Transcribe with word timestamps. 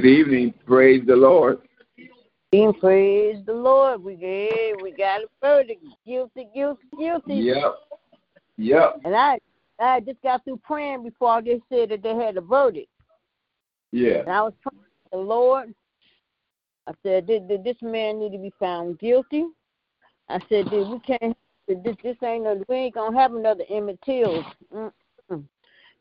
Good 0.00 0.06
evening. 0.06 0.54
Praise 0.64 1.02
the 1.04 1.16
Lord. 1.16 1.58
And 2.52 2.78
praise 2.78 3.44
the 3.44 3.52
Lord. 3.52 4.00
We 4.00 4.14
got, 4.14 4.80
we 4.80 4.92
got 4.92 5.22
a 5.22 5.26
verdict. 5.42 5.82
Guilty, 6.06 6.46
guilty, 6.54 6.84
guilty. 6.96 7.34
Yep. 7.34 7.74
Yep. 8.58 9.00
And 9.04 9.16
I 9.16 9.40
I 9.80 9.98
just 9.98 10.22
got 10.22 10.44
through 10.44 10.60
praying 10.62 11.02
before 11.02 11.30
I 11.30 11.40
they 11.40 11.60
said 11.68 11.88
that 11.88 12.04
they 12.04 12.14
had 12.14 12.36
a 12.36 12.40
verdict. 12.40 12.86
Yeah. 13.90 14.20
And 14.20 14.30
I 14.30 14.42
was 14.42 14.52
praying 14.62 14.84
the 15.10 15.18
Lord. 15.18 15.74
I 16.86 16.92
said, 17.02 17.26
did, 17.26 17.48
did 17.48 17.64
this 17.64 17.82
man 17.82 18.20
need 18.20 18.30
to 18.30 18.38
be 18.38 18.52
found 18.60 19.00
guilty? 19.00 19.46
I 20.28 20.38
said, 20.48 20.70
did 20.70 20.86
we 20.86 21.00
can't 21.00 21.36
this 21.66 21.96
this 22.04 22.16
ain't 22.22 22.44
no 22.44 22.62
we 22.68 22.76
ain't 22.76 22.94
gonna 22.94 23.18
have 23.18 23.34
another 23.34 23.64
Emmett 23.68 23.98
Till. 24.06 24.44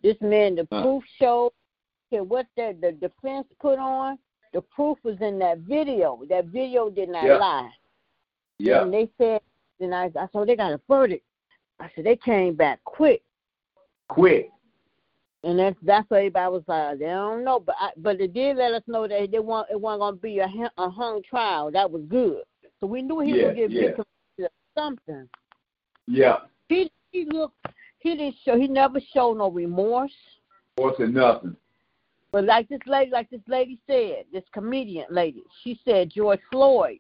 This 0.04 0.18
man 0.22 0.54
the 0.54 0.68
Huh. 0.72 0.84
proof 0.84 1.04
showed 1.20 1.52
okay, 2.12 2.22
what 2.22 2.48
the 2.56 2.76
the 2.82 2.92
defense 2.94 3.48
put 3.60 3.80
on, 3.80 4.18
the 4.54 4.62
proof 4.62 4.98
was 5.04 5.18
in 5.22 5.40
that 5.40 5.60
video. 5.60 6.22
That 6.30 6.46
video 6.46 6.90
did 6.90 7.10
not 7.10 7.26
Yeah. 7.26 7.38
lie. 7.38 7.72
Yeah. 8.60 8.82
And 8.84 8.94
they 8.94 9.10
said, 9.18 9.42
and 9.80 9.94
I, 9.94 10.06
I 10.16 10.28
said, 10.32 10.48
they 10.48 10.56
got 10.56 10.74
a 10.74 10.82
verdict. 10.90 11.24
I 11.80 11.90
said, 11.96 12.06
they 12.06 12.16
came 12.16 12.56
back 12.56 12.80
quick. 12.86 13.22
Quick. 14.10 14.50
And 15.44 15.60
that's 15.60 15.78
that's 15.84 16.10
what 16.10 16.18
everybody 16.18 16.52
was 16.52 16.64
like. 16.68 17.00
They 17.00 17.06
don't 17.06 17.44
know, 17.44 17.60
but 17.60 17.76
I, 17.80 17.92
but 17.98 18.18
they 18.18 18.28
did 18.28 18.58
let 18.58 18.74
us 18.74 18.82
know 18.88 19.08
that 19.08 19.32
they 19.32 19.40
want 19.40 19.68
it 19.72 19.80
wasn't 19.80 20.02
gonna 20.02 20.18
be 20.18 20.40
a, 20.40 20.50
a 20.78 20.90
hung 20.90 21.22
trial. 21.24 21.72
That 21.72 21.90
was 21.90 22.02
good. 22.08 22.42
So 22.80 22.88
we 22.88 23.02
knew 23.02 23.20
he 23.20 23.38
Yeah, 23.38 23.48
would 23.48 23.56
get 23.56 23.72
yeah. 23.72 23.82
victim 23.82 24.06
to 24.40 24.50
something. 24.76 25.30
Yeah. 26.08 26.38
He 26.70 26.92
he 27.12 27.26
looked. 27.26 27.56
He 28.00 28.16
didn't 28.16 28.36
show. 28.44 28.58
He 28.58 28.68
never 28.68 29.00
showed 29.14 29.38
no 29.38 29.52
remorse. 29.52 30.12
What's 30.76 31.00
or 31.00 31.08
nothing. 31.08 31.56
But 32.38 32.46
like 32.46 32.70
this 32.70 32.82
lady, 32.86 33.10
like 33.10 33.32
this 33.32 33.42
lady 33.48 33.80
said, 33.88 34.26
this 34.32 34.44
comedian 34.54 35.08
lady, 35.10 35.42
she 35.64 35.80
said 35.84 36.12
George 36.14 36.40
Floyd. 36.52 37.00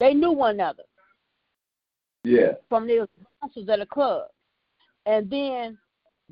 They 0.00 0.14
knew 0.14 0.32
one 0.32 0.54
another. 0.54 0.84
Yeah. 2.24 2.52
from 2.70 2.86
the 2.86 3.06
sponsors 3.36 3.68
at 3.68 3.80
the 3.80 3.84
club. 3.84 4.28
And 5.04 5.28
then 5.28 5.76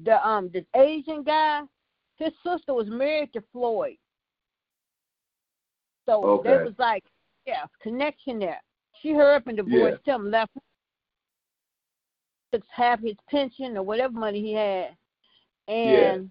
the 0.03 0.27
um 0.27 0.49
this 0.55 0.65
Asian 0.75 1.23
guy, 1.23 1.65
his 2.17 2.33
sister 2.43 2.73
was 2.73 2.87
married 2.89 3.35
to 3.35 3.45
Floyd. 3.53 3.99
So 6.07 6.25
Okay. 6.25 6.49
there 6.49 6.65
was 6.65 6.73
like, 6.79 7.05
yeah, 7.47 7.67
connection 7.83 8.39
there. 8.39 8.63
She 9.03 9.13
heard 9.13 9.37
up 9.37 9.49
and 9.49 9.59
divorced 9.59 10.07
him, 10.07 10.31
left 10.31 10.57
him, 10.57 10.63
took 12.55 12.63
half 12.75 13.03
his 13.03 13.17
pension 13.29 13.77
or 13.77 13.83
whatever 13.83 14.15
money 14.15 14.41
he 14.41 14.55
had. 14.55 14.97
And 15.69 16.31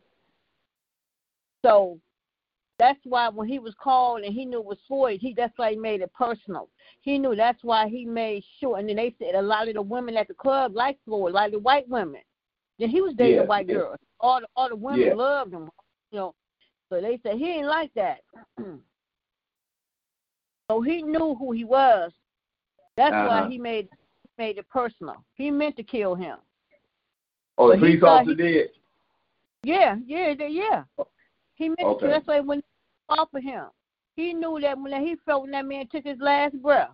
so 1.65 1.99
that's 2.77 2.99
why 3.05 3.29
when 3.29 3.47
he 3.47 3.57
was 3.59 3.73
called 3.81 4.21
and 4.23 4.33
he 4.33 4.45
knew 4.45 4.59
it 4.59 4.65
was 4.65 4.77
Floyd, 4.87 5.19
he 5.21 5.33
that's 5.33 5.57
why 5.57 5.71
he 5.71 5.77
made 5.77 6.01
it 6.01 6.11
personal. 6.13 6.69
He 7.01 7.17
knew 7.17 7.35
that's 7.35 7.63
why 7.63 7.87
he 7.87 8.05
made 8.05 8.43
sure. 8.59 8.77
And 8.77 8.87
then 8.89 8.97
they 8.97 9.15
said 9.17 9.35
a 9.35 9.41
lot 9.41 9.67
of 9.67 9.75
the 9.75 9.81
women 9.81 10.17
at 10.17 10.27
the 10.27 10.33
club 10.33 10.75
liked 10.75 10.99
Floyd, 11.05 11.33
like 11.33 11.51
the 11.53 11.59
white 11.59 11.87
women. 11.87 12.21
Then 12.77 12.89
he 12.89 13.01
was 13.01 13.13
dating 13.15 13.35
Yeah, 13.37 13.41
a 13.43 13.45
white 13.45 13.67
yeah. 13.67 13.75
girl. 13.75 13.95
All 14.19 14.41
the 14.41 14.47
all 14.55 14.69
the 14.69 14.75
women 14.75 15.07
Yeah. 15.07 15.13
loved 15.13 15.53
him. 15.53 15.69
You 16.11 16.19
know, 16.19 16.35
so 16.89 16.99
they 17.01 17.19
said 17.23 17.37
he 17.37 17.49
ain't 17.49 17.67
like 17.67 17.93
that. 17.95 18.19
so 20.69 20.81
he 20.81 21.01
knew 21.01 21.35
who 21.35 21.51
he 21.53 21.63
was. 21.63 22.11
That's 22.97 23.13
Uh-huh. 23.13 23.27
why 23.27 23.47
he 23.49 23.57
made 23.57 23.87
made 24.37 24.57
it 24.57 24.67
personal. 24.69 25.23
He 25.35 25.49
meant 25.51 25.77
to 25.77 25.83
kill 25.83 26.13
him. 26.15 26.37
Oh, 27.57 27.69
the 27.69 27.75
he 27.75 27.79
police 27.79 28.01
thought 28.01 28.21
officer 28.21 28.31
he- 28.31 28.51
did. 28.51 28.69
Yeah, 29.63 29.95
yeah, 30.05 30.33
yeah. 30.33 30.83
He 31.55 31.69
meant 31.69 31.81
Okay. 31.81 32.07
to. 32.07 32.11
That's 32.11 32.27
why 32.27 32.39
when 32.41 32.59
he 32.59 32.63
offered 33.09 33.43
him, 33.43 33.65
he 34.15 34.33
knew 34.33 34.59
that 34.61 34.77
when 34.77 35.05
he 35.05 35.15
felt 35.25 35.43
when 35.43 35.51
that 35.51 35.65
man 35.65 35.87
took 35.87 36.05
his 36.05 36.19
last 36.19 36.61
breath. 36.61 36.91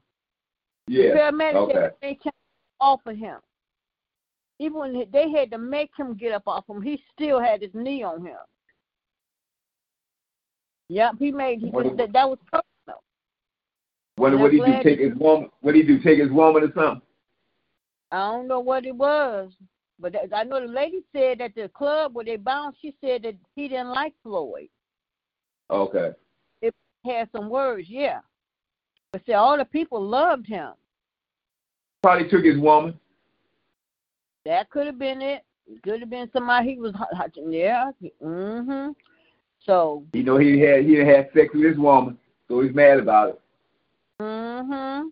Yeah. 0.87 1.15
Paramedics 1.15 1.55
Okay. 1.55 1.73
said 1.73 1.93
they 2.01 2.15
can't 2.15 2.35
offer 2.79 3.13
him. 3.13 3.39
Even 4.59 4.77
when 4.77 5.05
they 5.11 5.31
had 5.31 5.51
to 5.51 5.57
make 5.57 5.91
him 5.97 6.15
get 6.15 6.33
up 6.33 6.43
off 6.47 6.69
him, 6.69 6.81
he 6.81 7.01
still 7.13 7.39
had 7.39 7.61
his 7.61 7.73
knee 7.73 8.03
on 8.03 8.25
him. 8.25 8.37
Yep, 10.89 11.13
he 11.19 11.31
made 11.31 11.59
he 11.59 11.69
What 11.69 11.85
just, 11.85 11.97
that, 11.97 12.13
that 12.13 12.29
was 12.29 12.37
personal. 12.51 13.01
What 14.17 14.37
what 14.37 14.51
did 14.51 14.63
he 14.65 14.71
do? 14.71 14.83
Take 14.83 14.99
his 14.99 15.15
woman? 15.15 15.49
What 15.61 15.71
did 15.71 15.87
he 15.87 15.97
do? 15.97 16.03
Take 16.03 16.19
his 16.19 16.29
woman 16.29 16.63
or 16.63 16.73
something? 16.75 17.01
I 18.11 18.17
don't 18.31 18.47
know 18.47 18.59
what 18.59 18.85
it 18.85 18.95
was, 18.95 19.51
but 20.01 20.15
I 20.35 20.43
know 20.43 20.59
the 20.59 20.67
lady 20.67 21.03
said 21.15 21.41
at 21.41 21.53
the 21.55 21.69
club 21.69 22.15
where 22.15 22.25
they 22.25 22.35
bounced, 22.35 22.79
she 22.81 22.95
said 22.99 23.23
that 23.23 23.35
he 23.55 23.67
didn't 23.67 23.89
like 23.93 24.13
Floyd. 24.23 24.67
Okay. 25.69 26.11
It 26.61 26.73
had 27.05 27.29
some 27.31 27.49
words, 27.49 27.87
yeah. 27.87 28.19
But 29.13 29.21
see, 29.25 29.33
all 29.33 29.57
the 29.57 29.65
people 29.65 30.01
loved 30.01 30.47
him. 30.47 30.71
Probably 32.01 32.27
took 32.29 32.43
his 32.43 32.57
woman. 32.59 32.99
That 34.45 34.69
could 34.71 34.87
have 34.87 34.97
been 34.97 35.21
it. 35.21 35.43
Could 35.83 35.99
have 35.99 36.09
been 36.09 36.29
somebody 36.33 36.71
he 36.71 36.79
was, 36.79 36.93
yeah. 37.35 37.91
Mhm. 38.21 38.95
So, 39.63 40.03
You 40.13 40.23
know 40.23 40.37
he 40.37 40.59
had 40.59 40.83
he 40.85 40.95
had 40.95 41.29
sex 41.35 41.53
with 41.53 41.63
his 41.63 41.77
woman, 41.77 42.17
so 42.47 42.61
he's 42.61 42.73
mad 42.73 42.97
about 42.99 43.29
it. 43.29 43.41
mhm. 44.19 45.11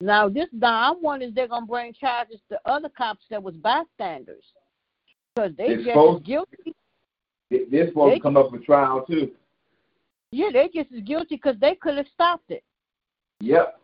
Now 0.00 0.28
this 0.28 0.48
I'm 0.62 1.02
wondering 1.02 1.30
if 1.30 1.34
they're 1.34 1.48
gonna 1.48 1.66
bring 1.66 1.92
charges 1.92 2.40
to 2.48 2.58
other 2.64 2.88
cops 2.88 3.24
that 3.30 3.42
was 3.42 3.54
bystanders, 3.56 4.44
because 5.34 5.54
they 5.56 5.74
just 5.76 5.88
supposed- 5.88 6.24
guilty. 6.24 6.74
They- 7.50 7.64
They're 7.64 7.88
supposed 7.88 8.12
They- 8.12 8.16
to 8.18 8.22
come 8.22 8.36
up 8.36 8.50
for 8.50 8.58
trial 8.58 9.04
too. 9.04 9.34
Yeah, 10.32 10.50
they 10.52 10.68
just 10.68 10.92
as 10.92 11.02
guilty 11.02 11.34
because 11.36 11.58
they 11.58 11.74
could 11.74 11.96
have 11.96 12.06
stopped 12.08 12.50
it. 12.50 12.62
Yep. 13.40 13.80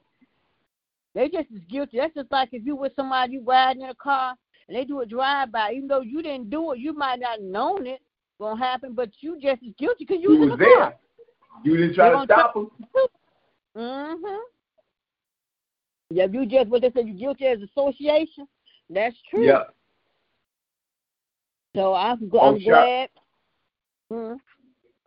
They 1.14 1.28
just 1.28 1.50
as 1.50 1.60
guilty. 1.64 1.96
That's 1.98 2.14
just 2.14 2.30
like 2.30 2.50
if 2.52 2.64
you 2.64 2.76
with 2.76 2.94
somebody 2.94 3.34
you 3.34 3.42
riding 3.42 3.82
in 3.82 3.88
a 3.90 3.94
car 3.94 4.36
and 4.68 4.76
they 4.76 4.84
do 4.84 5.00
a 5.00 5.06
drive 5.06 5.50
by, 5.50 5.72
even 5.72 5.88
though 5.88 6.02
you 6.02 6.22
didn't 6.22 6.50
do 6.50 6.72
it, 6.72 6.78
you 6.78 6.92
might 6.92 7.18
not 7.20 7.32
have 7.32 7.40
known 7.40 7.86
it 7.86 8.00
gonna 8.38 8.58
happen, 8.64 8.92
but 8.94 9.10
you 9.22 9.38
just 9.40 9.62
as 9.62 9.74
guilty 9.74 10.04
because 10.04 10.22
you 10.22 10.32
You 10.34 10.40
was 10.40 10.42
in 10.44 10.48
the 10.50 10.56
there. 10.64 10.76
car. 10.76 10.98
You 11.64 11.76
didn't 11.76 11.94
try 11.94 12.10
They 12.10 12.16
to 12.16 12.24
stop 12.24 12.54
him. 12.54 12.70
Mhm. 13.74 14.40
Yeah, 16.10 16.26
you 16.30 16.46
just 16.46 16.68
what 16.68 16.82
they 16.82 16.90
said 16.92 17.08
you 17.08 17.14
guilty 17.14 17.46
as 17.46 17.58
association. 17.62 18.46
That's 18.88 19.16
true. 19.28 19.44
Yeah. 19.44 19.64
So 21.74 21.94
I'm 21.94 22.30
Oh, 22.32 22.38
I'm 22.54 22.60
sure. 22.60 22.72
glad. 22.72 23.08
Mm. 24.12 24.36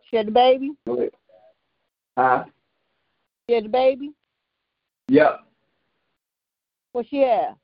She 0.08 0.16
had 0.16 0.26
the 0.26 0.30
baby. 0.32 0.72
Huh? 2.16 2.44
She 3.48 3.54
had 3.54 3.64
the 3.64 3.68
baby. 3.68 4.12
Yep. 5.08 5.40
What 6.92 7.06
she 7.08 7.18
had? 7.18 7.54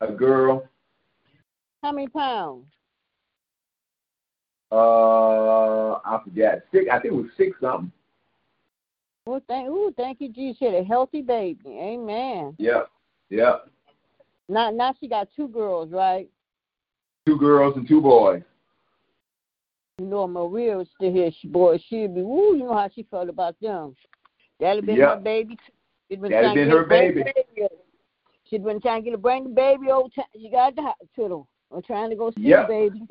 A 0.00 0.10
girl. 0.10 0.68
How 1.82 1.92
many 1.92 2.08
pounds? 2.08 2.66
Uh, 4.70 5.92
I 6.04 6.20
forget. 6.24 6.64
Six. 6.72 6.86
I 6.90 6.98
think 6.98 7.12
it 7.12 7.16
was 7.16 7.26
six 7.36 7.60
something. 7.60 7.92
Well, 9.26 9.40
thank, 9.46 9.68
ooh, 9.68 9.92
thank 9.96 10.20
you, 10.20 10.28
Jesus. 10.28 10.58
She 10.58 10.64
had 10.64 10.74
a 10.74 10.82
healthy 10.84 11.22
baby. 11.22 11.68
Amen. 11.68 12.54
Yep. 12.58 12.90
Yep. 13.30 13.70
Now, 14.48 14.70
now 14.70 14.94
she 14.98 15.08
got 15.08 15.28
two 15.34 15.48
girls, 15.48 15.90
right? 15.92 16.28
Two 17.26 17.38
girls 17.38 17.76
and 17.76 17.86
two 17.86 18.00
boys. 18.00 18.42
You 19.98 20.06
know, 20.06 20.26
Maria 20.26 20.76
was 20.76 20.88
still 20.96 21.12
here. 21.12 21.30
She, 21.40 21.46
boy, 21.48 21.78
she'd 21.88 22.14
be, 22.14 22.20
ooh, 22.20 22.56
you 22.56 22.64
know 22.64 22.74
how 22.74 22.90
she 22.92 23.04
felt 23.04 23.28
about 23.28 23.54
them. 23.60 23.94
That'd 24.58 24.78
have 24.78 24.86
been 24.86 24.96
Yep. 24.96 25.08
her 25.18 25.20
baby. 25.22 25.58
She'd 26.08 26.20
been 26.20 26.30
That'd 26.32 26.44
trying 26.46 26.54
been 26.56 26.70
her 26.70 26.84
baby. 26.84 27.22
baby. 27.22 27.68
She'd 28.48 28.64
been 28.64 28.80
trying 28.80 29.02
to 29.02 29.04
get 29.04 29.14
a 29.14 29.18
bring 29.18 29.44
the 29.44 29.50
baby 29.50 29.90
over 29.90 30.08
time. 30.08 30.24
She 30.34 30.50
got 30.50 30.74
the 30.74 30.82
hospital. 30.82 31.48
I'm 31.70 31.82
trying 31.82 32.10
to 32.10 32.16
go 32.16 32.30
see 32.32 32.40
Yep. 32.48 32.66
the 32.66 32.72
baby. 32.72 33.08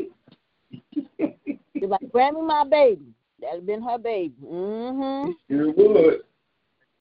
She's 1.80 1.90
like, 1.90 2.12
grab 2.12 2.34
me 2.36 2.42
my 2.42 2.64
baby. 2.66 3.14
That'd 3.42 3.58
have 3.58 3.66
been 3.66 3.82
her 3.82 3.98
baby. 3.98 4.36
Mm-hmm. 4.44 5.32
Sure 5.50 5.72
would. 5.72 6.22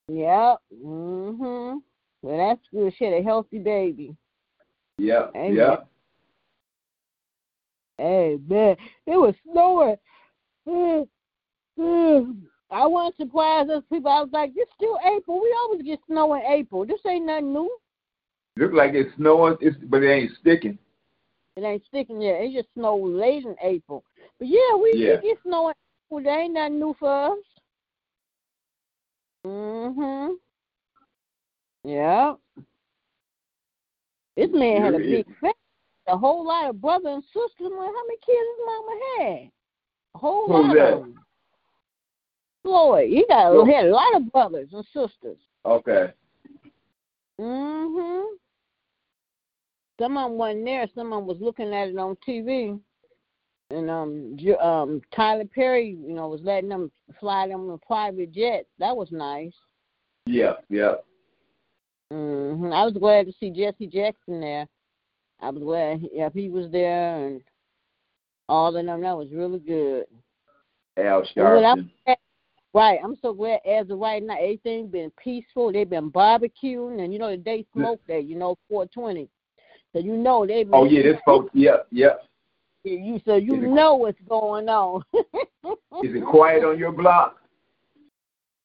Yep. 0.08 0.58
Mm-hmm. 0.84 1.78
Well, 2.22 2.48
that's 2.48 2.60
good. 2.72 2.92
She 2.96 3.04
had 3.04 3.14
a 3.14 3.22
healthy 3.22 3.58
baby. 3.58 4.16
Yep. 4.98 5.32
Amen. 5.36 5.54
Yep. 5.54 5.86
Hey, 7.98 8.38
man. 8.48 8.76
It 9.06 9.16
was 9.16 9.34
snowing. 9.50 9.96
I 12.72 12.86
wasn't 12.86 13.16
surprised 13.16 13.70
as 13.70 13.82
people. 13.90 14.10
I 14.10 14.20
was 14.20 14.30
like, 14.32 14.52
"It's 14.54 14.70
still 14.74 14.98
April. 15.04 15.40
We 15.40 15.54
always 15.58 15.82
get 15.82 16.00
snow 16.06 16.34
in 16.34 16.42
April. 16.42 16.86
This 16.86 17.00
ain't 17.06 17.26
nothing 17.26 17.52
new." 17.52 17.70
Look 18.56 18.72
like 18.72 18.92
it's 18.94 19.14
snowing, 19.16 19.56
it's, 19.60 19.76
but 19.84 20.02
it 20.02 20.10
ain't 20.10 20.32
sticking. 20.40 20.78
It 21.56 21.64
ain't 21.64 21.84
sticking 21.86 22.20
yet. 22.20 22.40
It 22.40 22.52
just 22.52 22.72
snowed 22.74 23.12
late 23.12 23.44
in 23.44 23.56
April. 23.62 24.04
But 24.38 24.48
yeah, 24.48 24.74
we, 24.80 24.94
yeah. 24.96 25.16
we 25.22 25.28
get 25.28 25.38
snow 25.42 25.68
in 25.68 25.74
April. 26.10 26.22
That 26.22 26.40
ain't 26.40 26.54
nothing 26.54 26.78
new 26.78 26.94
for 26.98 27.32
us. 27.32 27.38
Mhm. 29.44 30.38
Yeah. 31.84 32.34
This 34.36 34.50
man 34.52 34.82
had 34.82 34.94
a 34.94 34.98
big 34.98 35.26
family, 35.38 35.54
a 36.06 36.16
whole 36.16 36.44
lot 36.44 36.68
of 36.68 36.80
brothers 36.80 37.06
and 37.06 37.24
sisters. 37.24 37.72
How 37.72 37.92
many 38.06 38.16
kids 38.18 38.38
his 38.38 38.66
mama 38.66 39.00
had? 39.18 39.50
A 40.14 40.18
whole 40.18 40.46
Who's 40.46 40.66
lot 40.66 40.74
that? 40.74 40.92
of 40.94 41.00
them. 41.00 41.24
Floyd, 42.62 43.08
he 43.08 43.24
got 43.26 43.52
oh. 43.52 43.64
had 43.64 43.86
a 43.86 43.90
lot 43.90 44.14
of 44.16 44.30
brothers 44.32 44.68
and 44.72 44.84
sisters. 44.86 45.38
Okay. 45.64 46.12
Mhm. 47.38 48.36
Some 49.98 50.16
of 50.16 50.30
them 50.30 50.38
wasn't 50.38 50.64
there. 50.64 50.86
Some 50.94 51.12
of 51.12 51.20
them 51.20 51.26
was 51.26 51.40
looking 51.40 51.74
at 51.74 51.88
it 51.88 51.98
on 51.98 52.16
TV. 52.16 52.78
And 53.70 53.88
um, 53.88 54.36
um, 54.60 55.00
Tyler 55.14 55.44
Perry, 55.44 55.96
you 56.00 56.12
know, 56.14 56.28
was 56.28 56.40
letting 56.42 56.68
them 56.68 56.90
fly 57.20 57.46
them 57.46 57.70
in 57.70 57.78
private 57.86 58.32
jets. 58.32 58.66
That 58.78 58.96
was 58.96 59.12
nice. 59.12 59.54
Yeah, 60.26 60.54
yeah. 60.68 60.94
Mhm. 62.12 62.72
I 62.72 62.84
was 62.84 62.94
glad 62.94 63.26
to 63.26 63.32
see 63.38 63.50
Jesse 63.50 63.86
Jackson 63.86 64.40
there. 64.40 64.66
I 65.40 65.50
was 65.50 65.62
glad, 65.62 66.08
yeah, 66.12 66.28
he 66.34 66.48
was 66.48 66.70
there, 66.70 67.26
and 67.26 67.40
all 68.48 68.76
of 68.76 68.84
them. 68.84 69.00
That 69.00 69.16
was 69.16 69.28
really 69.32 69.60
good. 69.60 70.06
Al 70.98 71.22
Sharpton. 71.22 71.90
Right. 72.72 73.00
I'm 73.02 73.16
so 73.20 73.32
glad 73.32 73.60
as 73.66 73.90
of 73.90 73.98
right 73.98 74.22
now, 74.22 74.34
everything's 74.34 74.92
been 74.92 75.10
peaceful. 75.22 75.72
They've 75.72 75.88
been 75.88 76.10
barbecuing, 76.10 77.02
and 77.02 77.12
you 77.12 77.18
know 77.18 77.36
they 77.36 77.64
smoke 77.72 78.00
there. 78.06 78.20
You 78.20 78.36
know, 78.36 78.56
420. 78.68 79.28
So 79.92 79.98
you 79.98 80.16
know 80.16 80.46
they. 80.46 80.62
Been 80.62 80.74
Oh 80.74 80.84
yeah, 80.84 81.02
this 81.02 81.20
folks. 81.24 81.50
Yeah, 81.52 81.78
yeah, 81.90 82.14
yeah. 82.84 82.96
You 82.96 83.20
so 83.24 83.36
you 83.36 83.56
know 83.56 83.94
what's 83.94 84.20
going 84.28 84.68
on. 84.68 85.02
is 85.14 86.14
it 86.14 86.24
quiet 86.24 86.64
on 86.64 86.78
your 86.78 86.92
block? 86.92 87.36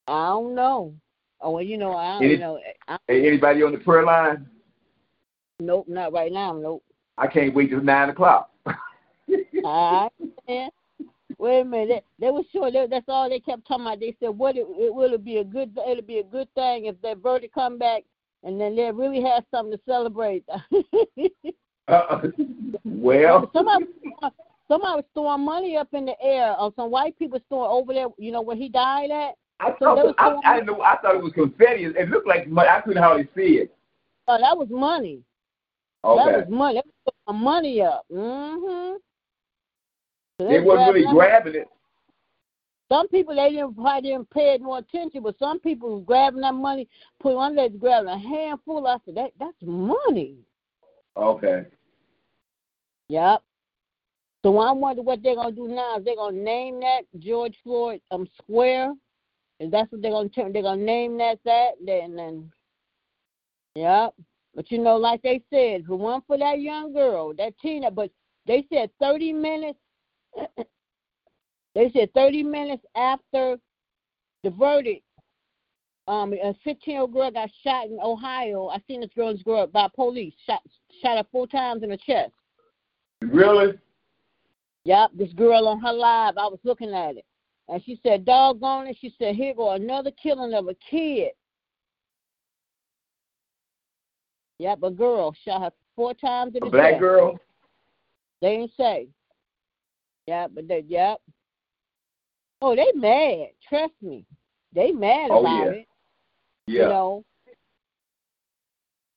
I 0.08 0.28
don't 0.28 0.56
know. 0.56 0.94
Oh 1.42 1.52
well, 1.52 1.64
you 1.64 1.78
know 1.78 1.96
I 1.96 2.14
don't 2.14 2.24
Any, 2.24 2.38
know. 2.38 2.60
I, 2.88 2.98
anybody 3.10 3.64
on 3.64 3.72
the 3.72 3.78
prayer 3.80 4.04
line? 4.04 4.48
Nope, 5.60 5.88
not 5.88 6.14
right 6.14 6.32
now. 6.32 6.54
Nope. 6.54 6.84
I 7.18 7.28
can't 7.28 7.54
wait 7.54 7.70
till 7.70 7.82
nine 7.82 8.10
o'clock. 8.10 8.50
I 9.66 10.10
understand. 10.20 10.72
Wait 11.38 11.62
a 11.62 11.66
minute. 11.66 12.06
They, 12.20 12.28
they 12.28 12.32
were 12.32 12.44
sure 12.52 12.72
they, 12.72 12.88
that's 12.88 13.06
all 13.08 13.30
they 13.30 13.40
kept 13.40 13.68
talking 13.68 13.86
about. 13.86 14.00
They 14.00 14.16
said, 14.20 14.30
"What 14.30 14.56
it, 14.56 14.66
it 14.70 14.94
will 14.94 15.14
it 15.14 15.24
be 15.24 15.38
a 15.38 15.44
good 15.44 15.78
it'll 15.88 16.04
be 16.04 16.20
a 16.20 16.24
good 16.24 16.48
thing 16.56 16.86
if 16.86 17.02
that 17.02 17.18
verdict 17.18 17.54
come 17.54 17.78
back, 17.78 18.04
and 18.44 18.60
then 18.60 18.76
they 18.76 18.92
really 18.92 19.22
have 19.22 19.44
something 19.52 19.78
to 19.78 19.84
celebrate." 19.86 20.46
uh, 21.88 22.22
well, 22.84 23.50
somebody 23.54 23.86
somebody 24.68 24.96
was 24.96 25.06
throwing 25.14 25.46
money 25.46 25.78
up 25.78 25.94
in 25.94 26.06
the 26.06 26.16
air, 26.22 26.56
or 26.60 26.74
some 26.76 26.92
white 26.92 27.18
people 27.18 27.40
throwing 27.50 27.72
over 27.72 27.94
there. 27.94 28.08
You 28.18 28.32
know 28.32 28.42
where 28.42 28.56
he 28.56 28.70
died 28.70 29.12
at. 29.12 29.36
I 29.60 29.72
thought 29.80 30.16
I, 30.18 30.36
I, 30.44 30.60
know, 30.62 30.82
I 30.82 30.98
thought 30.98 31.16
it 31.16 31.24
was 31.24 31.32
confetti. 31.34 31.86
It 31.86 32.10
looked 32.10 32.28
like 32.28 32.48
money. 32.48 32.68
I 32.68 32.82
couldn't 32.82 33.02
hardly 33.02 33.28
see 33.36 33.60
it. 33.60 33.76
Oh, 34.28 34.38
that 34.40 34.58
was 34.58 34.68
money. 34.70 35.22
Okay. 36.04 36.32
That 36.32 36.50
was 36.50 36.50
money. 36.50 36.82
That 37.06 37.14
was 37.28 37.36
money 37.36 37.82
up. 37.82 38.06
Mhm. 38.12 38.98
So 40.40 40.48
they 40.48 40.60
wasn't 40.60 40.94
really 40.94 41.14
grabbing 41.14 41.56
it. 41.56 41.68
Some 42.90 43.08
people 43.08 43.36
they 43.36 43.50
didn't 43.50 43.76
probably 43.76 44.10
didn't 44.10 44.30
pay 44.30 44.58
no 44.60 44.76
attention, 44.76 45.24
but 45.24 45.40
some 45.40 45.60
people 45.60 45.96
was 45.96 46.04
grabbing 46.06 46.42
that 46.42 46.54
money, 46.54 46.88
put 47.20 47.36
one 47.36 47.56
leg 47.56 47.80
grabbing 47.80 48.10
a 48.10 48.18
handful. 48.18 48.86
I 48.86 48.98
said 49.06 49.16
that 49.16 49.31
that's 49.40 49.56
money. 49.62 50.36
Okay. 51.18 51.66
Yep. 53.10 53.44
So 54.44 54.57
I 54.60 54.72
wonder 54.72 55.02
what 55.02 55.24
they're 55.24 55.36
gonna 55.36 55.52
do 55.56 55.68
now. 55.68 55.98
Is 55.98 56.06
they're 56.06 56.16
gonna 56.16 56.38
name 56.38 56.80
that 56.80 57.02
George 57.19 57.57
Floyd 57.63 58.02
um 58.12 58.28
Square? 58.42 58.94
And 59.60 59.72
that's 59.72 59.92
what 59.92 60.02
they're 60.02 60.12
gonna 60.12 60.30
turn. 60.30 60.54
They're 60.54 60.62
gonna 60.62 60.84
name 60.84 61.18
that 61.18 61.40
that. 61.46 61.72
Then 61.84 62.16
then. 62.16 62.52
Yep. 63.75 64.13
But 64.54 64.72
you 64.72 64.80
know, 64.80 64.98
like 64.98 65.22
they 65.22 65.42
said, 65.50 65.86
for 65.86 65.98
one 65.98 66.22
for 66.28 66.38
that 66.38 66.62
young 66.62 66.94
girl, 66.94 67.34
that 67.36 67.57
Tina, 67.60 67.92
but 67.92 68.10
they 68.46 68.66
said 68.72 68.90
30 69.02 69.34
minutes 69.34 69.80
they 71.75 71.92
said 71.92 72.13
30 72.13 72.44
minutes 72.44 72.84
after 72.96 73.57
the 74.44 74.50
verdict, 74.52 75.04
um, 76.07 76.34
a 76.34 76.54
15 76.63 76.78
year 76.86 77.02
old 77.02 77.13
girl 77.13 77.31
got 77.31 77.50
shot 77.63 77.88
in 77.88 77.98
Ohio. 78.02 78.68
I 78.68 78.78
seen 78.88 79.02
this 79.02 79.10
girl, 79.16 79.34
this 79.34 79.42
girl 79.42 79.66
by 79.68 79.88
police, 79.96 80.34
shot 80.46 80.62
shot 81.02 81.18
her 81.18 81.25
four 81.31 81.48
times 81.48 81.84
in 81.84 81.90
the 81.90 81.98
chest. 81.98 82.31
Really? 83.22 83.74
Yep, 84.86 85.12
this 85.16 85.34
girl 85.34 85.68
on 85.68 85.80
her 85.80 85.92
live, 85.92 86.38
I 86.38 86.46
was 86.46 86.60
looking 86.64 86.94
at 86.94 87.18
it. 87.18 87.26
And 87.68 87.84
she 87.84 88.00
said, 88.04 88.26
doggone 88.26 88.88
it, 88.88 88.98
she 89.02 89.14
said, 89.18 89.36
here 89.36 89.56
go 89.56 89.72
another 89.72 90.12
killing 90.22 90.54
of 90.54 90.68
a 90.68 90.76
kid. 90.76 91.32
Yep, 94.60 94.84
a 94.84 94.92
girl 94.92 95.36
shot 95.44 95.64
her 95.64 95.72
four 95.96 96.14
times 96.14 96.56
in 96.56 96.64
a 96.64 96.66
the 96.66 96.72
black 96.72 96.92
chest. 96.94 97.02
girl? 97.02 97.40
They 98.42 98.58
didn't 98.58 98.72
say. 98.78 99.08
Yeah, 100.28 100.48
but 100.48 100.68
they, 100.68 100.84
yep. 100.88 101.20
Oh, 102.62 102.76
they 102.76 102.92
mad. 102.96 103.50
Trust 103.68 103.94
me, 104.02 104.26
they 104.74 104.92
mad 104.92 105.30
oh, 105.32 105.40
about 105.40 105.66
yeah. 105.66 105.72
it. 105.72 105.88
Yeah. 106.68 106.82
You 106.82 106.90
know, 106.90 107.26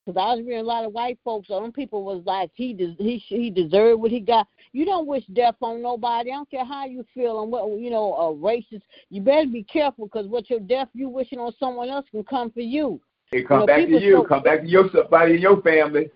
because 0.08 0.20
I 0.20 0.34
was 0.34 0.38
reading 0.38 0.60
a 0.60 0.62
lot 0.62 0.86
of 0.86 0.92
white 0.92 1.18
folks. 1.22 1.48
Some 1.48 1.70
people 1.70 2.02
was 2.02 2.22
like, 2.24 2.50
he 2.54 2.72
des- 2.72 2.96
he 2.98 3.18
he 3.18 3.50
deserved 3.50 4.00
what 4.00 4.10
he 4.10 4.20
got. 4.20 4.48
You 4.72 4.86
don't 4.86 5.06
wish 5.06 5.24
death 5.34 5.56
on 5.60 5.82
nobody. 5.82 6.30
I 6.30 6.34
don't 6.36 6.50
care 6.50 6.64
how 6.64 6.86
you 6.86 7.04
feel 7.12 7.42
and 7.42 7.52
what 7.52 7.78
you 7.78 7.90
know. 7.90 8.14
A 8.14 8.34
racist. 8.34 8.82
You 9.10 9.20
better 9.20 9.46
be 9.46 9.64
careful 9.64 10.06
because 10.06 10.26
what 10.26 10.48
your 10.48 10.60
death 10.60 10.88
you 10.94 11.10
wishing 11.10 11.38
on 11.38 11.52
someone 11.60 11.90
else 11.90 12.06
can 12.10 12.24
come 12.24 12.50
for 12.50 12.60
you. 12.60 13.00
It 13.32 13.46
come 13.46 13.60
you 13.60 13.60
know, 13.60 13.66
back 13.66 13.86
to 13.86 14.00
you. 14.00 14.12
So, 14.16 14.24
come 14.24 14.42
back 14.42 14.62
to 14.62 14.66
your 14.66 14.88
somebody 14.94 15.34
in 15.34 15.42
your 15.42 15.60
family. 15.60 16.10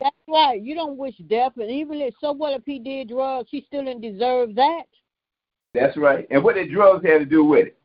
That's 0.00 0.16
right. 0.26 0.60
You 0.60 0.74
don't 0.74 0.96
wish 0.96 1.14
death, 1.28 1.52
and 1.56 1.70
even 1.70 2.00
if 2.00 2.14
so, 2.20 2.32
what 2.32 2.52
if 2.52 2.62
he 2.66 2.80
did 2.80 3.10
drugs? 3.10 3.48
He 3.50 3.64
still 3.66 3.84
didn't 3.84 4.02
deserve 4.02 4.56
that. 4.56 4.84
That's 5.72 5.96
right. 5.96 6.26
And 6.30 6.42
what 6.42 6.56
did 6.56 6.72
drugs 6.72 7.06
have 7.06 7.20
to 7.20 7.26
do 7.26 7.44
with 7.44 7.68
it? 7.68 7.78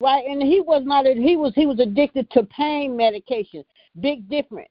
Right, 0.00 0.24
and 0.26 0.42
he 0.42 0.60
was 0.60 0.82
not. 0.84 1.06
He 1.06 1.36
was 1.36 1.54
he 1.54 1.64
was 1.64 1.78
addicted 1.78 2.30
to 2.32 2.42
pain 2.44 2.96
medication. 2.96 3.64
Big 4.00 4.28
difference. 4.28 4.68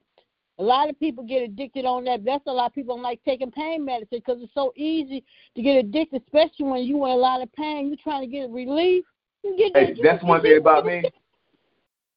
A 0.58 0.62
lot 0.62 0.88
of 0.88 0.98
people 0.98 1.22
get 1.22 1.42
addicted 1.42 1.84
on 1.84 2.04
that. 2.04 2.24
That's 2.24 2.46
a 2.46 2.52
lot 2.52 2.66
of 2.66 2.74
people 2.74 2.96
don't 2.96 3.02
like 3.02 3.20
taking 3.24 3.50
pain 3.50 3.84
medicine 3.84 4.22
because 4.24 4.38
it's 4.40 4.54
so 4.54 4.72
easy 4.74 5.22
to 5.54 5.62
get 5.62 5.76
addicted, 5.76 6.22
especially 6.22 6.66
when 6.66 6.84
you 6.84 7.04
in 7.04 7.10
a 7.10 7.14
lot 7.14 7.42
of 7.42 7.52
pain. 7.52 7.88
You're 7.88 7.98
trying 8.02 8.22
to 8.22 8.26
get 8.26 8.48
relief. 8.48 9.04
You 9.44 9.56
get 9.56 9.76
hey, 9.76 10.00
that's 10.02 10.24
one 10.24 10.40
thing 10.40 10.56
about 10.56 10.86
me. 10.86 11.02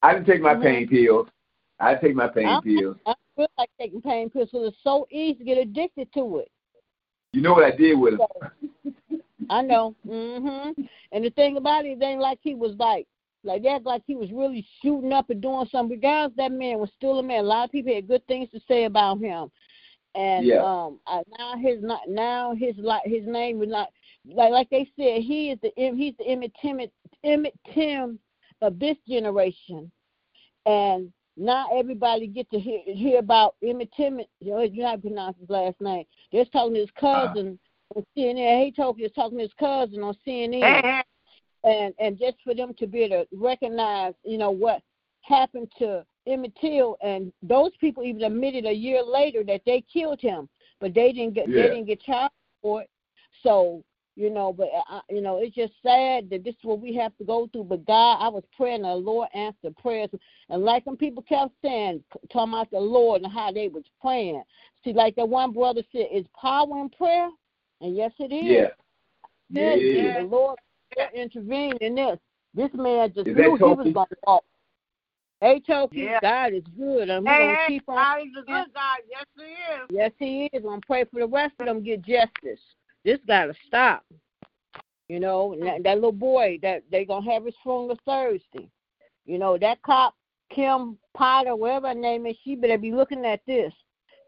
I 0.01 0.13
didn't 0.13 0.25
take 0.25 0.42
my 0.42 0.54
mm-hmm. 0.54 0.63
pain 0.63 0.88
pills. 0.88 1.28
I 1.82 1.96
take 1.96 2.16
my 2.16 2.28
pain 2.28 2.48
I, 2.48 2.62
pills. 2.62 2.96
I 3.06 3.13
feel 3.36 3.48
like 3.58 3.70
taking 3.80 4.01
pain 4.01 4.30
pills 4.30 4.50
because 4.51 4.70
it's 4.70 4.84
so 4.84 5.06
easy 5.12 5.39
to 5.39 5.44
get 5.44 5.58
addicted 5.58 6.12
to 6.13 6.38
it. 6.38 6.51
You 7.34 7.42
know 7.42 7.54
what 7.54 7.63
I 7.63 7.75
did 7.75 8.00
with 8.00 8.18
them? 8.18 8.92
I 9.50 9.62
know. 9.62 9.96
Mhm. 10.08 10.74
And 11.12 11.25
the 11.25 11.30
thing 11.32 11.58
about 11.58 11.86
it, 11.86 11.98
it 12.00 12.04
ain't 12.04 12.22
like 12.22 12.39
he 12.42 12.56
was 12.56 12.75
like 12.78 13.08
like 13.43 13.63
that, 13.63 13.86
like 13.86 14.03
he 14.05 14.15
was 14.15 14.31
really 14.31 14.67
shooting 14.81 15.13
up 15.13 15.29
and 15.29 15.41
doing 15.41 15.67
something. 15.72 15.98
Regardless, 15.98 16.36
that 16.38 16.51
man 16.51 16.79
was 16.79 16.89
still 16.96 17.19
a 17.19 17.24
man. 17.24 17.46
A 17.46 17.48
lot 17.48 17.65
of 17.65 17.72
people 17.72 17.93
had 17.93 18.08
good 18.08 18.25
things 18.27 18.50
to 18.51 18.60
say 18.67 18.86
about 18.86 19.19
him. 19.19 19.50
And 20.15 20.46
yeah. 20.46 20.63
um, 20.63 21.00
I, 21.05 21.22
now 21.38 21.55
his 21.58 21.81
not 21.81 22.01
now 22.08 22.53
his 22.55 22.75
like 22.77 23.03
his 23.05 23.25
name 23.25 23.60
was 23.60 23.69
not 23.69 23.89
like 24.25 24.51
like 24.51 24.69
they 24.69 24.89
said 24.98 25.22
he 25.22 25.51
is 25.51 25.60
the 25.62 25.72
he's 25.75 26.15
the 26.17 26.27
Emmett 26.27 26.51
Tim 26.62 26.79
Emmett 27.24 27.58
Tim 27.74 28.19
of 28.62 28.79
this 28.79 28.98
generation, 29.08 29.91
and 30.65 31.12
now 31.38 31.67
everybody 31.74 32.27
get 32.27 32.50
to 32.51 32.60
hear 32.60 32.81
hear 32.86 33.19
about 33.19 33.55
Emmett 33.63 33.91
Tim. 33.96 34.19
You 34.39 34.51
know, 34.51 34.62
you 34.62 34.81
to 34.81 34.98
pronounce 34.98 35.38
his 35.39 35.50
last 35.50 35.79
name. 35.79 36.03
They're 36.31 36.46
talking 36.46 36.74
to 36.74 36.81
his 36.81 36.91
cousin 37.00 37.60
uh-huh. 37.96 38.00
on 38.00 38.05
CNN. 38.17 38.65
He 38.65 38.72
told 38.72 39.00
was 39.00 39.12
talking 39.13 39.38
to 39.38 39.43
his 39.43 39.53
cousin 39.60 40.03
on 40.03 40.15
CNN, 40.27 41.03
and 41.63 41.94
and 42.00 42.18
just 42.18 42.38
for 42.44 42.54
them 42.54 42.74
to 42.80 42.88
be 42.88 43.04
able 43.04 43.25
to 43.25 43.28
recognize, 43.38 44.13
you 44.24 44.38
know, 44.38 44.51
what 44.51 44.82
happened 45.22 45.72
to 45.80 46.06
Emmett 46.28 46.54
Till, 46.60 46.98
and 47.01 47.32
those 47.42 47.72
people 47.80 48.04
even 48.04 48.24
admitted 48.24 48.66
a 48.66 48.74
year 48.74 49.04
later 49.04 49.44
that 49.46 49.62
they 49.66 49.84
killed 49.92 50.22
him, 50.22 50.48
but 50.80 50.94
they 50.94 51.12
didn't 51.12 51.34
get 51.34 51.50
yeah. 51.50 51.63
they 51.63 51.68
didn't 51.70 51.86
get 51.86 52.01
charged 52.01 52.34
for 52.62 52.84
it. 52.84 52.89
So 53.44 53.84
you 54.16 54.30
know, 54.30 54.51
but 54.51 54.68
uh, 54.92 55.00
you 55.10 55.22
know, 55.22 55.38
it's 55.38 55.56
just 55.56 55.72
sad 55.82 56.30
that 56.30 56.44
this 56.44 56.54
is 56.54 56.63
what 56.63 56.82
we 56.82 56.94
have 56.96 57.16
to 57.18 57.24
go 57.24 57.48
through. 57.51 57.63
But 57.63 57.86
God, 57.86 58.18
I 58.20 58.28
was 58.28 58.44
praying, 58.56 58.84
and 58.84 58.86
the 58.86 58.96
Lord 58.96 59.30
answered 59.34 59.78
prayers, 59.78 60.10
and 60.50 60.63
like 60.63 60.84
some 60.84 60.98
people 60.98 61.24
kept 61.24 61.54
saying, 61.62 62.04
talking 62.32 62.54
about 62.54 62.70
the 62.70 62.80
Lord 62.80 63.22
and 63.22 63.32
how 63.32 63.51
they 63.51 63.70
was 63.70 63.86
praying. 64.01 64.44
See, 64.84 64.92
like 64.92 65.16
that 65.16 65.30
one 65.30 65.54
brother 65.54 65.84
said, 65.92 66.08
"Is 66.12 66.25
power 66.39 66.80
in 66.80 66.89
prayer?" 66.89 67.30
And 67.80 67.96
yes, 67.96 68.12
it 68.20 68.34
is. 68.34 68.68
Yeah. 69.50 69.75
Yeah. 69.75 70.22
The 70.22 70.28
Lord 70.28 70.60
intervened 71.13 71.77
in 71.81 71.96
this. 71.96 72.17
This 72.53 72.69
man 72.74 73.12
just 73.13 73.27
Is 73.27 73.36
knew 73.36 73.43
he 73.43 73.50
was 73.50 73.60
going 73.60 73.93
to 73.93 74.17
walk. 74.25 74.43
Hey, 75.41 75.62
Toki, 75.65 76.01
yeah. 76.01 76.19
God 76.22 76.53
is 76.53 76.63
good. 76.77 77.10
I'm 77.10 77.25
hey, 77.25 77.38
going 77.38 77.55
to 77.55 77.67
keep 77.67 77.84
on. 77.88 77.96
God 77.96 78.22
is 78.22 78.34
a 78.34 78.46
good 78.46 78.74
God. 78.74 78.98
Yes, 79.10 79.25
He 79.38 79.43
is. 79.43 79.88
Yes, 79.89 80.12
He 80.19 80.46
is. 80.46 80.50
I'm 80.55 80.63
going 80.63 80.81
to 80.81 80.88
pray 80.88 81.05
for 81.05 81.22
the 81.22 81.27
rest 81.27 81.53
of 81.60 81.67
them 81.67 81.84
get 81.84 82.01
justice. 82.01 82.60
This 83.05 83.19
got 83.25 83.46
to 83.46 83.53
stop. 83.65 84.03
You 85.08 85.19
know, 85.19 85.55
that, 85.63 85.84
that 85.84 85.96
little 85.96 86.12
boy 86.12 86.60
that 86.62 86.84
they 86.91 87.05
going 87.05 87.24
to 87.24 87.31
have 87.31 87.46
his 87.46 87.55
funeral 87.63 87.98
Thursday. 88.05 88.69
You 89.25 89.39
know, 89.39 89.58
that 89.58 89.81
cop, 89.81 90.13
Kim 90.53 90.98
Potter, 91.15 91.55
whatever 91.55 91.89
her 91.89 91.93
name 91.93 92.25
is, 92.25 92.36
she 92.43 92.55
better 92.55 92.77
be 92.77 92.91
looking 92.91 93.25
at 93.25 93.41
this. 93.48 93.74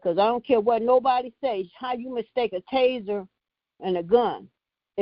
Because 0.02 0.18
I 0.18 0.26
don't 0.26 0.44
care 0.44 0.60
what 0.60 0.82
nobody 0.82 1.32
says, 1.42 1.66
how 1.78 1.92
you 1.92 2.12
mistake 2.12 2.52
a 2.52 2.74
taser 2.74 3.28
and 3.80 3.96
a 3.98 4.02
gun. 4.02 4.48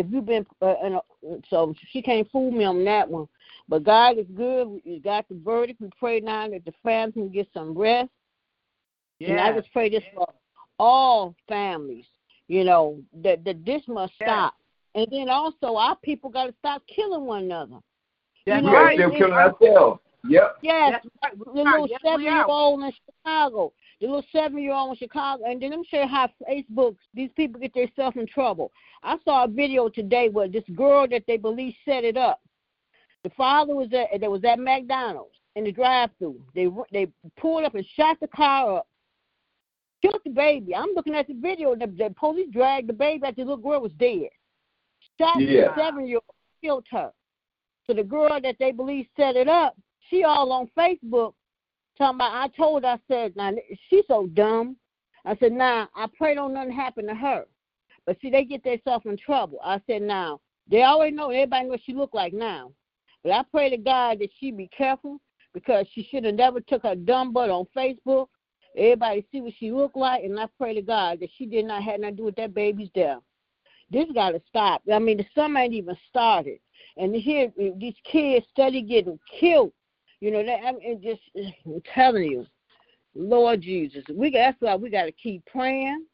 If 0.00 0.06
you've 0.10 0.26
been, 0.26 0.46
uh, 0.62 0.66
a, 0.66 1.00
so 1.48 1.74
she 1.90 2.02
can't 2.02 2.30
fool 2.30 2.50
me 2.50 2.64
on 2.64 2.84
that 2.84 3.08
one. 3.08 3.28
But 3.68 3.84
God 3.84 4.18
is 4.18 4.26
good. 4.34 4.66
We 4.84 5.00
got 5.02 5.28
the 5.28 5.36
verdict. 5.44 5.80
We 5.80 5.90
pray 5.98 6.20
now 6.20 6.48
that 6.48 6.64
the 6.64 6.72
family 6.82 7.12
can 7.12 7.28
get 7.28 7.48
some 7.54 7.76
rest. 7.76 8.10
Yeah. 9.18 9.30
And 9.30 9.40
I 9.40 9.52
just 9.52 9.72
pray 9.72 9.90
this 9.90 10.02
for 10.14 10.26
all 10.78 11.34
families. 11.48 12.06
You 12.48 12.64
know 12.64 13.00
that 13.22 13.44
that 13.44 13.64
this 13.64 13.82
must 13.86 14.14
yeah. 14.20 14.26
stop. 14.26 14.54
And 14.94 15.06
then 15.10 15.28
also 15.28 15.76
our 15.76 15.96
people 15.96 16.30
got 16.30 16.46
to 16.46 16.54
stop 16.58 16.82
killing 16.92 17.24
one 17.24 17.44
another. 17.44 17.76
That's 18.46 18.62
you 18.64 18.70
know, 18.70 18.74
right. 18.74 18.98
They're 18.98 19.10
killing 19.10 19.32
ourselves. 19.32 20.00
Yep. 20.28 20.56
Yes, 20.62 21.04
right. 21.22 21.38
the 21.38 21.50
little 21.50 21.86
yes, 21.88 22.00
seven 22.04 22.22
year 22.22 22.44
old 22.44 22.82
in 22.82 22.92
Chicago. 23.06 23.72
The 24.00 24.06
little 24.06 24.24
seven 24.32 24.62
year 24.62 24.72
old 24.72 24.90
in 24.90 24.96
Chicago. 24.96 25.44
And 25.44 25.60
then 25.60 25.72
I'm 25.72 25.84
sure 25.84 26.06
how 26.06 26.28
Facebook 26.48 26.96
these 27.12 27.30
people 27.36 27.60
get 27.60 27.74
themselves 27.74 28.16
in 28.16 28.26
trouble. 28.26 28.72
I 29.02 29.16
saw 29.24 29.44
a 29.44 29.48
video 29.48 29.88
today 29.88 30.28
where 30.28 30.48
this 30.48 30.64
girl 30.74 31.06
that 31.08 31.24
they 31.26 31.36
believe 31.36 31.74
set 31.84 32.04
it 32.04 32.16
up. 32.16 32.40
The 33.24 33.30
father 33.30 33.74
was 33.74 33.88
at 33.92 34.20
there 34.20 34.30
was 34.30 34.44
at 34.44 34.58
McDonald's 34.58 35.36
in 35.56 35.64
the 35.64 35.72
drive 35.72 36.10
through. 36.18 36.40
They 36.54 36.68
they 36.92 37.08
pulled 37.38 37.64
up 37.64 37.74
and 37.74 37.86
shot 37.94 38.18
the 38.20 38.28
car 38.28 38.78
up. 38.78 38.86
Killed 40.00 40.22
the 40.24 40.30
baby. 40.30 40.74
I'm 40.74 40.94
looking 40.96 41.14
at 41.14 41.26
the 41.26 41.34
video. 41.34 41.74
The, 41.74 41.86
the 41.86 42.14
police 42.18 42.48
dragged 42.50 42.88
the 42.88 42.94
baby 42.94 43.26
after 43.26 43.44
the 43.44 43.50
little 43.50 43.70
girl 43.70 43.82
was 43.82 43.92
dead. 43.98 44.30
Shot 45.18 45.40
yeah. 45.40 45.68
the 45.68 45.74
seven 45.76 46.06
year 46.06 46.16
old, 46.16 46.36
killed 46.62 46.86
her. 46.90 47.12
So 47.86 47.92
the 47.92 48.04
girl 48.04 48.40
that 48.42 48.56
they 48.58 48.72
believe 48.72 49.06
set 49.16 49.36
it 49.36 49.48
up, 49.48 49.76
she 50.08 50.24
all 50.24 50.52
on 50.52 50.70
Facebook 50.78 51.34
talking 52.00 52.16
about 52.16 52.32
I 52.32 52.48
told 52.56 52.84
her, 52.84 52.90
I 52.90 52.98
said, 53.08 53.36
now 53.36 53.52
she's 53.88 54.04
so 54.08 54.26
dumb. 54.28 54.76
I 55.26 55.36
said, 55.36 55.52
nah, 55.52 55.86
I 55.94 56.06
pray 56.16 56.34
don't 56.34 56.54
nothing 56.54 56.72
happen 56.72 57.06
to 57.06 57.14
her. 57.14 57.44
But 58.06 58.16
see, 58.20 58.30
they 58.30 58.44
get 58.44 58.64
themselves 58.64 59.04
in 59.04 59.18
trouble. 59.18 59.58
I 59.62 59.80
said, 59.86 60.02
now, 60.02 60.40
they 60.68 60.82
already 60.82 61.14
know, 61.14 61.30
everybody 61.30 61.68
what 61.68 61.80
she 61.84 61.92
look 61.92 62.14
like 62.14 62.32
now. 62.32 62.72
But 63.22 63.32
I 63.32 63.42
pray 63.50 63.68
to 63.68 63.76
God 63.76 64.18
that 64.20 64.30
she 64.38 64.50
be 64.50 64.68
careful 64.68 65.20
because 65.52 65.86
she 65.92 66.08
should 66.10 66.24
have 66.24 66.36
never 66.36 66.60
took 66.60 66.84
her 66.84 66.94
dumb 66.94 67.34
butt 67.34 67.50
on 67.50 67.66
Facebook. 67.76 68.28
Everybody 68.76 69.26
see 69.30 69.42
what 69.42 69.52
she 69.58 69.70
look 69.70 69.94
like, 69.94 70.24
and 70.24 70.40
I 70.40 70.46
pray 70.56 70.74
to 70.74 70.82
God 70.82 71.20
that 71.20 71.28
she 71.36 71.44
did 71.44 71.66
not 71.66 71.82
have 71.82 72.00
nothing 72.00 72.16
to 72.16 72.22
do 72.22 72.24
with 72.24 72.36
that 72.36 72.54
baby's 72.54 72.88
death. 72.94 73.18
This 73.90 74.06
got 74.14 74.30
to 74.30 74.40
stop. 74.48 74.82
I 74.90 74.98
mean, 75.00 75.18
the 75.18 75.26
summer 75.34 75.60
ain't 75.60 75.74
even 75.74 75.96
started, 76.08 76.60
and 76.96 77.14
here 77.14 77.52
these 77.76 77.96
kids 78.10 78.46
study 78.52 78.80
getting 78.80 79.18
killed. 79.38 79.72
You 80.20 80.30
know 80.30 80.44
that 80.44 80.60
I 80.66 80.72
mean, 80.72 81.00
just 81.02 81.20
I'm 81.66 81.82
telling 81.94 82.24
you, 82.24 82.46
Lord 83.14 83.62
Jesus, 83.62 84.04
we 84.14 84.30
that's 84.30 84.60
why 84.60 84.76
we 84.76 84.90
got 84.90 85.04
to 85.04 85.12
keep 85.12 85.44
praying. 85.46 86.04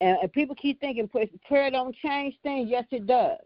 And, 0.00 0.18
and 0.22 0.32
people 0.32 0.54
keep 0.54 0.78
thinking 0.80 1.08
prayer 1.08 1.70
don't 1.70 1.96
change 1.96 2.34
things. 2.42 2.68
Yes, 2.70 2.84
it 2.90 3.06
does. 3.06 3.38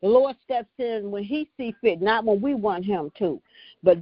The 0.00 0.08
Lord 0.08 0.36
steps 0.42 0.70
in 0.78 1.10
when 1.10 1.24
He 1.24 1.48
see 1.56 1.74
fit, 1.80 2.00
not 2.00 2.24
when 2.24 2.40
we 2.40 2.54
want 2.54 2.84
Him 2.84 3.10
to. 3.18 3.40
But 3.82 3.98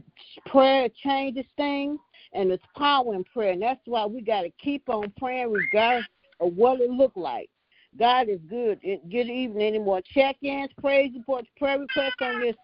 prayer 0.47 0.89
changes 1.03 1.47
things, 1.57 1.99
and 2.33 2.51
it's 2.51 2.65
power 2.77 3.15
in 3.15 3.25
prayer, 3.25 3.53
and 3.53 3.63
that's 3.63 3.81
why 3.87 4.07
we 4.07 4.21
got 4.21 4.43
to 4.43 4.51
keep 4.63 4.89
on 4.89 5.13
praying 5.19 5.51
regardless 5.51 6.07
of 6.41 6.55
what 6.55 6.81
it 6.81 6.91
look 6.91 7.13
like. 7.17 7.49
God 7.99 8.29
is 8.29 8.41
good. 8.49 8.81
Good 8.83 9.31
evening. 9.31 9.67
Any 9.67 9.79
more 9.79 10.03
check-ins, 10.13 10.71
praise 10.79 11.13
reports, 11.15 11.49
prayer 11.57 11.79
requests 11.79 12.17
on 12.21 12.41
this 12.41 12.57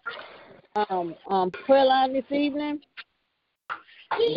um, 0.75 1.15
um, 1.29 1.51
prayer 1.51 1.85
line 1.85 2.13
this 2.13 2.25
evening? 2.31 2.81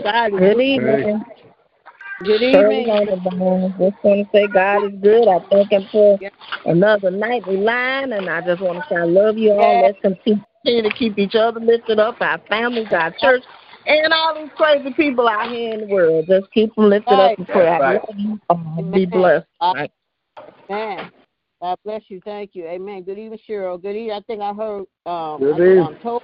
God 0.03 0.35
is 0.35 0.39
good 0.39 0.61
evening. 0.61 1.25
Good 2.25 2.43
evening. 2.43 3.07
Just 3.79 3.97
want 4.03 4.27
to 4.27 4.29
say 4.33 4.47
God 4.47 4.85
is 4.85 5.01
good. 5.03 5.29
I 5.29 5.39
thank 5.51 5.71
Him 5.71 5.87
for 5.91 6.19
another 6.65 7.11
nightly 7.11 7.57
line, 7.57 8.13
and 8.13 8.29
I 8.29 8.41
just 8.43 8.61
want 8.61 8.83
to 8.83 8.85
say 8.89 9.01
I 9.01 9.05
love 9.05 9.39
you 9.39 9.53
all. 9.53 9.83
Let's 9.83 9.99
continue 10.01 10.83
to 10.83 10.91
keep 10.99 11.19
each 11.19 11.35
other 11.35 11.61
lifted 11.61 11.99
up, 11.99 12.21
our 12.21 12.39
families, 12.49 12.89
our 12.93 13.15
church, 13.19 13.43
and 13.87 14.13
all 14.13 14.35
these 14.35 14.51
crazy 14.57 14.93
people 14.93 15.29
out 15.29 15.51
here 15.51 15.75
in 15.75 15.89
the 15.89 15.95
world. 15.95 16.27
Just 16.29 16.51
keep 16.53 16.75
them 16.75 16.91
lifted 16.91 17.19
up 17.19 17.39
in 17.39 17.47
prayer. 17.47 17.79
Right. 17.81 18.93
Be 18.93 19.07
blessed. 19.07 19.47
Right. 19.63 19.91
Amen. 20.71 21.11
God 21.67 21.79
bless 21.85 22.03
you. 22.07 22.21
Thank 22.25 22.55
you. 22.55 22.65
Amen. 22.69 23.03
Good 23.03 23.19
evening, 23.19 23.41
Cheryl. 23.49 23.83
Good 23.83 23.97
evening. 23.97 24.13
I 24.13 24.21
think 24.21 24.41
I 24.41 24.53
heard 24.53 24.85
um, 25.05 25.41
Good 25.41 25.55
evening. 25.55 25.79
I'm 25.81 25.99
told 25.99 26.23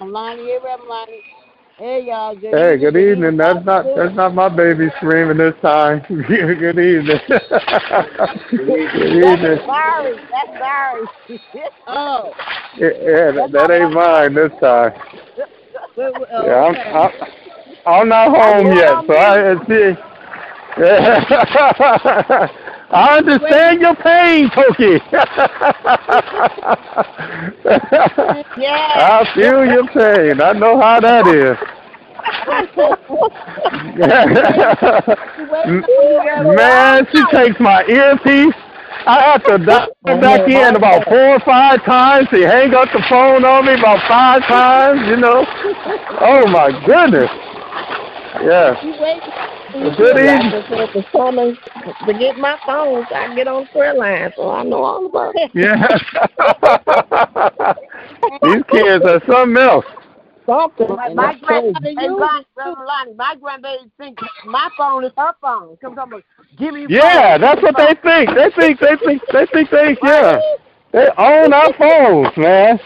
I'm 0.00 0.10
Lonnie, 0.10 0.54
I'm 0.54 0.88
Lonnie. 0.88 1.20
Hey 1.76 2.04
y'all. 2.06 2.34
Good 2.34 2.54
hey, 2.54 2.76
evening. 2.76 2.92
good 2.92 2.96
evening. 2.96 3.36
That's 3.36 3.62
not 3.66 3.84
that's 3.94 4.16
not 4.16 4.34
my 4.34 4.48
baby 4.48 4.88
screaming 4.96 5.36
this 5.36 5.52
time. 5.60 6.00
good 6.08 6.30
evening. 6.30 6.56
good 6.56 6.78
evening. 8.56 9.58
That's 9.58 9.66
Barry. 9.66 10.16
That's 10.32 10.58
Barry. 10.58 11.06
oh. 11.86 12.32
Yeah, 12.78 12.88
yeah 13.02 13.32
that, 13.32 13.52
that 13.52 13.70
ain't 13.70 13.92
mine 13.92 14.32
this 14.32 14.52
time. 14.62 14.94
Yeah, 15.98 16.64
I'm, 16.64 16.76
I'm 16.96 17.10
I'm 17.84 18.08
not 18.08 18.28
home 18.34 18.74
yet, 18.74 19.04
so 19.06 19.14
I 19.14 19.56
see. 19.68 20.09
I 22.92 23.18
understand 23.18 23.80
your 23.80 23.94
pain, 23.96 24.50
Toki. 24.50 25.00
yeah. 28.60 28.92
I 28.96 29.24
feel 29.34 29.64
your 29.64 29.86
pain. 29.88 30.40
I 30.40 30.52
know 30.52 30.80
how 30.80 31.00
that 31.00 31.26
is. 31.26 31.56
Man, 36.56 37.06
she 37.12 37.22
takes 37.30 37.58
my 37.60 37.84
earpiece. 37.86 38.54
I 39.06 39.22
have 39.24 39.44
to 39.44 39.58
dial 39.58 39.88
back 40.04 40.48
in 40.48 40.76
about 40.76 41.04
four 41.04 41.34
or 41.34 41.40
five 41.40 41.82
times. 41.84 42.28
She 42.30 42.42
hang 42.42 42.74
up 42.74 42.88
the 42.92 43.02
phone 43.08 43.44
on 43.44 43.66
me 43.66 43.74
about 43.74 44.06
five 44.06 44.42
times, 44.42 45.08
you 45.08 45.16
know. 45.16 45.46
Oh 46.20 46.46
my 46.48 46.70
goodness. 46.84 47.30
Yeah. 48.42 48.74
Good 49.72 50.16
evening. 50.16 50.28
I 50.28 50.50
just 50.50 50.70
the 50.94 51.04
summons 51.12 51.58
to 52.06 52.12
get 52.18 52.38
my 52.38 52.58
phone 52.64 53.04
so 53.08 53.14
I 53.14 53.26
can 53.26 53.36
get 53.36 53.48
on 53.48 53.64
the 53.64 53.68
prayer 53.70 53.94
line, 53.94 54.32
so 54.34 54.50
I 54.50 54.62
know 54.64 54.82
all 54.82 55.06
about 55.06 55.34
it. 55.36 55.50
Yeah. 55.54 55.76
These 58.42 58.62
kids 58.72 59.04
are 59.04 59.20
something 59.30 59.62
else. 59.62 59.84
Something. 60.46 60.96
My, 60.96 61.08
my 61.10 61.34
grandbaby, 61.34 62.34
my 63.16 63.36
grandbaby 63.40 63.90
thinks 63.98 64.22
my 64.46 64.70
phone 64.76 65.04
is 65.04 65.12
her 65.18 65.34
phone. 65.40 65.76
Come 65.82 65.98
on, 65.98 66.22
give 66.58 66.72
me. 66.72 66.86
Yeah, 66.88 67.32
phone. 67.32 67.40
that's 67.42 67.62
what 67.62 67.76
they 67.76 67.94
think. 68.02 68.30
They 68.34 68.50
think. 68.58 68.80
They 68.80 68.96
think. 69.04 69.22
They 69.32 69.46
think. 69.52 69.70
They 69.70 69.96
yeah. 70.02 70.40
They 70.92 71.06
own 71.18 71.52
our 71.52 71.72
phones, 71.74 72.36
man. 72.36 72.80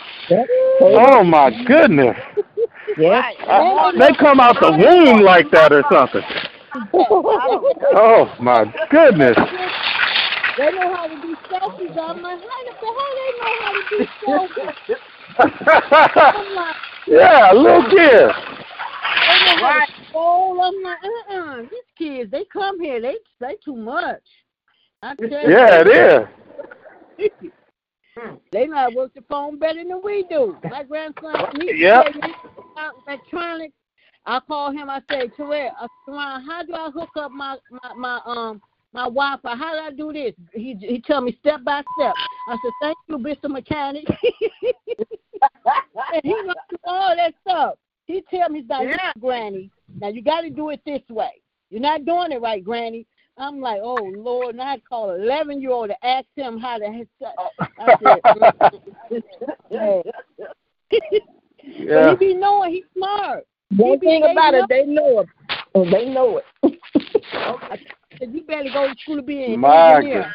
Oh 0.80 1.24
my 1.24 1.50
goodness. 1.64 2.16
Yeah. 2.96 3.30
Uh, 3.46 3.92
they 3.92 4.14
come 4.14 4.40
out 4.40 4.56
the 4.60 4.70
womb 4.70 5.22
like 5.22 5.50
that 5.50 5.72
or 5.72 5.84
something 5.90 6.22
oh 6.92 8.34
my 8.40 8.64
goodness. 8.90 9.36
They 10.58 10.70
know 10.72 10.94
how 10.94 11.06
to 11.06 11.20
do 11.20 11.36
selfies. 11.50 11.96
I'm 11.96 12.22
like, 12.22 12.40
how 12.40 12.64
the 12.64 12.72
hell 12.80 13.12
they 13.16 13.30
know 13.38 13.54
how 13.60 13.72
to 13.72 13.82
do 13.90 13.98
selfies? 14.26 14.96
like, 16.54 16.76
yeah, 17.06 17.52
little 17.52 17.84
kids. 17.84 18.34
They 19.24 19.60
know 19.60 19.68
how 19.68 19.86
to 19.86 19.92
roll. 20.14 20.60
I'm 20.62 20.82
like, 20.82 20.98
uh-uh. 21.04 21.62
These 21.62 21.90
kids, 21.96 22.30
they 22.30 22.44
come 22.52 22.80
here. 22.80 23.00
They 23.00 23.16
say 23.40 23.56
too 23.64 23.76
much. 23.76 24.22
I 25.02 25.14
tell 25.14 25.28
yeah, 25.30 25.82
you. 25.84 26.28
it 27.18 27.32
is. 27.42 27.50
They 28.52 28.66
know 28.66 28.76
how 28.76 28.90
to 28.90 28.96
work 28.96 29.14
the 29.14 29.22
phone 29.28 29.58
better 29.58 29.82
than 29.82 30.00
we 30.02 30.24
do. 30.28 30.56
My 30.64 30.82
grandson, 30.84 31.34
he 31.60 31.82
yep. 31.82 32.06
electronics 33.06 33.74
I 34.26 34.40
call 34.40 34.72
him. 34.72 34.88
I 34.88 35.00
say, 35.10 35.28
Terrell, 35.36 35.72
said, 35.80 36.14
how 36.14 36.62
do 36.66 36.74
I 36.74 36.90
hook 36.90 37.10
up 37.16 37.30
my 37.30 37.56
my, 37.70 37.94
my 37.94 38.20
um 38.24 38.62
my 38.92 39.04
Wi-Fi? 39.04 39.56
How 39.56 39.72
do 39.72 39.78
I 39.78 39.90
do 39.90 40.12
this? 40.12 40.34
He 40.52 40.76
he 40.80 41.00
tell 41.00 41.20
me 41.20 41.36
step 41.40 41.62
by 41.64 41.82
step. 41.98 42.14
I 42.48 42.56
said, 42.62 42.72
thank 42.80 42.96
you, 43.08 43.18
Mr. 43.18 43.50
Mechanic. 43.50 44.04
and 46.14 46.22
he 46.22 46.30
knows 46.30 46.54
all 46.84 47.14
that 47.16 47.34
stuff. 47.42 47.74
He 48.06 48.22
tell 48.30 48.48
me, 48.48 48.60
he's 48.60 48.68
like, 48.68 48.88
yeah. 48.88 49.12
Granny, 49.18 49.70
now 49.98 50.08
you 50.08 50.22
got 50.22 50.42
to 50.42 50.50
do 50.50 50.70
it 50.70 50.80
this 50.86 51.02
way. 51.08 51.42
You're 51.70 51.80
not 51.80 52.04
doing 52.04 52.32
it 52.32 52.40
right, 52.40 52.62
Granny. 52.62 53.06
I'm 53.36 53.60
like, 53.60 53.80
oh 53.82 54.12
Lord, 54.16 54.54
and 54.54 54.62
I 54.62 54.78
call 54.88 55.10
an 55.10 55.22
eleven 55.22 55.60
year 55.60 55.72
old 55.72 55.90
to 55.90 56.06
ask 56.06 56.26
him 56.36 56.58
how 56.58 56.78
to. 56.78 57.06
Oh. 57.38 57.48
I 57.80 57.96
said, 58.02 58.20
mm, 58.26 58.82
yeah. 59.70 60.02
Yeah. 61.66 62.04
but 62.04 62.20
he 62.20 62.32
be 62.32 62.34
knowing 62.34 62.72
he's 62.72 62.84
smart. 62.96 63.44
One 63.76 63.98
be- 63.98 64.06
thing 64.06 64.22
about 64.30 64.54
it, 64.54 64.66
they 64.68 64.84
know 64.84 65.20
it. 65.20 65.28
Oh, 65.74 65.84
they 65.90 66.08
know 66.08 66.38
it. 66.38 66.78
Said, 68.18 68.32
you 68.32 68.42
better 68.42 68.68
go 68.72 68.88
to 68.88 68.94
school 69.00 69.16
to 69.16 69.22
be 69.22 69.44
an 69.44 69.60
My 69.60 69.96
engineer. 69.96 70.34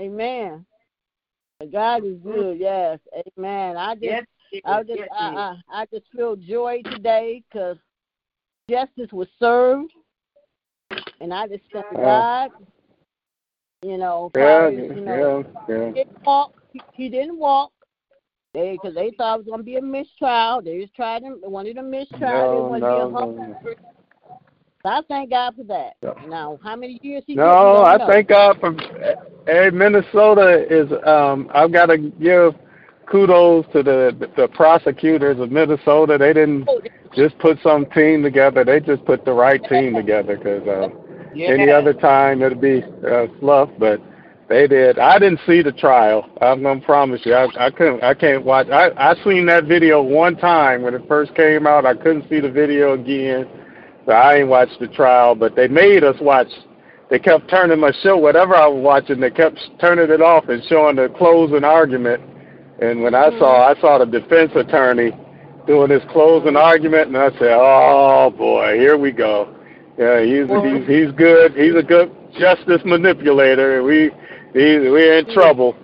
Amen. 0.00 0.64
God 1.72 2.04
is 2.04 2.16
mm. 2.18 2.22
good. 2.22 2.58
Yes. 2.58 2.98
Amen. 3.36 3.76
I 3.76 3.94
just, 3.94 4.04
Yes, 4.04 4.24
I 4.64 4.82
just, 4.82 4.98
Yes, 4.98 5.08
I. 5.18 5.56
I, 5.70 5.82
I 5.82 5.86
just 5.92 6.06
feel 6.14 6.36
joy 6.36 6.82
today 6.84 7.42
because 7.48 7.76
justice 8.70 9.10
was 9.12 9.28
served, 9.38 9.92
and 11.20 11.32
I 11.32 11.46
just 11.48 11.62
thank 11.72 11.86
Yeah. 11.94 12.48
God. 12.48 12.50
You 13.82 13.96
know, 13.96 14.30
Yeah, 14.36 14.68
you 14.68 15.00
know, 15.00 15.44
yeah, 15.68 15.74
yeah. 15.74 15.86
he 15.88 15.92
didn't 15.94 16.22
walk. 16.24 16.52
He, 16.72 16.80
he 16.92 17.08
didn't 17.08 17.38
walk. 17.38 17.72
They, 18.52 18.72
because 18.72 18.94
they 18.94 19.12
thought 19.16 19.36
it 19.36 19.38
was 19.38 19.46
going 19.46 19.60
to 19.60 19.64
be 19.64 19.76
a 19.76 19.82
mistrial. 19.82 20.60
They 20.62 20.80
just 20.80 20.94
tried 20.94 21.22
him. 21.22 21.38
They 21.40 21.48
wanted 21.48 21.78
a 21.78 21.82
mistrial. 21.82 22.20
No, 22.20 22.50
they 22.50 22.68
wanted 22.68 22.80
no, 22.80 23.08
to 23.08 23.14
be 23.14 23.44
a 23.46 23.48
no. 23.54 23.56
So 24.82 24.88
I 24.88 25.00
thank 25.08 25.30
God 25.30 25.56
for 25.56 25.64
that. 25.64 25.92
Yeah. 26.02 26.14
Now, 26.28 26.58
how 26.62 26.74
many 26.74 26.98
years 27.02 27.22
he? 27.26 27.34
No, 27.36 27.42
did, 27.42 27.48
we 27.48 27.72
don't 27.72 27.86
I 27.86 27.98
know. 27.98 28.06
thank 28.08 28.28
God 28.28 28.58
for. 28.60 28.74
Hey, 29.46 29.70
Minnesota 29.70 30.66
is. 30.70 30.90
Um, 31.06 31.50
I've 31.54 31.72
got 31.72 31.86
to 31.86 31.98
give 31.98 32.54
kudos 33.10 33.66
to 33.72 33.82
the 33.82 34.30
the 34.36 34.48
prosecutors 34.48 35.38
of 35.38 35.50
Minnesota. 35.50 36.16
They 36.18 36.32
didn't 36.32 36.64
Oh, 36.68 36.80
just 37.14 37.38
put 37.38 37.58
some 37.62 37.86
team 37.86 38.22
together. 38.22 38.64
They 38.64 38.80
just 38.80 39.04
put 39.04 39.24
the 39.24 39.32
right 39.32 39.62
team 39.68 39.94
together. 39.94 40.36
Because 40.36 40.66
uh, 40.66 40.88
Any 41.34 41.70
other 41.70 41.94
time 41.94 42.42
it'd 42.42 42.60
be 42.60 42.82
uh, 43.06 43.26
fluff, 43.38 43.70
but 43.78 44.00
they 44.48 44.66
did. 44.66 44.98
I 44.98 45.18
didn't 45.18 45.40
see 45.46 45.62
the 45.62 45.70
trial. 45.70 46.28
I'm 46.40 46.62
gonna 46.62 46.80
promise 46.80 47.20
you. 47.24 47.34
I, 47.34 47.46
I 47.58 47.70
couldn't. 47.70 48.02
I 48.02 48.14
can't 48.14 48.44
watch. 48.44 48.68
I 48.68 48.90
I 48.96 49.14
seen 49.24 49.46
that 49.46 49.64
video 49.64 50.02
one 50.02 50.36
time 50.36 50.82
when 50.82 50.92
it 50.94 51.02
first 51.06 51.34
came 51.36 51.66
out. 51.68 51.86
I 51.86 51.94
couldn't 51.94 52.28
see 52.28 52.40
the 52.40 52.50
video 52.50 52.94
again. 52.94 53.48
So 54.06 54.12
I 54.12 54.38
ain't 54.38 54.48
watched 54.48 54.80
the 54.80 54.88
trial, 54.88 55.36
but 55.36 55.54
they 55.54 55.68
made 55.68 56.02
us 56.02 56.16
watch. 56.20 56.48
They 57.10 57.20
kept 57.20 57.48
turning 57.48 57.78
my 57.78 57.92
show, 58.02 58.16
whatever 58.16 58.56
I 58.56 58.66
was 58.66 58.82
watching. 58.82 59.20
They 59.20 59.30
kept 59.30 59.58
turning 59.80 60.10
it 60.10 60.20
off 60.20 60.48
and 60.48 60.62
showing 60.64 60.96
the 60.96 61.08
closing 61.16 61.64
argument. 61.64 62.22
And 62.80 63.02
when 63.02 63.14
I 63.14 63.30
saw, 63.38 63.68
I 63.68 63.80
saw 63.80 63.98
the 63.98 64.06
defense 64.06 64.52
attorney 64.56 65.12
doing 65.66 65.90
his 65.90 66.02
closing 66.10 66.56
argument, 66.56 67.08
and 67.08 67.16
I 67.16 67.30
said, 67.38 67.52
"Oh 67.52 68.34
boy, 68.36 68.78
here 68.78 68.96
we 68.96 69.12
go." 69.12 69.54
Yeah, 70.00 70.24
he's 70.24 70.48
he's 70.48 70.88
he's 70.88 71.12
good. 71.12 71.52
He's 71.52 71.74
a 71.74 71.82
good 71.82 72.10
justice 72.38 72.80
manipulator. 72.86 73.82
We 73.82 74.10
he, 74.54 74.78
we're 74.88 75.18
in 75.18 75.26
trouble. 75.34 75.76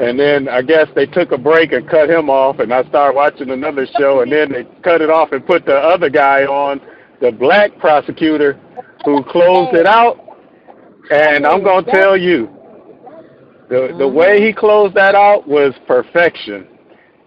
And 0.00 0.18
then 0.18 0.48
I 0.48 0.60
guess 0.60 0.88
they 0.96 1.06
took 1.06 1.30
a 1.30 1.38
break 1.38 1.72
and 1.72 1.88
cut 1.88 2.10
him 2.10 2.28
off, 2.28 2.58
and 2.58 2.74
I 2.74 2.82
started 2.88 3.14
watching 3.14 3.50
another 3.50 3.86
show, 3.96 4.22
and 4.22 4.32
then 4.32 4.50
they 4.50 4.64
cut 4.82 5.00
it 5.00 5.08
off 5.08 5.30
and 5.32 5.46
put 5.46 5.64
the 5.66 5.76
other 5.76 6.10
guy 6.10 6.44
on, 6.44 6.80
the 7.20 7.30
black 7.30 7.78
prosecutor, 7.78 8.58
who 9.04 9.22
closed 9.24 9.74
it 9.76 9.86
out. 9.86 10.18
And 11.10 11.46
I'm 11.46 11.62
gonna 11.62 11.86
tell 11.92 12.16
you, 12.16 12.48
the 13.68 13.94
the 13.96 14.04
mm-hmm. 14.04 14.16
way 14.16 14.44
he 14.44 14.52
closed 14.52 14.94
that 14.96 15.14
out 15.14 15.46
was 15.46 15.74
perfection. 15.86 16.66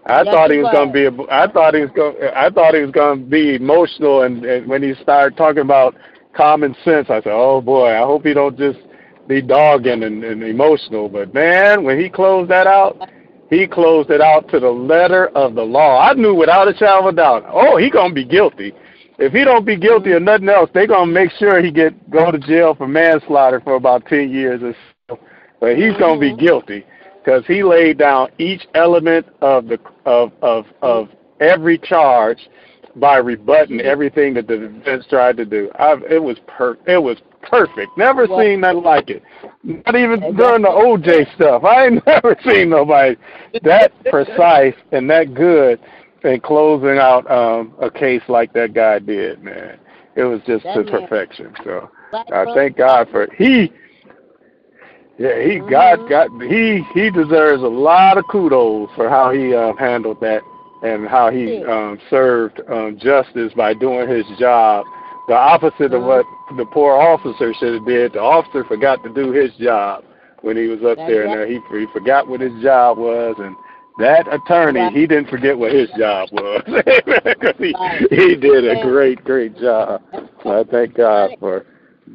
I 0.06 0.22
Yes, 0.22 0.34
thought 0.34 0.50
he 0.50 0.58
was 0.58 0.70
gonna 0.72 0.92
be. 0.92 1.06
a- 1.06 1.30
I 1.30 1.46
thought 1.50 1.74
he 1.74 1.80
was 1.80 1.90
going. 1.96 2.16
I 2.36 2.50
thought 2.50 2.74
he 2.74 2.80
was 2.80 2.90
gonna 2.90 3.20
be 3.20 3.54
emotional, 3.54 4.22
and, 4.22 4.44
and 4.44 4.66
when 4.68 4.82
he 4.82 4.94
started 5.02 5.36
talking 5.36 5.62
about 5.62 5.94
common 6.36 6.74
sense, 6.84 7.08
I 7.10 7.20
said, 7.22 7.32
"Oh 7.32 7.60
boy, 7.60 7.90
I 7.90 8.04
hope 8.04 8.24
he 8.24 8.34
don't 8.34 8.58
just 8.58 8.78
be 9.26 9.40
dogging 9.40 10.02
and, 10.02 10.22
and 10.24 10.42
emotional." 10.42 11.08
But 11.08 11.34
man, 11.34 11.84
when 11.84 11.98
he 11.98 12.08
closed 12.08 12.50
that 12.50 12.66
out, 12.66 13.08
he 13.50 13.66
closed 13.66 14.10
it 14.10 14.20
out 14.20 14.48
to 14.50 14.60
the 14.60 14.70
letter 14.70 15.28
of 15.28 15.54
the 15.54 15.62
law. 15.62 16.00
I 16.00 16.14
knew 16.14 16.34
without 16.34 16.68
a 16.68 16.76
shadow 16.76 17.08
of 17.08 17.14
a 17.14 17.16
doubt. 17.16 17.44
Oh, 17.48 17.76
he 17.76 17.90
gonna 17.90 18.14
be 18.14 18.24
guilty. 18.24 18.72
If 19.18 19.32
he 19.32 19.44
don't 19.44 19.64
be 19.64 19.76
guilty 19.76 20.12
of 20.12 20.22
nothing 20.22 20.48
else, 20.48 20.70
they 20.74 20.86
gonna 20.86 21.10
make 21.10 21.30
sure 21.32 21.62
he 21.62 21.70
get 21.70 22.10
go 22.10 22.30
to 22.30 22.38
jail 22.38 22.74
for 22.74 22.88
manslaughter 22.88 23.60
for 23.60 23.76
about 23.76 24.06
ten 24.06 24.30
years 24.30 24.62
or 24.62 24.74
so. 25.08 25.18
But 25.60 25.76
he's 25.76 25.96
gonna 25.98 26.20
be 26.20 26.30
mm-hmm. 26.30 26.44
guilty 26.44 26.84
because 27.24 27.46
he 27.46 27.62
laid 27.62 27.98
down 27.98 28.30
each 28.38 28.66
element 28.74 29.26
of 29.40 29.66
the 29.66 29.78
of 30.04 30.32
of 30.42 30.66
of 30.82 31.08
every 31.40 31.78
charge 31.78 32.38
by 32.96 33.16
rebutting 33.16 33.80
everything 33.80 34.34
that 34.34 34.46
the 34.46 34.56
defense 34.56 35.04
tried 35.08 35.36
to 35.38 35.44
do. 35.44 35.70
I, 35.78 35.94
it 36.08 36.22
was 36.22 36.36
per 36.46 36.76
it 36.86 36.98
was 37.02 37.18
perfect. 37.42 37.90
Never 37.98 38.26
Well- 38.26 38.40
seen 38.40 38.60
nothing 38.60 38.82
like 38.82 39.10
it. 39.10 39.22
Not 39.62 39.96
even 39.96 40.20
during 40.36 40.62
the 40.62 40.68
OJ 40.68 41.34
stuff. 41.34 41.64
I 41.64 41.86
ain't 41.86 42.06
never 42.06 42.36
seen 42.46 42.70
nobody 42.70 43.16
that 43.62 43.92
precise 44.10 44.74
and 44.92 45.08
that 45.10 45.34
good 45.34 45.80
in 46.24 46.40
closing 46.40 46.98
out 46.98 47.28
um 47.30 47.74
a 47.80 47.90
case 47.90 48.22
like 48.28 48.52
that 48.54 48.72
guy 48.74 48.98
did, 48.98 49.42
man. 49.42 49.78
It 50.16 50.24
was 50.24 50.40
just 50.46 50.64
That 50.64 50.74
to 50.74 50.84
man- 50.84 51.00
perfection. 51.08 51.52
So 51.64 51.90
I 52.12 52.44
thank 52.54 52.76
God 52.76 53.08
for 53.10 53.28
he. 53.36 53.72
Yeah, 55.18 55.40
he 55.42 55.58
Mhm. 55.60 55.70
God 55.70 56.08
got 56.08 56.28
he 56.42 56.82
he 56.94 57.10
deserves 57.10 57.62
a 57.62 57.66
lot 57.68 58.18
of 58.18 58.24
kudos 58.28 58.90
for 58.96 59.08
how 59.08 59.30
he 59.30 59.54
uh, 59.54 59.72
handled 59.74 60.20
that 60.20 60.42
and 60.84 61.08
how 61.08 61.30
he 61.30 61.62
um, 61.64 61.98
served 62.10 62.60
um, 62.68 62.98
justice 63.00 63.52
by 63.56 63.74
doing 63.74 64.08
his 64.08 64.24
job. 64.38 64.84
The 65.26 65.34
opposite 65.34 65.94
of 65.94 66.02
what 66.02 66.26
the 66.58 66.66
poor 66.66 66.94
officer 66.94 67.54
should 67.58 67.74
have 67.74 67.86
did. 67.86 68.12
The 68.12 68.20
officer 68.20 68.62
forgot 68.64 69.02
to 69.04 69.14
do 69.14 69.32
his 69.32 69.50
job 69.56 70.04
when 70.42 70.56
he 70.56 70.66
was 70.66 70.80
up 70.80 70.98
That's 70.98 71.10
there, 71.10 71.24
and 71.24 71.34
right. 71.40 71.56
uh, 71.56 71.60
he 71.72 71.78
he 71.78 71.86
forgot 71.92 72.28
what 72.28 72.40
his 72.40 72.52
job 72.62 72.98
was, 72.98 73.34
and 73.38 73.56
that 73.98 74.26
attorney 74.32 74.90
he 74.92 75.06
didn't 75.06 75.30
forget 75.30 75.56
what 75.56 75.72
his 75.72 75.88
job 75.96 76.28
was. 76.32 76.62
he 77.58 77.74
he 78.10 78.36
did 78.36 78.68
a 78.68 78.82
great 78.82 79.24
great 79.24 79.56
job. 79.56 80.02
I 80.44 80.64
thank 80.70 80.94
God 80.94 81.30
for 81.40 81.64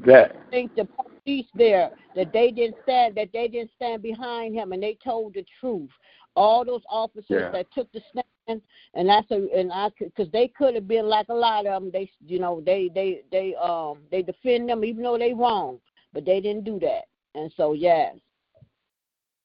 that. 0.06 0.36
I 0.48 0.52
think 0.52 0.76
the 0.76 0.88
police 1.26 1.48
there 1.56 1.92
that 2.16 2.32
they 2.32 2.52
didn't 2.52 2.76
stand 2.84 3.16
that 3.16 3.30
they 3.34 3.48
didn't 3.48 3.72
stand 3.76 4.04
behind 4.04 4.54
him 4.54 4.72
and 4.72 4.84
they 4.84 4.98
told 5.04 5.34
the 5.34 5.46
truth. 5.60 5.90
All 6.36 6.64
those 6.64 6.84
officers 6.90 7.26
Yeah. 7.30 7.52
that 7.52 7.72
took 7.72 7.92
the 7.92 8.02
stand, 8.50 8.62
and 8.94 9.08
that's 9.10 9.30
a 9.32 9.48
and 9.58 9.72
I 9.72 9.90
because 10.00 10.32
they 10.32 10.48
could 10.48 10.76
have 10.76 10.88
been 10.88 11.06
like 11.08 11.28
a 11.30 11.34
lot 11.34 11.66
of 11.66 11.82
them. 11.84 11.92
They 11.92 12.10
you 12.26 12.40
know 12.40 12.62
they 12.66 12.90
they 12.94 13.22
they 13.32 13.56
um 13.56 14.00
they 14.12 14.22
defend 14.22 14.70
them 14.70 14.84
even 14.84 15.04
though 15.04 15.18
they 15.18 15.34
wrong, 15.34 15.80
but 16.14 16.26
they 16.26 16.40
didn't 16.42 16.66
do 16.66 16.80
that. 16.80 17.04
And 17.36 17.52
so 17.56 17.74
yes, 17.74 18.16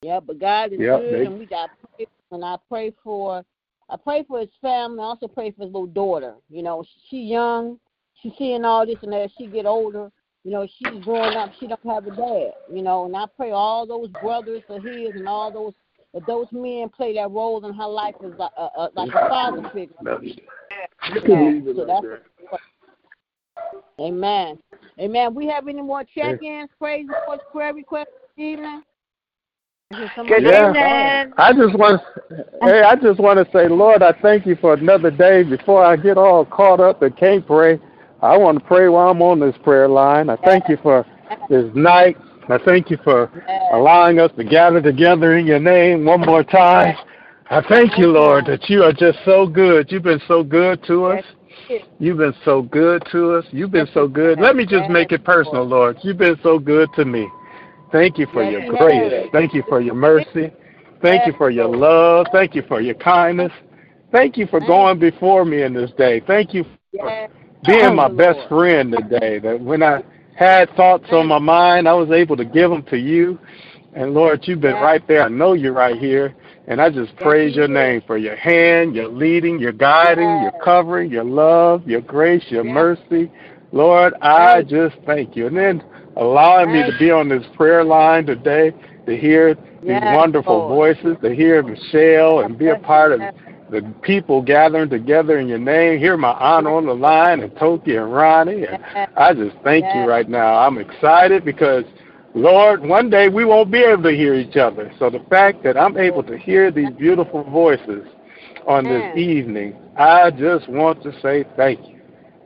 yeah. 0.02 0.20
But 0.20 0.38
God 0.38 0.72
is 0.72 0.80
Yep, 0.80 1.00
good, 1.00 1.12
they- 1.20 1.26
and 1.26 1.38
we 1.38 1.46
got 1.46 1.70
pray, 1.96 2.06
and 2.32 2.44
I 2.44 2.56
pray 2.68 2.92
for 3.02 3.44
I 3.90 3.96
pray 3.96 4.24
for 4.26 4.40
his 4.40 4.48
family. 4.62 5.00
I 5.00 5.04
also 5.04 5.28
pray 5.28 5.50
for 5.50 5.64
his 5.64 5.72
little 5.72 5.86
daughter. 5.86 6.34
You 6.48 6.62
know, 6.62 6.84
she 7.10 7.18
young, 7.18 7.78
she's 8.22 8.32
seeing 8.38 8.64
all 8.64 8.86
this, 8.86 8.96
and 9.02 9.14
as 9.14 9.30
she 9.36 9.46
get 9.46 9.66
older, 9.66 10.10
you 10.42 10.50
know, 10.50 10.66
she's 10.78 11.04
growing 11.04 11.36
up. 11.36 11.52
She 11.60 11.66
don't 11.66 11.84
have 11.86 12.06
a 12.06 12.10
dad. 12.10 12.52
You 12.72 12.82
know, 12.82 13.04
and 13.04 13.14
I 13.16 13.26
pray 13.36 13.50
all 13.50 13.86
those 13.86 14.08
brothers 14.22 14.62
of 14.70 14.82
his 14.82 15.14
and 15.14 15.28
all 15.28 15.50
those 15.52 15.74
that 16.14 16.26
those 16.26 16.46
men 16.52 16.88
play 16.88 17.14
that 17.14 17.30
role 17.30 17.64
in 17.66 17.74
her 17.74 17.86
life 17.86 18.14
as 18.24 18.32
uh, 18.38 18.48
uh, 18.56 18.68
uh, 18.76 18.88
like 18.94 19.12
a, 19.12 19.18
a, 19.18 19.20
like 19.20 19.26
a 19.26 19.28
father 19.28 19.70
figure. 19.74 19.94
You 21.14 21.28
know, 21.28 21.74
so 21.76 21.84
that's 21.86 22.06
Amen. 24.00 24.58
Amen. 24.98 25.34
We 25.34 25.46
have 25.48 25.68
any 25.68 25.82
more 25.82 26.04
check-ins, 26.04 26.70
praise 26.78 27.06
reports, 27.08 27.42
prayer 27.52 27.74
requests 27.74 28.06
this 28.36 28.44
evening? 28.44 28.82
Is 29.92 29.98
there 29.98 30.12
somebody- 30.16 30.42
Good 30.42 30.74
Yeah. 30.74 31.26
I 31.36 31.52
just 31.52 31.76
want 31.78 32.00
to, 32.28 32.46
hey, 32.62 32.82
I 32.82 32.96
just 32.96 33.20
want 33.20 33.44
to 33.44 33.52
say, 33.52 33.68
Lord, 33.68 34.02
I 34.02 34.12
thank 34.20 34.46
you 34.46 34.56
for 34.56 34.74
another 34.74 35.10
day. 35.10 35.42
Before 35.42 35.84
I 35.84 35.96
get 35.96 36.16
all 36.16 36.44
caught 36.44 36.80
up 36.80 37.02
and 37.02 37.16
can't 37.16 37.46
pray, 37.46 37.78
I 38.22 38.36
want 38.36 38.58
to 38.58 38.64
pray 38.64 38.88
while 38.88 39.10
I'm 39.10 39.22
on 39.22 39.38
this 39.40 39.54
prayer 39.62 39.88
line. 39.88 40.30
I 40.30 40.36
thank 40.36 40.68
you 40.68 40.78
for 40.82 41.04
this 41.48 41.66
night. 41.74 42.16
I 42.48 42.58
thank 42.64 42.90
you 42.90 42.98
for 43.02 43.30
allowing 43.72 44.18
us 44.20 44.30
to 44.36 44.44
gather 44.44 44.80
together 44.80 45.36
in 45.36 45.46
your 45.46 45.58
name 45.58 46.04
one 46.04 46.20
more 46.20 46.44
time. 46.44 46.96
I 47.50 47.62
thank 47.68 47.98
you, 47.98 48.08
Lord, 48.08 48.46
that 48.46 48.68
you 48.68 48.82
are 48.82 48.92
just 48.92 49.18
so 49.24 49.46
good. 49.46 49.90
You've 49.90 50.02
been 50.02 50.20
so 50.28 50.42
good 50.42 50.82
to 50.86 51.06
us. 51.06 51.24
You've 51.98 52.18
been 52.18 52.34
so 52.44 52.62
good 52.62 53.02
to 53.12 53.34
us. 53.34 53.44
You've 53.50 53.70
been 53.70 53.88
so 53.94 54.08
good. 54.08 54.40
Let 54.40 54.56
me 54.56 54.66
just 54.66 54.90
make 54.90 55.12
it 55.12 55.24
personal, 55.24 55.64
Lord. 55.64 55.96
You've 56.02 56.18
been 56.18 56.38
so 56.42 56.58
good 56.58 56.88
to 56.96 57.04
me. 57.04 57.28
Thank 57.92 58.18
you 58.18 58.26
for 58.32 58.42
your 58.42 58.66
grace. 58.66 59.28
Thank 59.32 59.54
you 59.54 59.62
for 59.68 59.80
your 59.80 59.94
mercy. 59.94 60.52
Thank 61.00 61.26
you 61.26 61.34
for 61.38 61.50
your 61.50 61.68
love. 61.68 62.26
Thank 62.32 62.54
you 62.54 62.62
for 62.66 62.80
your 62.80 62.94
kindness. 62.96 63.52
Thank 64.10 64.36
you 64.36 64.46
for 64.46 64.60
going 64.60 64.98
before 64.98 65.44
me 65.44 65.62
in 65.62 65.74
this 65.74 65.90
day. 65.98 66.20
Thank 66.26 66.54
you 66.54 66.64
for 66.92 67.28
being 67.66 67.96
my 67.96 68.08
best 68.08 68.48
friend 68.48 68.92
today. 68.92 69.38
That 69.38 69.60
when 69.60 69.82
I 69.82 70.02
had 70.36 70.74
thoughts 70.76 71.06
on 71.12 71.26
my 71.28 71.38
mind, 71.38 71.88
I 71.88 71.94
was 71.94 72.10
able 72.10 72.36
to 72.36 72.44
give 72.44 72.70
them 72.70 72.82
to 72.84 72.96
you. 72.96 73.38
And 73.94 74.12
Lord, 74.12 74.40
you've 74.44 74.60
been 74.60 74.74
right 74.74 75.06
there. 75.06 75.22
I 75.22 75.28
know 75.28 75.52
you're 75.52 75.72
right 75.72 75.98
here. 75.98 76.34
And 76.66 76.80
I 76.80 76.90
just 76.90 77.14
praise 77.16 77.54
your 77.54 77.68
name 77.68 78.02
for 78.06 78.16
your 78.16 78.36
hand, 78.36 78.96
your 78.96 79.08
leading, 79.08 79.58
your 79.58 79.72
guiding, 79.72 80.24
your 80.24 80.52
covering, 80.64 81.10
your 81.10 81.24
love, 81.24 81.86
your 81.86 82.00
grace, 82.00 82.44
your 82.48 82.64
mercy. 82.64 83.30
Lord, 83.70 84.14
I 84.22 84.62
just 84.62 84.96
thank 85.04 85.36
you. 85.36 85.46
And 85.46 85.56
then 85.56 85.84
allowing 86.16 86.72
me 86.72 86.82
to 86.82 86.96
be 86.98 87.10
on 87.10 87.28
this 87.28 87.44
prayer 87.54 87.84
line 87.84 88.24
today, 88.24 88.72
to 89.06 89.16
hear 89.16 89.54
these 89.82 90.00
wonderful 90.02 90.68
voices, 90.68 91.16
to 91.22 91.34
hear 91.34 91.62
Michelle 91.62 92.40
and 92.40 92.56
be 92.56 92.68
a 92.68 92.78
part 92.78 93.12
of 93.12 93.20
the 93.70 93.82
people 94.02 94.42
gathering 94.42 94.90
together 94.90 95.38
in 95.38 95.48
your 95.48 95.58
name. 95.58 95.98
Hear 95.98 96.16
my 96.16 96.32
aunt 96.32 96.66
on 96.66 96.86
the 96.86 96.94
line 96.94 97.40
and 97.40 97.54
Toki 97.56 97.96
and 97.96 98.12
Ronnie. 98.12 98.66
And 98.66 98.84
I 99.16 99.32
just 99.32 99.56
thank 99.64 99.84
you 99.94 100.02
right 100.02 100.28
now. 100.28 100.58
I'm 100.58 100.78
excited 100.78 101.44
because, 101.44 101.84
Lord, 102.34 102.82
one 102.82 103.10
day 103.10 103.28
we 103.28 103.44
won't 103.44 103.70
be 103.70 103.82
able 103.82 104.02
to 104.04 104.10
hear 104.12 104.34
each 104.34 104.56
other. 104.56 104.92
So 104.98 105.10
the 105.10 105.24
fact 105.30 105.62
that 105.64 105.76
I'm 105.76 105.96
able 105.96 106.22
to 106.24 106.36
hear 106.36 106.70
these 106.70 106.90
beautiful 106.90 107.42
voices 107.44 108.06
on 108.66 108.84
this 108.84 109.16
evening, 109.16 109.76
I 109.96 110.30
just 110.30 110.68
want 110.68 111.02
to 111.02 111.12
say 111.20 111.44
thank 111.56 111.80
you. 111.88 112.00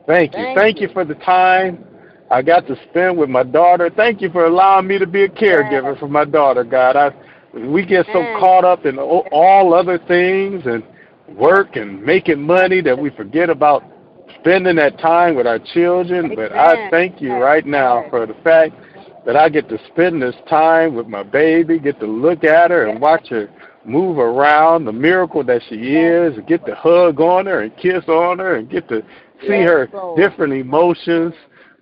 Thank 0.07 0.35
you. 0.35 0.53
Thank 0.55 0.79
you 0.79 0.89
for 0.93 1.05
the 1.05 1.15
time 1.15 1.85
I 2.31 2.41
got 2.41 2.67
to 2.67 2.75
spend 2.89 3.17
with 3.17 3.29
my 3.29 3.43
daughter. 3.43 3.89
Thank 3.89 4.21
you 4.21 4.29
for 4.29 4.45
allowing 4.45 4.87
me 4.87 4.99
to 4.99 5.07
be 5.07 5.23
a 5.23 5.29
caregiver 5.29 5.99
for 5.99 6.07
my 6.07 6.25
daughter, 6.25 6.63
God. 6.63 6.95
I 6.95 7.11
we 7.53 7.85
get 7.85 8.05
so 8.13 8.21
caught 8.39 8.63
up 8.63 8.85
in 8.85 8.99
all 8.99 9.73
other 9.73 9.97
things 9.97 10.63
and 10.65 10.83
work 11.35 11.75
and 11.75 12.01
making 12.01 12.41
money 12.41 12.81
that 12.81 12.97
we 12.97 13.09
forget 13.11 13.49
about 13.49 13.83
spending 14.39 14.75
that 14.77 14.97
time 14.99 15.35
with 15.35 15.47
our 15.47 15.59
children. 15.59 16.33
But 16.35 16.51
I 16.53 16.89
thank 16.89 17.21
you 17.21 17.33
right 17.33 17.65
now 17.65 18.05
for 18.09 18.25
the 18.25 18.35
fact 18.43 18.75
that 19.25 19.35
I 19.35 19.49
get 19.49 19.69
to 19.69 19.79
spend 19.91 20.21
this 20.21 20.35
time 20.49 20.95
with 20.95 21.07
my 21.07 21.23
baby, 21.23 21.79
get 21.79 21.99
to 21.99 22.07
look 22.07 22.43
at 22.43 22.71
her 22.71 22.87
and 22.87 22.99
watch 22.99 23.29
her 23.29 23.49
move 23.85 24.17
around, 24.17 24.85
the 24.85 24.91
miracle 24.91 25.43
that 25.43 25.61
she 25.69 25.75
is, 25.75 26.37
get 26.47 26.65
to 26.65 26.75
hug 26.75 27.19
on 27.19 27.45
her 27.45 27.61
and 27.61 27.75
kiss 27.77 28.03
on 28.07 28.39
her 28.39 28.55
and 28.55 28.69
get 28.69 28.87
to 28.89 29.03
see 29.41 29.63
her 29.63 29.87
different 30.15 30.53
emotions. 30.53 31.33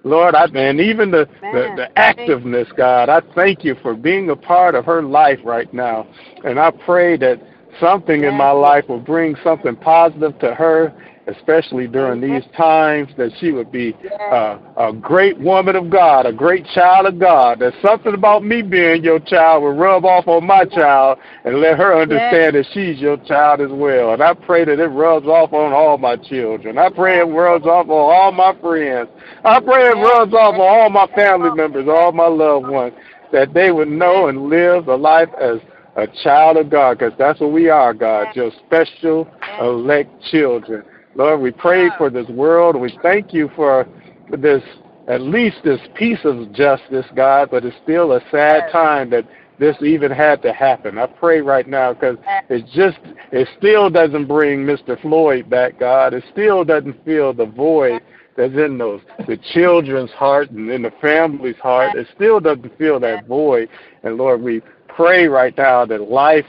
Lord, 0.04 0.36
I 0.36 0.46
and 0.46 0.80
even 0.80 1.12
the, 1.12 1.28
the, 1.42 1.74
the 1.76 1.90
activeness, 1.98 2.74
God, 2.78 3.10
I 3.10 3.22
thank 3.36 3.64
you 3.66 3.76
for 3.82 3.94
being 3.94 4.30
a 4.30 4.36
part 4.36 4.74
of 4.76 4.86
her 4.86 5.02
life 5.02 5.40
right 5.44 5.72
now. 5.74 6.08
And 6.46 6.60
I 6.60 6.72
pray 6.72 7.18
that 7.18 7.42
something 7.80 8.24
in 8.24 8.36
my 8.36 8.52
life 8.52 8.86
will 8.88 9.00
bring 9.00 9.36
something 9.44 9.76
positive 9.76 10.38
to 10.40 10.54
her 10.54 10.94
especially 11.28 11.88
during 11.88 12.22
these 12.22 12.44
times, 12.56 13.10
that 13.18 13.32
she 13.40 13.52
would 13.52 13.72
be 13.72 13.96
uh, 14.32 14.58
a 14.78 14.94
great 14.94 15.38
woman 15.38 15.76
of 15.76 15.90
God, 15.90 16.26
a 16.26 16.32
great 16.32 16.66
child 16.74 17.06
of 17.06 17.20
God. 17.20 17.60
That 17.60 17.74
something 17.82 18.14
about 18.14 18.44
me 18.44 18.62
being 18.62 19.04
your 19.04 19.20
child 19.20 19.64
will 19.64 19.74
rub 19.74 20.06
off 20.06 20.28
on 20.28 20.46
my 20.48 20.64
child 20.66 21.20
and 21.44 21.60
let 21.60 21.78
her 21.78 22.00
understand 22.02 22.56
that 22.56 22.66
she's 22.74 22.98
your 23.00 23.18
child 23.18 23.62
as 23.62 23.72
well. 23.72 24.14
And 24.14 24.24
I 24.24 24.34
pray 24.34 24.64
that 24.66 24.80
it 24.80 24.88
rubs 24.88 25.28
off 25.28 25.54
on 25.54 25.74
all 25.74 25.98
my 25.98 26.16
children. 26.16 26.78
I 26.78 26.90
pray 26.90 27.20
it 27.20 27.24
rubs 27.24 27.66
off 27.66 27.88
on 27.88 27.92
all 27.92 28.32
my 28.32 28.58
friends. 28.62 29.10
I 29.44 29.60
pray 29.60 29.88
it 29.88 29.98
rubs 29.98 30.34
off 30.34 30.56
on 30.56 30.62
all 30.62 30.90
my 30.90 31.08
family 31.14 31.52
members, 31.52 31.88
all 31.90 32.12
my 32.12 32.28
loved 32.28 32.68
ones, 32.68 32.94
that 33.34 33.54
they 33.54 33.72
would 33.72 33.90
know 33.90 34.28
and 34.28 34.50
live 34.50 34.88
a 34.88 34.96
life 34.96 35.30
as 35.42 35.60
a 35.98 36.08
child 36.24 36.58
of 36.58 36.70
God, 36.70 37.00
because 37.00 37.14
that's 37.18 37.40
what 37.40 37.52
we 37.52 37.70
are, 37.70 37.94
God, 37.94 38.28
your 38.36 38.52
special 38.66 39.28
elect 39.60 40.10
children. 40.32 40.84
Lord, 41.16 41.42
we 41.42 41.52
pray 41.52 41.90
for 41.98 42.12
this 42.12 42.28
world. 42.28 42.76
We 42.76 42.98
thank 43.02 43.34
you 43.34 43.50
for 43.56 43.88
this, 44.30 44.62
at 45.08 45.22
least 45.22 45.58
this 45.64 45.80
piece 45.96 46.20
of 46.24 46.54
justice, 46.54 47.06
God, 47.16 47.50
but 47.50 47.66
it's 47.66 47.76
still 47.84 48.14
a 48.14 48.22
sad 48.32 48.72
time 48.72 49.10
that 49.10 49.28
this 49.60 49.76
even 49.82 50.12
had 50.12 50.44
to 50.44 50.54
happen. 50.54 51.00
I 51.00 51.08
pray 51.08 51.42
right 51.42 51.68
now 51.68 51.94
because 51.94 52.18
it 52.48 52.64
just, 52.76 53.00
it 53.32 53.48
still 53.58 53.90
doesn't 53.90 54.28
bring 54.28 54.60
Mr. 54.60 55.02
Floyd 55.02 55.50
back, 55.50 55.80
God. 55.80 56.14
It 56.14 56.24
still 56.32 56.64
doesn't 56.64 57.04
fill 57.04 57.34
the 57.34 57.48
void 57.48 58.04
that's 58.36 58.54
in 58.54 58.78
those, 58.78 59.02
the 59.28 59.38
children's 59.54 60.12
heart 60.12 60.52
and 60.52 60.70
in 60.70 60.84
the 60.84 60.94
family's 61.02 61.58
heart. 61.58 61.96
It 61.96 62.06
still 62.14 62.40
doesn't 62.40 62.78
fill 62.78 63.00
that 63.00 63.26
void. 63.26 63.68
And 64.04 64.18
Lord, 64.18 64.44
we 64.44 64.62
pray 64.98 65.28
right 65.28 65.56
now 65.56 65.86
that 65.86 66.10
life 66.10 66.46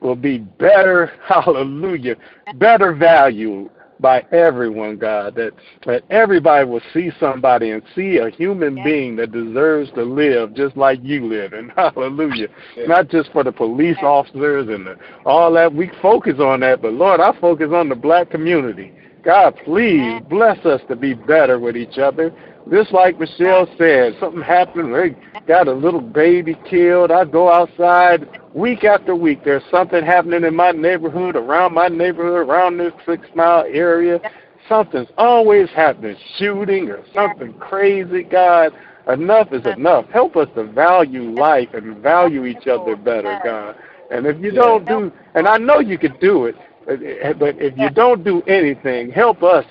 will 0.00 0.16
be 0.16 0.38
better, 0.38 1.12
hallelujah, 1.26 2.16
better 2.56 2.92
valued 2.92 3.70
by 4.00 4.26
everyone, 4.32 4.98
God, 4.98 5.36
that, 5.36 5.52
that 5.86 6.02
everybody 6.10 6.68
will 6.68 6.82
see 6.92 7.12
somebody 7.20 7.70
and 7.70 7.80
see 7.94 8.16
a 8.16 8.28
human 8.30 8.82
being 8.82 9.14
that 9.16 9.30
deserves 9.30 9.92
to 9.92 10.02
live 10.02 10.54
just 10.54 10.76
like 10.76 10.98
you 11.04 11.26
live. 11.26 11.52
And 11.52 11.70
hallelujah. 11.76 12.48
Not 12.88 13.08
just 13.08 13.30
for 13.30 13.44
the 13.44 13.52
police 13.52 13.96
officers 14.02 14.68
and 14.68 14.84
the, 14.84 14.96
all 15.24 15.52
that. 15.52 15.72
We 15.72 15.88
focus 16.02 16.40
on 16.40 16.60
that, 16.60 16.82
but 16.82 16.94
Lord, 16.94 17.20
I 17.20 17.38
focus 17.40 17.68
on 17.72 17.88
the 17.88 17.94
black 17.94 18.28
community. 18.28 18.92
God, 19.22 19.56
please 19.64 20.20
bless 20.28 20.64
us 20.66 20.80
to 20.88 20.96
be 20.96 21.14
better 21.14 21.58
with 21.58 21.76
each 21.76 21.98
other. 21.98 22.32
Just 22.70 22.92
like 22.92 23.18
Michelle 23.18 23.68
said, 23.78 24.16
something 24.20 24.42
happened. 24.42 24.94
They 24.94 25.16
got 25.46 25.68
a 25.68 25.72
little 25.72 26.00
baby 26.00 26.56
killed. 26.68 27.10
I 27.10 27.24
go 27.24 27.52
outside 27.52 28.28
week 28.54 28.84
after 28.84 29.14
week. 29.14 29.44
There's 29.44 29.62
something 29.70 30.04
happening 30.04 30.44
in 30.44 30.54
my 30.54 30.72
neighborhood, 30.72 31.36
around 31.36 31.74
my 31.74 31.88
neighborhood, 31.88 32.48
around 32.48 32.78
this 32.78 32.92
six 33.06 33.26
mile 33.34 33.64
area. 33.68 34.20
Something's 34.68 35.08
always 35.18 35.68
happening, 35.70 36.16
shooting 36.38 36.88
or 36.88 37.02
something 37.12 37.52
crazy. 37.54 38.22
God, 38.22 38.72
enough 39.08 39.52
is 39.52 39.66
enough. 39.66 40.06
Help 40.10 40.36
us 40.36 40.48
to 40.54 40.64
value 40.64 41.32
life 41.32 41.68
and 41.74 41.96
value 41.98 42.44
each 42.44 42.68
other 42.68 42.96
better, 42.96 43.40
God. 43.44 43.76
And 44.10 44.26
if 44.26 44.40
you 44.40 44.52
don't 44.52 44.86
do, 44.86 45.12
and 45.34 45.48
I 45.48 45.58
know 45.58 45.80
you 45.80 45.98
could 45.98 46.20
do 46.20 46.46
it, 46.46 46.54
but 46.86 47.56
if 47.58 47.76
you 47.76 47.90
don't 47.90 48.24
do 48.24 48.42
anything, 48.42 49.10
help 49.10 49.42
us 49.42 49.64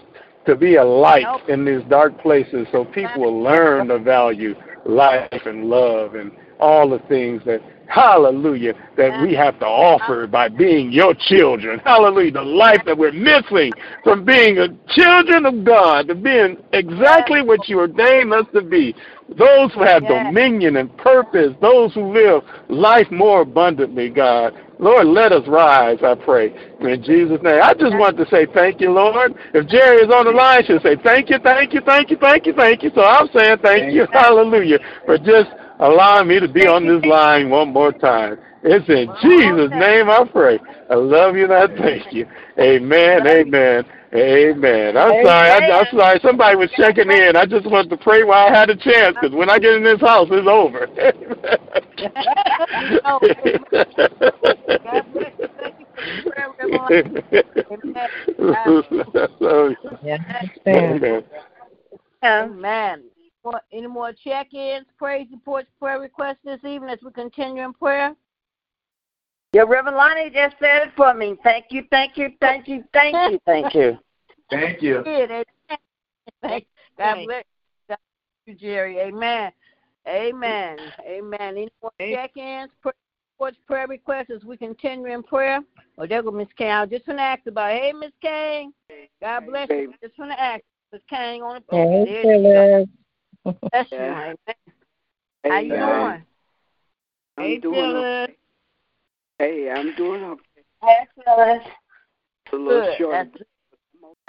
to 0.46 0.56
be 0.56 0.76
a 0.76 0.84
light 0.84 1.26
in 1.50 1.66
these 1.66 1.84
dark 1.90 2.20
places 2.22 2.68
so 2.72 2.86
people 2.86 3.22
will 3.22 3.42
learn 3.42 3.88
to 3.88 4.00
value 4.00 4.56
life 4.86 5.42
and 5.46 5.66
love 5.66 6.16
and 6.16 6.32
all 6.60 6.90
the 6.90 7.00
things 7.08 7.42
that 7.46 7.62
hallelujah 7.88 8.74
that 8.96 9.22
we 9.22 9.34
have 9.34 9.60
to 9.60 9.66
offer 9.66 10.26
by 10.26 10.48
being 10.48 10.92
your 10.92 11.14
children. 11.28 11.80
Hallelujah 11.80 12.32
the 12.32 12.42
life 12.42 12.82
that 12.86 12.98
we're 12.98 13.12
missing 13.12 13.74
from 14.04 14.24
being 14.24 14.58
a 14.60 14.68
children 14.94 15.46
of 15.46 15.66
god 15.66 16.08
to 16.08 16.16
being 16.16 16.58
exactly 16.72 17.42
what 17.42 17.68
you 17.68 17.80
ordained 17.80 18.34
us 18.34 18.46
to 18.54 18.62
be. 18.62 18.96
Those 19.38 19.74
who 19.74 19.84
have 19.84 20.04
dominion 20.08 20.78
and 20.78 20.96
purpose 20.98 21.54
those 21.62 21.94
who 21.94 22.14
live 22.14 22.44
life 22.70 23.10
more 23.12 23.42
abundantly 23.42 24.10
god 24.10 24.54
Lord, 24.82 25.06
let 25.08 25.32
us 25.32 25.48
rise, 25.48 26.00
I 26.04 26.16
pray. 26.16 26.48
In 26.82 27.04
Jesus' 27.04 27.40
name. 27.44 27.62
I 27.62 27.74
just 27.76 27.96
want 27.96 28.18
to 28.18 28.26
say 28.30 28.48
thank 28.52 28.82
you, 28.82 28.92
Lord. 28.92 29.36
If 29.54 29.68
Jerry 29.68 29.98
is 29.98 30.12
on 30.12 30.26
the 30.26 30.32
line, 30.32 30.64
she'll 30.66 30.82
say 30.82 30.98
thank 31.04 31.30
you, 31.30 31.38
thank 31.44 31.72
you, 31.74 31.82
thank 31.86 32.10
you, 32.10 32.18
thank 32.18 32.48
you, 32.48 32.54
thank 32.54 32.82
you. 32.82 32.90
So 32.96 33.04
I'm 33.04 33.28
saying 33.28 33.58
thank, 33.62 33.84
thank 33.84 33.94
you, 33.94 34.08
hallelujah, 34.12 34.80
for 35.06 35.20
just 35.20 35.52
allowing 35.80 36.28
me 36.28 36.40
to 36.40 36.48
be 36.48 36.66
on 36.66 36.88
this 36.88 37.06
line 37.06 37.52
one 37.52 37.72
more 37.72 37.92
time. 37.92 38.40
It's 38.64 38.90
in 38.90 39.14
Jesus' 39.22 39.70
name 39.72 40.10
I 40.10 40.26
pray. 40.32 40.60
I 40.90 40.96
love 40.96 41.36
you 41.36 41.46
and 41.46 41.54
I 41.54 41.68
thank 41.68 42.12
you. 42.12 42.26
Amen, 42.60 43.28
amen. 43.28 43.86
Amen. 44.14 44.98
I'm 44.98 45.12
Amen. 45.12 45.26
sorry. 45.26 45.50
I, 45.50 45.80
am 45.80 45.86
sorry. 45.98 46.20
Somebody 46.22 46.58
was 46.58 46.70
checking 46.76 47.10
in. 47.12 47.36
I 47.38 47.46
just 47.46 47.66
wanted 47.66 47.90
to 47.92 47.98
pray 47.98 48.24
while 48.24 48.48
I 48.48 48.58
had 48.58 48.70
a 48.70 48.76
chance 48.76 49.16
because 49.20 49.36
when 49.36 49.50
I 49.50 49.58
get 49.58 49.74
in 49.76 49.84
this 49.84 50.02
house, 50.02 50.28
it's 50.32 50.48
over. 50.48 50.88
Amen. 60.68 61.24
Amen. 62.24 63.04
Any 63.72 63.88
more 63.88 64.14
check-ins, 64.14 64.86
praise 64.98 65.28
reports, 65.32 65.70
prayer 65.80 66.00
requests 66.00 66.38
this 66.44 66.60
evening 66.66 66.90
as 66.90 67.00
we 67.04 67.12
continue 67.12 67.64
in 67.64 67.74
prayer? 67.74 68.14
Yeah, 69.54 69.64
Reverend 69.68 69.98
Lonnie 69.98 70.30
just 70.30 70.56
said 70.62 70.88
it 70.88 70.92
for 70.96 71.14
me. 71.14 71.36
Thank 71.44 71.66
you, 71.72 71.84
thank 71.90 72.16
you, 72.16 72.30
thank 72.40 72.70
you, 72.70 72.84
thank 72.94 73.32
you, 73.32 73.40
thank 73.46 73.74
you. 73.74 73.98
Thank 74.50 74.82
you. 74.82 75.04
God 76.98 77.26
bless 77.26 77.44
you, 78.46 78.56
Jerry. 78.56 79.00
Amen. 79.00 79.52
Amen. 80.08 80.78
Amen. 81.06 81.40
Any 81.40 81.70
more 81.82 81.92
check-ins, 82.00 82.72
prayer, 82.82 83.52
prayer 83.68 83.88
requests 83.88 84.30
as 84.36 84.44
we 84.44 84.58
continue 84.58 85.06
in 85.08 85.24
prayer? 85.24 85.60
Oh, 85.98 86.08
there 86.08 86.24
go 86.24 86.32
Miss 86.32 86.48
Kay. 86.58 86.70
I 86.70 86.86
just 86.86 87.08
want 87.08 87.20
to 87.20 87.24
ask 87.24 87.46
about, 87.48 87.72
hey, 87.72 87.94
Miss 87.94 88.12
Kay. 88.22 88.68
God 89.22 89.46
bless 89.48 89.70
hey, 89.70 89.82
you. 89.82 89.94
Just 90.02 90.18
want 90.18 90.32
to 90.32 90.40
ask 90.40 90.62
Miss 90.92 91.02
Kay 91.10 91.40
on 91.40 91.56
the 91.56 91.62
phone. 91.70 92.06
Hey, 92.08 92.24
there 92.24 92.88
you 93.46 93.54
Bless 93.72 93.92
you. 93.92 93.98
Amen. 93.98 94.36
How 95.46 95.60
you 95.60 95.70
doing? 95.70 96.26
I'm 97.38 97.44
hey, 97.44 97.58
doing 97.58 97.80
okay. 97.80 98.36
Hey, 99.42 99.72
I'm 99.72 99.96
doing 99.96 100.24
okay. 100.24 100.42
Hey, 100.84 100.98
Phyllis. 101.16 101.64
It's 102.46 102.54
a 102.54 102.56
little 102.56 102.82
Good. 102.82 102.98
short. 103.00 103.28
That's 103.34 103.44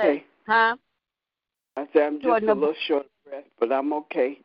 okay. 0.00 0.24
Huh? 0.48 0.76
I 1.76 1.86
said 1.92 2.02
I'm 2.04 2.18
just 2.18 2.42
a 2.44 2.46
little 2.46 2.74
short 2.88 3.04
of 3.04 3.30
breath, 3.30 3.44
but 3.60 3.70
I'm 3.70 3.92
okay. 3.92 4.38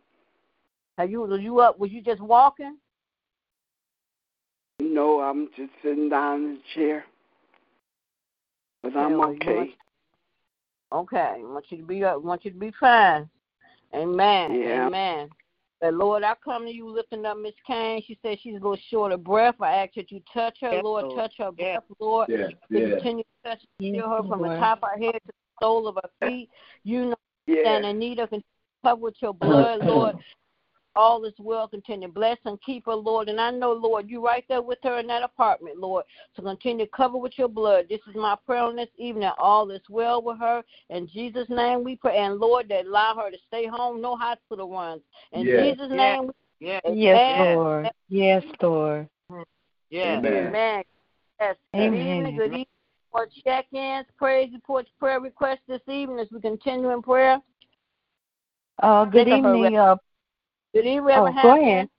Are 0.98 1.06
you 1.06 1.22
were 1.22 1.40
you 1.40 1.62
up? 1.62 1.80
Was 1.80 1.92
you 1.92 2.02
just 2.02 2.20
walking? 2.20 2.76
No, 4.82 5.22
I'm 5.22 5.48
just 5.56 5.72
sitting 5.82 6.10
down 6.10 6.44
in 6.44 6.54
the 6.56 6.60
chair. 6.76 7.06
But 8.84 8.90
okay, 8.90 9.00
I'm 9.00 9.22
okay. 9.22 9.76
okay. 10.92 11.34
I 11.38 11.44
want 11.44 11.66
you 11.70 11.78
to 11.78 11.84
be 11.86 12.04
up. 12.04 12.16
I 12.16 12.18
want 12.18 12.44
you 12.44 12.52
to 12.52 12.60
be 12.60 12.74
fine. 12.78 13.30
Amen. 13.96 14.54
Yeah. 14.54 14.88
Amen. 14.88 15.30
But 15.80 15.94
Lord, 15.94 16.24
I 16.24 16.34
come 16.44 16.66
to 16.66 16.72
you 16.72 16.90
lifting 16.90 17.26
up 17.26 17.38
Miss 17.38 17.54
Kane. 17.66 18.02
She 18.06 18.18
said 18.22 18.40
she's 18.42 18.54
a 18.54 18.56
little 18.56 18.78
short 18.90 19.12
of 19.12 19.24
breath. 19.24 19.56
I 19.62 19.76
ask 19.76 19.94
that 19.94 20.12
you 20.12 20.22
touch 20.34 20.58
her, 20.62 20.72
Yes, 20.72 20.84
Lord, 20.84 21.06
Lord. 21.06 21.20
touch 21.20 21.34
her 21.38 21.52
Yes. 21.58 21.78
breath, 21.78 21.98
Lord. 22.00 22.30
Yeah, 22.30 22.48
You 22.70 22.80
yeah, 22.80 22.96
Continue 22.96 23.24
to 23.24 23.50
touch 23.50 23.62
and 23.80 23.88
Yes, 23.88 23.96
heal 23.96 24.10
her 24.10 24.28
from 24.28 24.42
the 24.42 24.48
top 24.58 24.80
of 24.82 24.90
her 24.90 24.98
head 24.98 25.14
to 25.14 25.22
the 25.28 25.34
sole 25.62 25.88
of 25.88 25.96
her 25.96 26.10
feet. 26.28 26.50
You 26.84 27.06
know 27.08 27.16
Yeah. 27.46 27.76
and 27.76 27.86
Anita 27.86 28.28
can 28.28 28.44
cover 28.84 29.02
with 29.02 29.16
your 29.22 29.34
blood, 29.36 29.86
Lord. 29.86 30.16
All 30.98 31.24
is 31.26 31.34
well. 31.38 31.68
Continue 31.68 32.08
bless 32.08 32.38
and 32.46 32.60
keep 32.62 32.88
her, 32.88 32.96
Lord. 32.96 33.30
And 33.30 33.40
I 33.40 33.52
know, 33.52 33.72
Lord, 33.72 34.10
you 34.10 34.26
right 34.26 34.44
there 34.50 34.62
with 34.62 34.80
her 34.84 35.00
in 35.00 35.08
that 35.08 35.24
apartment, 35.24 35.78
Lord. 35.78 36.06
So 36.36 36.42
continue 36.42 36.86
to 36.86 36.92
cover 36.92 37.18
with 37.18 37.34
your 37.38 37.48
blood. 37.48 37.86
This 37.88 38.02
is 38.10 38.16
my 38.16 38.36
prayer 38.46 38.64
on 38.64 38.76
this 38.76 38.90
evening. 38.98 39.30
All 39.38 39.70
is 39.72 39.82
well 39.90 40.22
with 40.22 40.40
her. 40.40 40.64
In 40.90 41.08
Jesus' 41.08 41.48
name 41.50 41.84
we 41.84 41.96
pray. 41.96 42.18
And 42.18 42.40
Lord, 42.40 42.68
that 42.70 42.88
allow 42.88 43.16
her 43.16 43.30
to 43.30 43.38
stay 43.48 43.68
home, 43.68 44.02
no 44.02 44.16
hospital 44.18 44.70
runs. 44.70 45.02
In 45.32 45.46
Yes. 45.46 45.76
Jesus' 45.78 45.88
Yes. 45.92 46.18
name 46.18 46.28
we 46.28 46.34
Yes. 46.60 46.82
Yes, 46.86 47.38
Lord. 47.38 47.90
Yes, 48.10 48.44
Lord. 48.62 49.08
Yes. 49.92 50.18
Amen. 50.18 50.48
Amen. 50.48 50.84
Yes. 51.40 51.56
Good 51.74 51.82
Amen. 51.82 52.18
evening. 52.18 52.38
Good 52.38 52.46
evening. 52.48 52.66
For 53.12 53.28
check-ins, 53.44 54.06
praise 54.18 54.52
reports, 54.52 54.90
prayer 55.00 55.20
requests 55.20 55.62
this 55.68 55.82
evening 55.88 56.20
as 56.20 56.28
we 56.32 56.42
continue 56.42 56.90
in 56.92 57.02
prayer. 57.02 57.42
Uh, 58.82 59.06
good 59.06 59.26
Think 59.26 59.46
of 59.46 59.52
her, 59.52 59.56
evening. 59.56 59.78
Uh, 59.78 59.96
Good 60.74 60.86
evening, 60.86 61.00
oh, 61.00 61.04
Reverend 61.06 61.38
go 61.42 61.62
ahead. 61.62 61.90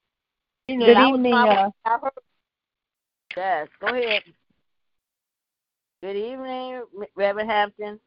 Good 0.69 0.99
evening. 0.99 1.35
Uh, 1.35 1.71
Yes, 3.37 3.69
go 3.81 3.87
ahead. 3.89 4.23
Good 6.03 6.17
evening, 6.17 6.83
Reverend 7.17 7.51
Hampton. 7.51 8.01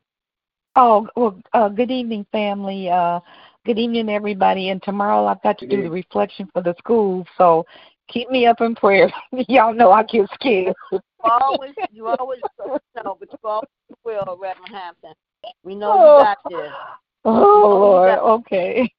oh, 0.76 1.08
well, 1.16 1.42
uh, 1.54 1.70
good 1.70 1.90
evening, 1.90 2.26
family. 2.32 2.90
Uh, 2.90 3.20
good 3.66 3.80
evening, 3.80 4.10
everybody. 4.10 4.70
And 4.70 4.82
tomorrow 4.84 5.26
I've 5.26 5.42
got 5.42 5.58
to 5.60 5.68
do 5.68 5.82
the 5.84 5.90
reflection 5.90 6.50
for 6.54 6.62
the 6.62 6.76
school, 6.78 7.26
so 7.38 7.66
keep 8.08 8.30
me 8.30 8.46
up 8.46 8.62
in 8.62 8.76
prayer. 8.76 9.12
Y'all 9.48 9.74
know 9.74 9.92
I 9.92 10.04
get 10.04 10.30
scared. 10.34 10.76
You 10.92 11.00
always, 11.24 11.74
you 11.92 12.08
always 12.08 12.42
know, 12.60 13.18
but 13.20 13.32
you 13.32 13.38
always 13.44 13.70
will, 14.04 14.38
Reverend 14.40 14.74
Hampton. 14.74 15.14
We 15.64 15.76
know 15.76 15.96
you 15.96 16.16
got 16.18 16.38
this. 16.48 16.72
Oh, 17.24 17.60
Lord. 17.62 18.18
Okay. 18.18 18.92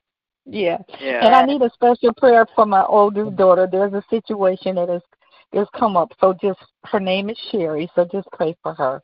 Yeah. 0.45 0.79
Yeah. 1.01 1.25
And 1.27 1.35
I 1.35 1.45
need 1.45 1.63
a 1.63 1.71
special 1.71 2.13
prayer 2.13 2.47
for 2.55 2.67
my 2.67 2.85
oldest 2.85 3.37
daughter. 3.37 3.69
There's 3.71 3.93
a 3.93 4.03
situation 4.11 4.77
that 4.77 4.89
has 4.89 5.03
has 5.53 5.67
come 5.79 5.97
up. 5.97 6.13
So 6.21 6.35
just 6.41 6.61
her 6.85 7.01
name 7.01 7.29
is 7.31 7.39
Sherry. 7.51 7.91
So 7.95 8.09
just 8.11 8.29
pray 8.33 8.57
for 8.63 8.75
her 8.75 9.03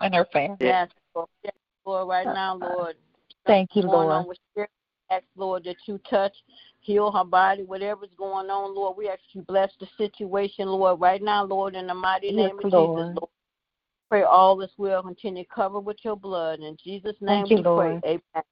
and 0.00 0.14
her 0.14 0.26
family. 0.32 0.56
Yes, 0.60 0.90
Lord. 1.14 1.28
Yes, 1.44 1.54
Lord, 1.86 2.08
right 2.08 2.26
now, 2.26 2.56
uh-huh. 2.56 2.74
Lord. 2.76 2.96
Thank 3.46 3.70
you, 3.74 3.82
Lord. 3.82 4.36
Sherry. 4.54 4.68
Ask, 5.10 5.24
Lord, 5.36 5.64
that 5.64 5.76
you 5.86 6.00
touch, 6.08 6.32
heal 6.80 7.12
her 7.12 7.24
body, 7.24 7.62
whatever's 7.62 8.08
going 8.16 8.48
on, 8.48 8.74
Lord. 8.74 8.96
We 8.96 9.08
ask 9.08 9.20
you 9.32 9.42
bless 9.42 9.70
the 9.78 9.86
situation, 9.98 10.66
Lord, 10.66 10.98
right 10.98 11.22
now, 11.22 11.44
Lord, 11.44 11.76
in 11.76 11.86
the 11.86 11.94
mighty 11.94 12.28
Yes, 12.28 12.48
name 12.48 12.58
of 12.58 12.72
Lord. 12.72 12.98
Jesus, 12.98 13.18
Lord. 13.20 13.30
Pray 14.08 14.22
all 14.22 14.56
this 14.56 14.70
will 14.78 15.02
continue 15.02 15.44
covered 15.54 15.80
with 15.80 15.98
your 16.02 16.16
blood. 16.16 16.60
In 16.60 16.76
Jesus' 16.82 17.16
name 17.20 17.46
Thank 17.46 17.50
you, 17.50 17.56
we 17.58 17.62
Lord. 17.62 18.04
Amen. 18.04 18.42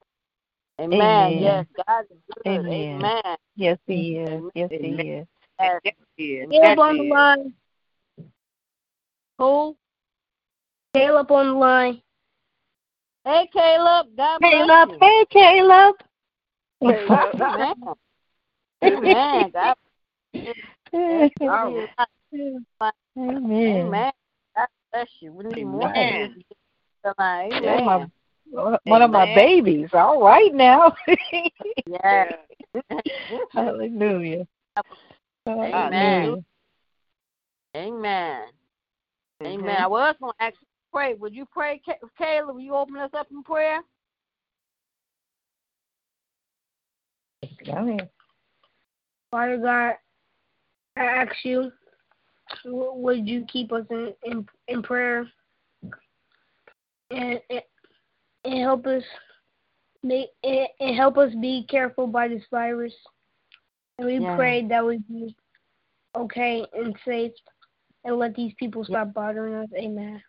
Amen. 0.83 1.01
Amen. 1.01 1.42
Yes, 1.42 1.66
God 1.87 2.05
is 2.11 2.18
good. 2.35 2.42
Amen. 2.47 2.97
Amen. 2.97 3.37
Yes, 3.55 3.79
he 3.87 4.16
is. 4.16 4.42
Yes, 4.55 4.68
he 4.71 4.77
Amen. 4.77 5.01
is. 5.01 5.27
Yes. 5.61 5.81
Yes, 5.85 5.95
he 6.16 6.25
is. 6.25 6.51
Caleb 6.51 6.79
on 6.81 6.97
the 6.97 7.05
line. 7.05 7.55
Who? 9.38 9.77
Caleb 10.92 11.31
on 11.31 11.47
the 11.47 11.53
line. 11.53 12.03
Hey, 13.25 13.49
Caleb. 13.53 14.09
God 14.16 14.40
bless 14.40 14.88
you. 14.88 14.99
Hey, 15.01 15.25
Caleb. 15.31 15.95
Amen. 16.83 17.75
Amen. 18.83 19.51
God 19.53 19.77
bless 20.90 21.31
you. 21.40 21.87
Amen. 23.16 23.77
Amen. 23.77 24.12
God 24.57 24.66
bless 24.92 25.09
you. 25.21 25.33
We 25.33 25.45
need 25.45 25.64
more 25.64 25.88
Amen. 25.95 26.42
of 27.88 28.11
this. 28.52 28.60
Amen. 28.60 28.78
One 28.84 29.02
of 29.02 29.10
my 29.10 29.34
babies. 29.34 29.88
All 29.92 30.22
right 30.22 30.54
now. 30.54 30.94
Yes. 31.86 32.34
Hallelujah. 33.52 34.46
Amen. 35.48 35.72
Hallelujah. 35.72 36.44
Amen. 37.76 38.44
Amen. 39.42 39.82
I 39.82 39.86
was 39.86 40.14
going 40.20 40.32
to 40.38 40.44
ask 40.44 40.54
you 40.60 40.66
to 40.66 40.92
pray. 40.92 41.14
Would 41.14 41.34
you 41.34 41.46
pray, 41.46 41.80
Ca- 41.84 42.06
Caleb? 42.16 42.56
Will 42.56 42.62
you 42.62 42.74
open 42.74 42.96
us 42.96 43.10
up 43.14 43.28
in 43.30 43.42
prayer? 43.42 43.80
Go 47.66 47.72
ahead. 47.72 48.10
Father 49.30 49.56
God, 49.56 49.94
I 50.96 51.04
ask 51.04 51.34
you, 51.44 51.72
would 52.64 53.26
you 53.26 53.44
keep 53.50 53.72
us 53.72 53.86
in, 53.90 54.12
in, 54.24 54.46
in 54.68 54.82
prayer 54.82 55.26
and, 57.10 57.40
and 58.44 58.55
and 58.55 58.61
help 58.61 58.87
us 58.87 59.02
make 60.02 60.31
and, 60.42 60.68
and 60.81 60.96
help 60.96 61.16
us 61.16 61.33
be 61.40 61.64
careful 61.68 62.07
by 62.07 62.28
this 62.28 62.44
virus. 62.50 62.94
And 63.98 64.07
we 64.07 64.18
Yeah. 64.18 64.37
pray 64.37 64.66
that 64.68 64.85
we 64.85 64.98
be 64.98 65.37
okay 66.16 66.66
and 66.72 66.96
safe 67.05 67.33
and 68.05 68.18
let 68.18 68.35
these 68.35 68.52
people 68.55 68.85
stop 68.85 69.12
bothering 69.14 69.55
us. 69.55 69.68
Amen. 69.74 70.22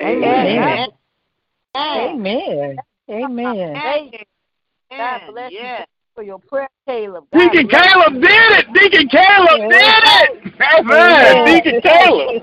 Amen. 0.00 0.46
Amen. 0.46 0.92
Amen. 1.76 2.78
Amen. 3.10 3.76
Hey, 3.76 4.24
God 4.90 5.20
bless 5.30 5.52
you 5.52 5.58
Yes. 5.58 5.86
for 6.14 6.22
your 6.22 6.38
prayer, 6.38 6.68
Caleb. 6.86 7.26
God 7.32 7.50
Deacon 7.52 7.66
bless 7.68 7.84
you. 7.84 7.90
Caleb 7.92 8.22
did 8.22 8.52
it. 8.52 8.72
Deacon 8.72 9.08
Caleb 9.08 9.70
did 9.70 10.04
it. 10.04 10.42
That's 10.58 10.86
right. 10.86 11.44
Deacon 11.44 11.80
Caleb. 11.82 12.42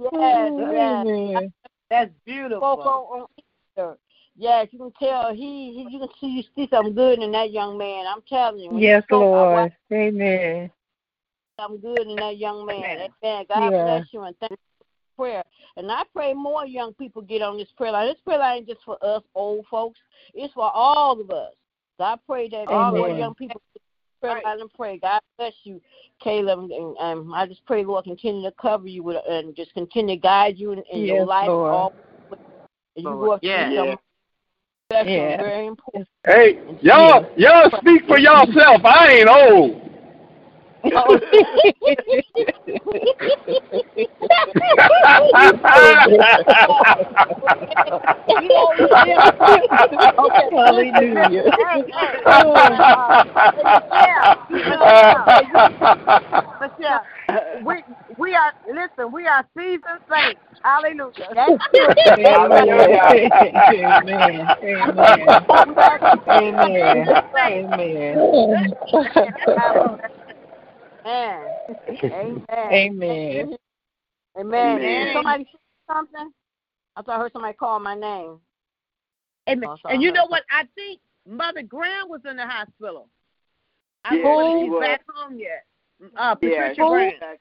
Yes, 0.00 0.52
oh, 0.52 0.72
yes. 0.72 1.50
That's 1.90 2.10
beautiful. 2.24 2.66
on, 2.66 3.20
on 3.20 3.26
Easter. 3.38 3.98
Yes, 4.36 4.68
you 4.70 4.78
can 4.78 4.92
tell 4.98 5.32
he, 5.32 5.72
he 5.72 5.86
you 5.90 5.98
can 5.98 6.08
see 6.20 6.28
you 6.28 6.42
see 6.54 6.68
something 6.70 6.94
good 6.94 7.18
in 7.18 7.32
that 7.32 7.50
young 7.50 7.76
man. 7.76 8.06
I'm 8.06 8.22
telling 8.28 8.60
you. 8.60 8.70
Yes, 8.78 9.02
you 9.10 9.16
spoke, 9.16 9.22
I 9.22 9.26
Lord. 9.26 9.54
watched 9.54 9.74
Amen. 9.92 10.70
something 11.60 11.80
good 11.80 12.06
in 12.06 12.16
that 12.16 12.38
young 12.38 12.64
man. 12.64 12.84
Amen. 12.84 13.08
Amen. 13.24 13.44
God 13.48 13.72
Yeah. 13.72 13.84
bless 13.84 14.06
you 14.12 14.22
and 14.22 14.36
thank 14.38 14.52
you 14.52 14.56
for 14.78 15.22
prayer. 15.24 15.42
And 15.76 15.90
I 15.90 16.04
pray 16.14 16.34
more 16.34 16.66
young 16.66 16.94
people 16.94 17.22
get 17.22 17.42
on 17.42 17.56
this 17.56 17.68
prayer 17.76 17.92
line. 17.92 18.08
This 18.08 18.20
prayer 18.24 18.38
line 18.38 18.58
ain't 18.58 18.68
just 18.68 18.80
for 18.84 18.96
us 19.04 19.22
old 19.34 19.66
folks. 19.70 19.98
It's 20.34 20.54
for 20.54 20.70
all 20.72 21.20
of 21.20 21.30
us. 21.30 21.52
So 21.98 22.04
I 22.04 22.16
pray 22.26 22.48
that 22.50 22.68
all 22.68 22.92
more 22.92 23.08
Amen. 23.08 23.18
young 23.18 23.34
people 23.34 23.60
get 24.22 24.28
on 24.30 24.36
this 24.36 24.42
prayer 24.42 24.52
Right. 24.54 24.60
and 24.60 24.72
pray. 24.74 24.98
God 24.98 25.20
bless 25.36 25.52
you, 25.64 25.80
Caleb. 26.22 26.70
And 26.70 26.96
um, 26.98 27.34
I 27.34 27.46
just 27.46 27.64
pray, 27.66 27.84
Lord, 27.84 28.04
continue 28.04 28.42
to 28.48 28.54
cover 28.60 28.88
you 28.88 29.02
with, 29.02 29.16
and 29.28 29.54
just 29.54 29.72
continue 29.74 30.16
to 30.16 30.20
guide 30.20 30.58
you 30.58 30.72
in, 30.72 30.82
in 30.92 31.04
your 31.04 31.26
life. 31.26 31.48
Lord. 31.48 31.74
All, 31.74 31.92
and 32.96 33.04
you 33.04 33.04
Lord. 33.04 33.40
go 33.42 33.46
Yeah. 33.46 33.68
to 33.68 33.76
some 33.76 33.98
special, 34.90 35.12
Yeah. 35.12 35.36
very 35.42 35.66
important. 35.66 36.08
Hey, 36.26 36.58
y'all, 36.82 37.26
y'all 37.36 37.70
speak 37.80 38.02
for 38.06 38.18
yourself. 38.18 38.84
I 38.84 39.12
ain't 39.12 39.28
old. 39.28 39.87
Hallelujah. 50.58 51.42
We 57.64 57.82
we 58.16 58.34
are 58.34 58.52
listen. 58.66 59.12
We 59.12 59.26
are 59.26 59.44
seasoned 59.56 60.00
saints. 60.10 60.40
Hallelujah. 60.62 61.28
That's 61.34 61.52
Amen. 62.18 62.78
Amen. 64.62 65.28
Amen. 65.42 66.08
Amen. 66.28 67.08
Amen. 67.36 68.18
Amen. 72.12 72.44
Amen. 72.50 73.08
Amen. 73.10 73.56
Amen. 74.38 74.78
Amen. 74.78 75.12
Somebody 75.14 75.44
say 75.44 75.58
something? 75.90 76.32
I 76.96 77.02
thought 77.02 77.16
I 77.16 77.22
heard 77.22 77.32
somebody 77.32 77.54
call 77.54 77.80
my 77.80 77.94
name. 77.94 78.38
Amen. 79.48 79.68
Oh. 79.68 79.88
And 79.88 80.02
you 80.02 80.12
know 80.12 80.26
what? 80.26 80.42
I 80.50 80.64
think 80.74 81.00
Mother 81.26 81.62
Graham 81.62 82.08
was 82.08 82.20
in 82.28 82.36
the 82.36 82.46
hospital. 82.46 83.08
I 84.04 84.16
Yeah, 84.16 84.22
don't 84.22 84.40
know 84.40 84.48
she 84.48 84.56
if 84.56 84.60
she's 84.62 84.70
was. 84.70 84.80
back 84.80 85.02
home 85.14 85.38
yet. 85.38 85.64
Uh, 86.16 86.36
Yeah, 86.40 86.68
Patricia 86.68 86.74
she 86.74 86.82
Graham. 86.82 87.12
was. 87.20 87.38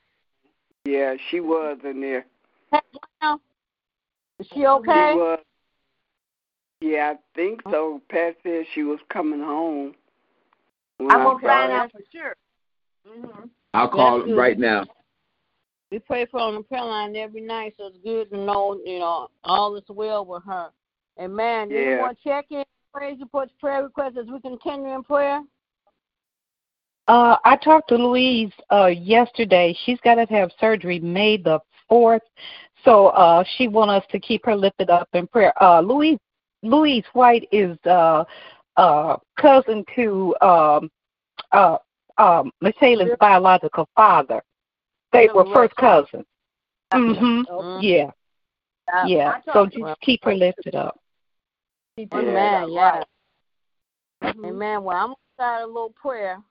Yeah, 0.86 1.16
she 1.30 1.40
was 1.42 1.78
in 1.84 2.02
there. 2.02 2.26
Is 4.40 4.48
she 4.54 4.66
okay? 4.66 5.12
She 5.14 5.18
was. 5.18 5.40
Yeah, 6.80 7.14
I 7.16 7.20
think 7.36 7.62
so. 7.70 8.02
Pat 8.10 8.38
said 8.44 8.66
she 8.74 8.84
was 8.84 9.00
coming 9.10 9.42
home. 9.42 9.96
I'm 11.00 11.10
I 11.10 11.24
gonna 11.24 11.40
find 11.40 11.72
out 11.72 11.92
for 11.92 12.02
sure. 12.12 12.36
hmm 13.06 13.48
I'll 13.78 13.90
call 13.90 14.20
That's 14.20 14.32
him 14.32 14.38
right 14.38 14.58
now. 14.58 14.86
We 15.92 16.00
pray 16.00 16.26
for 16.26 16.40
her 16.40 16.46
on 16.46 16.56
the 16.56 16.64
prayer 16.64 16.84
line 16.84 17.16
every 17.16 17.42
night, 17.42 17.76
so 17.78 17.88
it's 17.88 17.98
good 18.04 18.30
to 18.32 18.38
know, 18.38 18.80
you 18.84 19.00
know, 19.00 19.30
all 19.44 19.76
is 19.76 19.84
well 19.88 20.26
with 20.26 20.44
her. 20.46 20.70
Amen. 21.20 21.70
Yeah. 21.70 21.78
Anyone 21.78 22.16
check 22.24 22.46
in? 22.50 22.64
Praise 22.94 23.18
reports, 23.20 23.52
prayer 23.60 23.84
requests 23.84 24.18
as 24.20 24.26
we 24.28 24.40
continue 24.42 24.96
in 24.96 25.04
prayer. 25.04 25.42
Uh, 27.08 27.38
I 27.46 27.56
talked 27.58 27.90
to 27.90 27.96
Louise 27.96 28.52
uh, 28.72 28.88
yesterday. 28.88 29.78
She's 29.86 30.00
got 30.02 30.16
to 30.16 30.26
have 30.26 30.50
surgery 30.60 31.00
May 31.00 31.38
the 31.38 31.60
fourth, 31.88 32.24
so 32.84 33.08
uh, 33.08 33.44
she 33.56 33.68
wants 33.68 34.04
us 34.04 34.12
to 34.12 34.20
keep 34.20 34.46
her 34.46 34.56
lifted 34.56 34.90
up 34.90 35.08
in 35.14 35.28
prayer. 35.28 35.54
Uh, 35.62 35.80
Louise 35.82 36.18
Louise 36.64 37.06
White 37.14 37.48
is 37.52 37.78
uh, 37.86 38.24
uh, 38.78 39.18
cousin 39.40 39.86
to 39.96 40.36
um, 40.42 40.90
uh, 41.52 41.78
um, 42.18 42.52
Michaela's 42.62 43.12
biological 43.20 43.88
father. 43.96 44.42
They 45.14 45.30
were 45.34 45.46
first 45.54 45.76
cousins. 45.76 46.26
Mhm. 46.94 47.46
Mhm. 47.46 47.82
Yeah. 47.82 48.12
Yeah. 49.06 49.42
So 49.54 49.66
just 49.66 50.00
keep 50.02 50.24
her 50.24 50.36
lifted 50.36 50.76
up. 50.76 51.00
Amen. 52.14 52.70
Yeah. 52.70 53.04
Amen. 54.24 54.84
Well, 54.84 54.98
I'm 54.98 55.08
going 55.08 55.16
to 55.16 55.34
start 55.34 55.64
a 55.64 55.68
little 55.68 55.92
prayer. 55.92 56.42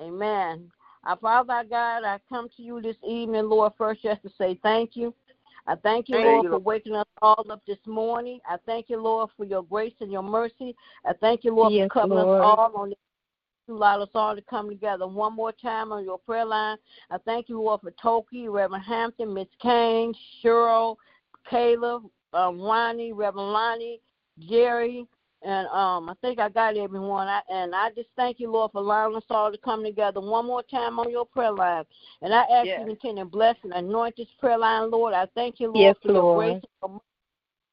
Amen. 0.00 0.70
Our 1.04 1.16
Father 1.16 1.52
our 1.52 1.64
God, 1.64 2.04
I 2.04 2.18
come 2.28 2.48
to 2.56 2.62
you 2.62 2.80
this 2.80 2.96
evening, 3.06 3.48
Lord, 3.48 3.72
first 3.78 4.02
just 4.02 4.22
to 4.22 4.30
say 4.36 4.58
thank 4.62 4.96
you. 4.96 5.14
I 5.68 5.74
thank 5.76 6.08
you, 6.08 6.16
Thank 6.16 6.26
Lord, 6.26 6.44
you, 6.44 6.50
for 6.50 6.58
waking 6.58 6.94
us 6.94 7.06
all 7.22 7.44
up 7.50 7.60
this 7.66 7.78
morning. 7.86 8.40
I 8.48 8.56
thank 8.66 8.88
you, 8.88 9.00
Lord, 9.00 9.30
for 9.36 9.44
your 9.44 9.62
grace 9.62 9.94
and 10.00 10.12
your 10.12 10.22
mercy. 10.22 10.76
I 11.04 11.12
thank 11.14 11.44
you, 11.44 11.54
Lord, 11.54 11.72
Yes, 11.72 11.88
for 11.92 12.00
covering 12.00 12.24
Lord. 12.26 12.40
us 12.40 12.44
all 12.44 12.72
on 12.76 12.88
this. 12.90 12.98
You 13.68 13.76
allowed 13.76 14.02
us 14.02 14.10
all 14.14 14.36
to 14.36 14.42
come 14.42 14.68
together 14.68 15.06
one 15.06 15.34
more 15.34 15.52
time 15.52 15.90
on 15.92 16.04
your 16.04 16.18
prayer 16.18 16.44
line. 16.44 16.76
I 17.10 17.18
thank 17.18 17.48
you, 17.48 17.60
Lord, 17.60 17.80
for 17.80 17.92
Toki, 18.00 18.48
Reverend 18.48 18.84
Hampton, 18.84 19.34
Miss 19.34 19.48
Kane, 19.60 20.14
Cheryl, 20.42 20.96
Caleb, 21.50 22.04
um, 22.32 22.60
Ronnie, 22.60 23.12
Reverend 23.12 23.52
Lonnie, 23.52 24.00
Jerry, 24.48 25.06
and 25.42 25.66
um, 25.68 26.08
I 26.08 26.14
think 26.20 26.38
I 26.38 26.48
got 26.48 26.76
everyone. 26.76 27.28
I, 27.28 27.40
and 27.50 27.74
I 27.74 27.90
just 27.90 28.08
thank 28.16 28.40
you, 28.40 28.50
Lord, 28.50 28.72
for 28.72 28.78
allowing 28.78 29.16
us 29.16 29.22
all 29.30 29.52
to 29.52 29.58
come 29.58 29.82
together 29.84 30.20
one 30.20 30.46
more 30.46 30.62
time 30.62 30.98
on 30.98 31.10
your 31.10 31.26
prayer 31.26 31.52
line. 31.52 31.84
And 32.22 32.34
I 32.34 32.42
ask 32.44 32.66
Yes. 32.66 32.80
you 32.80 32.84
to 32.84 32.90
continue 32.96 33.24
to 33.24 33.30
bless 33.30 33.56
and 33.62 33.72
anoint 33.72 34.16
this 34.16 34.26
prayer 34.40 34.58
line, 34.58 34.90
Lord. 34.90 35.14
I 35.14 35.26
thank 35.34 35.60
you, 35.60 35.70
Lord, 35.72 35.96
Yes, 35.96 35.96
for 36.02 36.12
your 36.12 36.34
grace 36.34 36.62
and 36.82 36.92
your. 36.92 37.00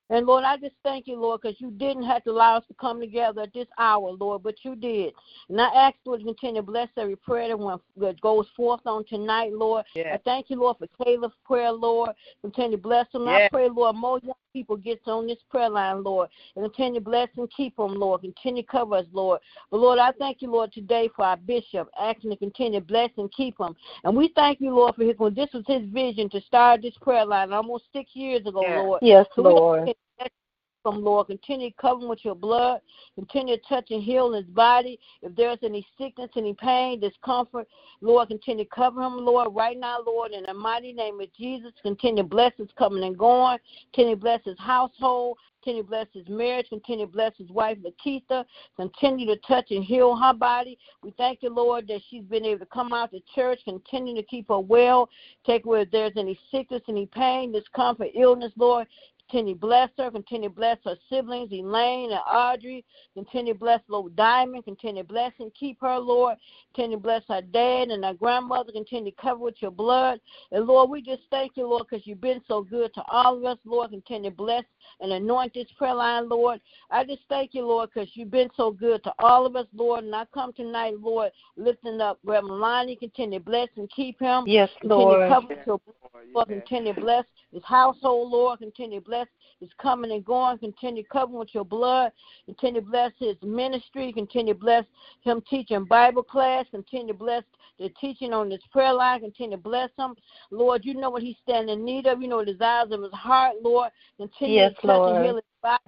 And 0.10 0.26
Lord, 0.28 0.44
I 0.44 0.58
just 0.58 0.76
thank 0.84 1.08
you, 1.08 1.16
Lord, 1.16 1.42
because 1.42 1.60
you 1.60 1.72
didn't 1.72 2.04
have 2.04 2.24
to 2.26 2.32
allow 2.32 2.58
us 2.58 2.64
to 2.68 2.74
come 2.76 3.00
together 3.00 3.42
at 3.44 3.54
this 3.54 3.68
hour, 3.80 4.12
Lord, 4.12 4.44
but 4.44 4.56
you 4.64 4.76
did. 4.76 5.14
And 5.50 5.60
I 5.62 5.68
ask, 5.74 5.96
Lord, 6.06 6.20
to 6.20 6.26
continue 6.26 6.62
to 6.62 6.66
bless 6.66 6.90
every 6.98 7.16
prayer 7.16 7.48
that, 7.48 7.58
went, 7.58 7.82
that 7.98 8.20
goes 8.22 8.46
forth 8.56 8.82
on 8.86 9.06
tonight, 9.06 9.54
Lord. 9.54 9.86
I 10.14 10.18
thank 10.18 10.50
you, 10.50 10.60
Lord, 10.60 10.78
for 10.78 10.88
Caleb's 11.04 11.34
prayer, 11.46 11.72
Lord. 11.72 12.12
Continue 12.42 12.78
to 12.78 12.84
bless 12.84 13.08
him. 13.14 13.28
I 13.28 13.48
pray, 13.50 13.70
Lord, 13.70 13.96
more 13.96 14.20
young 14.24 14.34
people 14.52 14.76
gets 14.76 15.08
on 15.08 15.26
this 15.26 15.40
prayer 15.50 15.70
line, 15.70 16.04
Lord. 16.04 16.30
And 16.56 16.66
continue 16.66 17.00
to 17.00 17.04
bless 17.06 17.30
and 17.38 17.50
keep 17.50 17.78
them, 17.78 17.96
Lord. 17.96 18.22
Continue 18.22 18.64
to 18.64 18.68
cover 18.68 18.96
us, 18.98 19.06
Lord. 19.14 19.40
But, 19.72 19.80
Lord, 19.80 20.00
I 20.00 20.12
thank 20.12 20.42
you, 20.42 20.52
Lord, 20.52 20.74
today 20.74 21.10
for 21.16 21.26
our 21.26 21.38
bishop, 21.38 21.90
asking 22.00 22.32
to 22.32 22.38
continue 22.38 22.80
to 22.82 22.86
bless 22.86 23.10
and 23.18 23.32
keep 23.32 23.58
him. 23.60 23.76
And 24.04 24.16
we 24.16 24.32
thank 24.36 24.60
you, 24.60 24.76
Lord, 24.76 24.96
for 24.96 25.04
his, 25.06 25.18
when 25.18 25.34
this 25.34 25.50
was 25.54 25.64
his 25.66 25.84
vision 25.90 26.30
to 26.32 26.42
start 26.42 26.82
this 26.82 26.96
prayer 27.02 27.26
line 27.26 27.54
almost 27.54 27.86
six 27.94 28.12
years 28.14 28.46
ago, 28.46 28.62
Yes. 28.62 28.78
Lord. 28.78 29.00
Yes, 29.02 29.26
So 29.36 29.42
Lord. 29.42 29.96
Him, 30.86 31.04
Lord. 31.04 31.28
Continue 31.28 31.72
covering 31.80 32.10
with 32.10 32.24
your 32.24 32.36
blood. 32.36 32.82
Continue 33.16 33.58
to 33.58 33.64
touch 33.68 33.88
and 33.92 34.04
heal 34.04 34.34
his 34.34 34.46
body. 34.46 35.00
If 35.22 35.36
there's 35.36 35.60
any 35.64 35.86
sickness, 35.98 36.30
any 36.36 36.54
pain, 36.54 37.00
discomfort, 37.00 37.68
Lord, 38.02 38.28
continue 38.28 38.66
to 38.66 38.70
cover 38.70 39.02
him, 39.02 39.18
Lord, 39.18 39.56
right 39.56 39.80
now, 39.80 40.00
Lord, 40.06 40.32
in 40.32 40.44
the 40.44 40.54
mighty 40.54 40.94
name 40.94 41.22
of 41.22 41.34
Jesus. 41.34 41.72
Continue 41.82 42.24
bless 42.24 42.54
his 42.58 42.70
coming 42.78 43.04
and 43.04 43.18
going. 43.18 43.60
Continue 43.94 44.16
bless 44.16 44.42
his 44.44 44.60
household. 44.60 45.38
Continue 45.64 45.84
bless 45.84 46.08
his 46.14 46.28
marriage. 46.28 46.68
Continue 46.68 47.06
to 47.06 47.12
bless 47.12 47.32
his 47.38 47.50
wife, 47.50 47.78
Lakeitha. 47.78 48.44
Continue 48.76 49.26
to 49.28 49.38
touch 49.48 49.68
and 49.72 49.84
heal 49.84 50.14
her 50.14 50.34
body. 50.34 50.78
We 51.02 51.14
thank 51.18 51.42
you, 51.42 51.54
Lord, 51.54 51.88
that 51.88 52.02
she's 52.10 52.24
been 52.24 52.44
able 52.44 52.60
to 52.60 52.66
come 52.66 52.92
out 52.92 53.12
to 53.12 53.22
church. 53.34 53.60
Continue 53.64 54.16
to 54.16 54.24
keep 54.24 54.50
her 54.50 54.60
well. 54.60 55.08
Take 55.46 55.66
away 55.66 55.84
if 55.84 55.92
there's 55.92 56.18
any 56.18 56.38
sickness, 56.52 56.82
any 56.90 57.06
pain, 57.06 57.54
discomfort, 57.54 58.10
illness, 58.14 58.52
Lord. 58.58 58.88
Continue 59.30 59.56
bless 59.56 59.90
her. 59.98 60.12
Continue 60.12 60.50
bless 60.50 60.78
her 60.86 60.96
siblings, 61.10 61.52
Elaine 61.52 62.12
and 62.12 62.22
Audrey. 62.32 62.86
Continue 63.16 63.54
bless 63.54 63.80
Lord 63.88 64.16
Diamond. 64.16 64.64
Continue 64.66 65.04
bless 65.04 65.32
and 65.40 65.52
keep 65.56 65.80
her, 65.82 65.98
Lord. 65.98 66.38
Continue 66.76 67.00
bless 67.00 67.24
her 67.30 67.42
dad 67.42 67.90
and 67.90 68.04
her 68.04 68.14
grandmother. 68.14 68.72
Continue 68.72 69.12
cover 69.20 69.40
with 69.40 69.56
your 69.60 69.72
blood. 69.72 70.20
And 70.52 70.66
Lord, 70.66 70.90
we 70.90 71.02
just 71.02 71.24
thank 71.32 71.54
you, 71.56 71.68
Lord, 71.68 71.88
because 71.90 72.06
you've 72.06 72.22
been 72.22 72.42
so 72.48 72.62
good 72.62 72.94
to 72.94 73.04
all 73.10 73.38
of 73.38 73.46
us, 73.46 73.58
Lord. 73.66 73.90
Continue 73.90 74.32
bless 74.32 74.66
and 75.00 75.12
anoint 75.12 75.54
this 75.54 75.68
prayer 75.78 75.96
line, 75.96 76.30
Lord. 76.30 76.60
I 76.92 77.04
just 77.04 77.24
thank 77.30 77.54
you, 77.54 77.66
Lord, 77.66 77.90
because 77.92 78.10
you've 78.14 78.32
been 78.32 78.50
so 78.56 78.72
good 78.72 79.04
to 79.04 79.14
all 79.20 79.46
of 79.46 79.56
us, 79.56 79.68
Lord. 79.74 80.04
And 80.04 80.14
I 80.14 80.26
come 80.34 80.54
tonight, 80.54 81.00
Lord, 81.00 81.32
lifting 81.58 82.02
up 82.02 82.20
Reverend 82.24 82.60
Lonnie. 82.60 82.96
Continue 82.96 83.40
bless 83.40 83.70
and 83.78 83.90
keep 83.90 84.20
him. 84.20 84.44
Yes, 84.46 84.70
Lord. 84.84 85.28
to 85.28 85.34
cover 85.34 85.48
with 85.48 85.60
your 85.66 85.80
Lord, 86.34 86.48
continue 86.48 86.94
bless 86.94 87.26
his 87.52 87.64
household, 87.64 88.32
Lord. 88.32 88.60
Continue 88.60 89.00
to 89.00 89.06
bless 89.24 89.30
his 89.60 89.70
coming 89.82 90.12
and 90.12 90.26
going. 90.26 90.58
Continue 90.58 91.04
to 91.04 91.10
cover 91.10 91.38
with 91.38 91.50
your 91.54 91.66
blood. 91.66 92.12
Continue 92.46 92.82
to 92.82 92.88
bless 92.88 93.12
his 93.18 93.36
ministry. 93.42 94.12
Continue 94.14 94.54
to 94.54 94.60
bless 94.60 94.86
him 95.22 95.42
teaching 95.50 95.86
Bible 95.86 96.24
class. 96.24 96.66
Continue 96.72 97.14
to 97.14 97.20
bless 97.20 97.44
the 97.80 97.90
teaching 98.02 98.34
on 98.34 98.50
this 98.50 98.62
prayer 98.72 98.94
line. 98.94 99.22
Continue 99.22 99.58
to 99.58 99.64
bless 99.64 99.90
him. 99.98 100.16
Lord, 100.52 100.86
you 100.86 100.94
know 100.94 101.10
what 101.10 101.24
he's 101.24 101.38
standing 101.44 101.80
in 101.80 101.86
need 101.86 102.08
of. 102.08 102.22
You 102.22 102.28
know 102.28 102.40
the 102.44 102.52
desires 102.54 102.92
of 102.92 103.02
his 103.02 103.14
heart, 103.14 103.56
Lord. 103.62 103.92
Continue 104.18 104.56
Yes, 104.56 104.72
to 104.82 104.88
touch 104.88 104.98
Lord. 104.98 105.16
and 105.16 105.26
heal 105.26 105.36
his 105.36 105.44
body. 105.62 105.80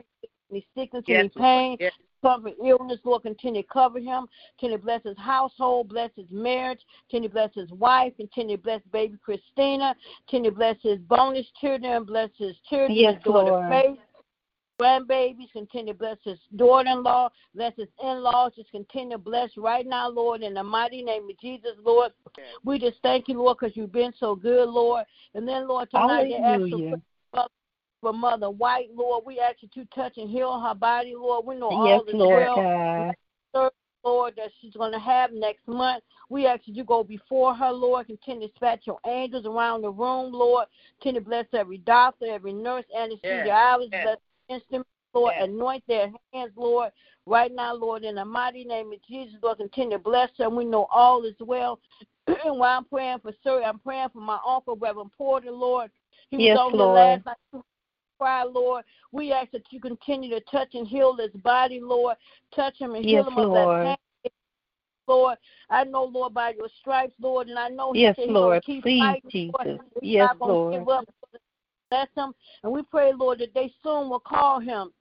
Any 0.51 0.65
sickness, 0.77 1.03
Yes, 1.07 1.19
any 1.19 1.29
pain, 1.29 1.77
Yes. 1.79 1.91
Cover 2.21 2.49
illness, 2.65 2.99
Lord. 3.03 3.23
Continue 3.23 3.61
to 3.61 3.67
cover 3.67 3.99
him. 3.99 4.27
Continue 4.59 4.77
to 4.77 4.83
bless 4.83 5.03
his 5.03 5.17
household, 5.17 5.89
bless 5.89 6.11
his 6.15 6.29
marriage. 6.29 6.79
Continue 7.09 7.29
to 7.29 7.33
bless 7.33 7.53
his 7.53 7.71
wife. 7.71 8.13
Continue 8.17 8.57
to 8.57 8.63
bless 8.63 8.81
baby 8.91 9.17
Christina. 9.23 9.95
Continue 10.27 10.51
to 10.51 10.55
bless 10.55 10.77
his 10.81 10.99
bonus 10.99 11.45
children. 11.59 12.03
Bless 12.03 12.29
his 12.37 12.55
children, 12.69 12.97
Yes, 12.97 13.15
his 13.15 13.23
daughter 13.23 13.51
Lord. 13.51 13.69
Faith. 13.69 13.99
Grandbabies, 14.79 15.51
continue 15.53 15.93
to 15.93 15.97
bless 15.97 16.17
his 16.25 16.37
daughter-in-law, 16.57 17.29
bless 17.55 17.73
his 17.77 17.87
in-laws, 18.03 18.51
just 18.57 18.69
continue 18.71 19.11
to 19.11 19.17
bless 19.17 19.49
right 19.55 19.87
now, 19.87 20.09
Lord, 20.09 20.43
in 20.43 20.53
the 20.53 20.63
mighty 20.63 21.01
name 21.01 21.29
of 21.29 21.39
Jesus, 21.39 21.71
Lord. 21.81 22.11
We 22.65 22.77
just 22.77 22.97
thank 23.01 23.29
you, 23.29 23.41
Lord, 23.41 23.57
because 23.57 23.77
you've 23.77 23.93
been 23.93 24.11
so 24.19 24.35
good, 24.35 24.67
Lord. 24.67 25.05
And 25.33 25.47
then, 25.47 25.67
Lord, 25.67 25.89
tonight 25.91 26.25
they 26.27 26.35
ask 26.35 26.59
Hallelujah. 26.59 27.01
For 28.05 28.11
for 28.11 28.13
Mother 28.13 28.51
White, 28.51 28.89
Lord. 28.93 29.23
We 29.25 29.39
ask 29.39 29.57
you 29.61 29.69
to 29.73 29.85
touch 29.95 30.17
and 30.17 30.29
heal 30.29 30.59
her 30.59 30.75
body, 30.75 31.15
Lord. 31.15 31.45
We 31.45 31.55
know 31.55 31.71
Yes, 31.71 31.79
all 31.79 32.05
is 32.07 32.13
Lord 32.13 32.43
well. 32.43 32.55
God. 32.55 33.15
Third, 33.51 33.71
Lord, 34.03 34.33
that 34.37 34.51
she's 34.61 34.73
going 34.73 34.91
to 34.91 34.99
have 34.99 35.31
next 35.33 35.67
month. 35.67 36.03
We 36.29 36.45
ask 36.45 36.61
you 36.65 36.75
to 36.75 36.83
go 36.83 37.03
before 37.03 37.55
her, 37.55 37.71
Lord. 37.71 38.05
Continue 38.05 38.47
to 38.47 38.53
dispatch 38.53 38.81
your 38.85 38.99
angels 39.07 39.47
around 39.47 39.81
the 39.81 39.89
room, 39.89 40.31
Lord. 40.31 40.67
Continue 40.99 41.21
to 41.21 41.25
bless 41.25 41.45
every 41.53 41.79
doctor, 41.79 42.27
every 42.27 42.53
nurse, 42.53 42.85
anesthesiologist, 42.95 43.91
Yes. 43.91 44.03
bless 44.03 44.17
the 44.47 44.53
instruments, 44.53 44.89
Lord. 45.15 45.33
Yes. 45.39 45.47
Anoint 45.47 45.83
their 45.87 46.11
hands, 46.31 46.51
Lord. 46.55 46.91
Right 47.25 47.51
now, 47.51 47.73
Lord, 47.73 48.03
in 48.03 48.15
the 48.15 48.25
mighty 48.25 48.65
name 48.65 48.93
of 48.93 48.99
Jesus, 49.09 49.35
Lord, 49.41 49.57
continue 49.57 49.97
to 49.97 50.03
bless 50.03 50.29
her. 50.37 50.47
We 50.47 50.65
know 50.65 50.85
all 50.91 51.25
is 51.25 51.33
well. 51.39 51.79
and 52.27 52.59
while 52.59 52.77
I'm 52.77 52.85
praying 52.85 53.19
for 53.23 53.31
Sir, 53.43 53.63
I'm 53.63 53.79
praying 53.79 54.09
for 54.13 54.21
my 54.21 54.37
uncle, 54.47 54.75
Reverend 54.75 55.11
Porter, 55.17 55.49
Lord. 55.49 55.89
He 56.29 56.37
Yes, 56.37 56.57
was 56.57 56.71
on 56.71 56.77
Lord. 56.77 56.89
the 56.89 56.93
last 56.93 57.25
night 57.25 57.63
cry, 58.19 58.43
Lord. 58.43 58.83
We 59.11 59.31
ask 59.31 59.51
that 59.51 59.63
you 59.71 59.79
continue 59.79 60.29
to 60.31 60.41
touch 60.51 60.73
and 60.73 60.87
heal 60.87 61.15
his 61.15 61.31
body, 61.41 61.79
Lord. 61.81 62.17
Touch 62.55 62.77
him 62.77 62.95
and 62.95 63.03
heal 63.03 63.23
Yes, 63.23 63.27
him 63.27 63.37
of 63.37 63.51
Lord. 63.51 63.85
that 63.85 63.97
pain. 64.23 64.31
Lord, 65.07 65.37
I 65.69 65.83
know, 65.83 66.05
Lord, 66.05 66.33
by 66.33 66.53
your 66.57 66.67
stripes, 66.79 67.13
Lord, 67.21 67.47
and 67.47 67.59
I 67.59 67.69
know 67.69 67.93
he 67.93 68.01
Yes, 68.01 68.15
said 68.17 68.29
Lord. 68.29 68.63
keep 68.63 68.81
Please, 68.83 69.01
fighting, 69.01 69.29
Lord. 69.53 69.67
Jesus. 69.67 69.87
He's 70.01 70.13
Yes, 70.13 70.29
not 70.39 70.41
Lord. 70.41 70.73
give 70.73 70.89
up. 70.89 71.05
Bless 71.91 72.07
him, 72.17 72.33
and 72.63 72.73
we 72.73 72.81
pray, 72.81 73.13
Lord, 73.13 73.37
that 73.39 73.53
they 73.53 73.71
soon 73.83 74.09
will 74.09 74.19
call 74.19 74.59
him 74.59 74.91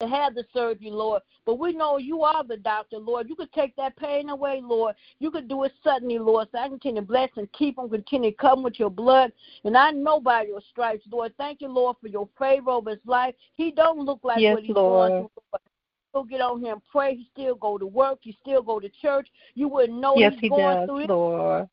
to 0.00 0.08
have 0.08 0.34
the 0.34 0.44
surgery, 0.52 0.90
Lord. 0.90 1.22
But 1.44 1.58
we 1.58 1.72
know 1.72 1.98
you 1.98 2.22
are 2.22 2.42
the 2.42 2.56
doctor, 2.56 2.98
Lord. 2.98 3.28
You 3.28 3.36
could 3.36 3.52
take 3.52 3.76
that 3.76 3.96
pain 3.96 4.30
away, 4.30 4.60
Lord. 4.62 4.94
You 5.18 5.30
could 5.30 5.48
do 5.48 5.64
it 5.64 5.72
suddenly, 5.84 6.18
Lord. 6.18 6.48
So 6.52 6.58
I 6.58 6.68
continue 6.68 7.02
to 7.02 7.06
bless 7.06 7.30
and 7.36 7.50
keep 7.52 7.78
him, 7.78 7.88
continue 7.88 8.30
to 8.30 8.36
come 8.36 8.62
with 8.62 8.78
your 8.78 8.90
blood. 8.90 9.32
And 9.64 9.76
I 9.76 9.90
know 9.90 10.20
by 10.20 10.44
your 10.44 10.60
stripes, 10.70 11.04
Lord. 11.10 11.32
Thank 11.38 11.60
you, 11.60 11.68
Lord, 11.68 11.96
for 12.00 12.08
your 12.08 12.28
favor 12.38 12.70
over 12.70 12.90
his 12.90 12.98
life. 13.06 13.34
He 13.54 13.70
don't 13.70 14.00
look 14.00 14.20
like 14.22 14.40
Yes, 14.40 14.54
what 14.54 14.64
he's 14.64 14.74
Lord. 14.74 15.10
going 15.10 15.28
through. 15.28 15.60
Still 16.10 16.24
get 16.24 16.40
on 16.40 16.60
here 16.60 16.72
and 16.72 16.82
pray. 16.90 17.14
He 17.14 17.28
still 17.32 17.54
go 17.54 17.78
to 17.78 17.86
work. 17.86 18.18
He 18.22 18.36
still 18.40 18.62
go 18.62 18.80
to 18.80 18.88
church. 19.00 19.28
You 19.54 19.68
wouldn't 19.68 20.00
know 20.00 20.14
Yes, 20.16 20.32
he's 20.32 20.40
he 20.40 20.48
going 20.48 20.76
does, 20.78 20.88
through 20.88 20.98
it 21.00 21.10
Lord. 21.10 21.68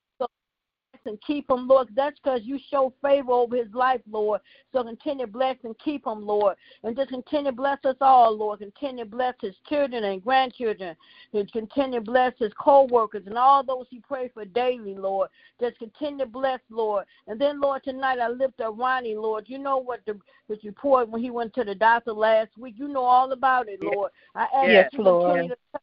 And 1.08 1.20
keep 1.22 1.50
him, 1.50 1.68
Lord. 1.68 1.90
That's 1.96 2.18
because 2.20 2.42
you 2.44 2.60
show 2.70 2.94
favor 3.02 3.32
over 3.32 3.56
his 3.56 3.74
life, 3.74 4.02
Lord. 4.10 4.42
So 4.72 4.84
continue 4.84 5.26
to 5.26 5.32
bless 5.32 5.56
and 5.64 5.78
keep 5.80 6.06
him, 6.06 6.26
Lord. 6.26 6.56
And 6.84 6.96
just 6.96 7.10
continue 7.10 7.52
to 7.52 7.56
bless 7.56 7.84
us 7.86 7.96
all, 8.02 8.36
Lord. 8.38 8.60
Continue 8.60 9.04
to 9.04 9.10
bless 9.10 9.36
his 9.42 9.56
children 9.68 10.04
and 10.04 10.24
grandchildren. 10.24 10.96
And 11.34 11.52
continue 11.52 12.00
to 12.00 12.06
bless 12.06 12.34
his 12.38 12.52
co-workers 12.60 13.24
and 13.26 13.38
all 13.38 13.64
those 13.64 13.88
he 13.90 14.00
pray 14.00 14.30
for 14.34 14.46
daily, 14.46 14.96
Lord. 14.96 15.30
Just 15.60 15.80
continue 15.80 16.26
to 16.26 16.32
bless, 16.32 16.60
Lord. 16.70 17.06
And 17.28 17.40
then, 17.40 17.60
Lord, 17.60 17.84
tonight 17.84 18.20
I 18.20 18.30
lift 18.30 18.62
up 18.62 18.78
Ronnie, 18.78 19.16
Lord. 19.16 19.46
You 19.48 19.58
know 19.58 19.78
what 19.78 20.02
the 20.06 20.20
his 20.48 20.64
report 20.64 21.10
when 21.10 21.22
he 21.22 21.30
went 21.30 21.54
to 21.56 21.64
the 21.64 21.76
doctor 21.76 22.14
last 22.14 22.52
week. 22.58 22.76
You 22.78 22.88
know 22.88 23.04
all 23.04 23.32
about 23.32 23.68
it, 23.68 23.82
Lord. 23.84 24.12
I 24.36 24.44
ask 24.44 24.72
yes, 24.72 24.90
you 24.94 25.04
Lord. 25.04 25.26
continue 25.26 25.50
to 25.50 25.80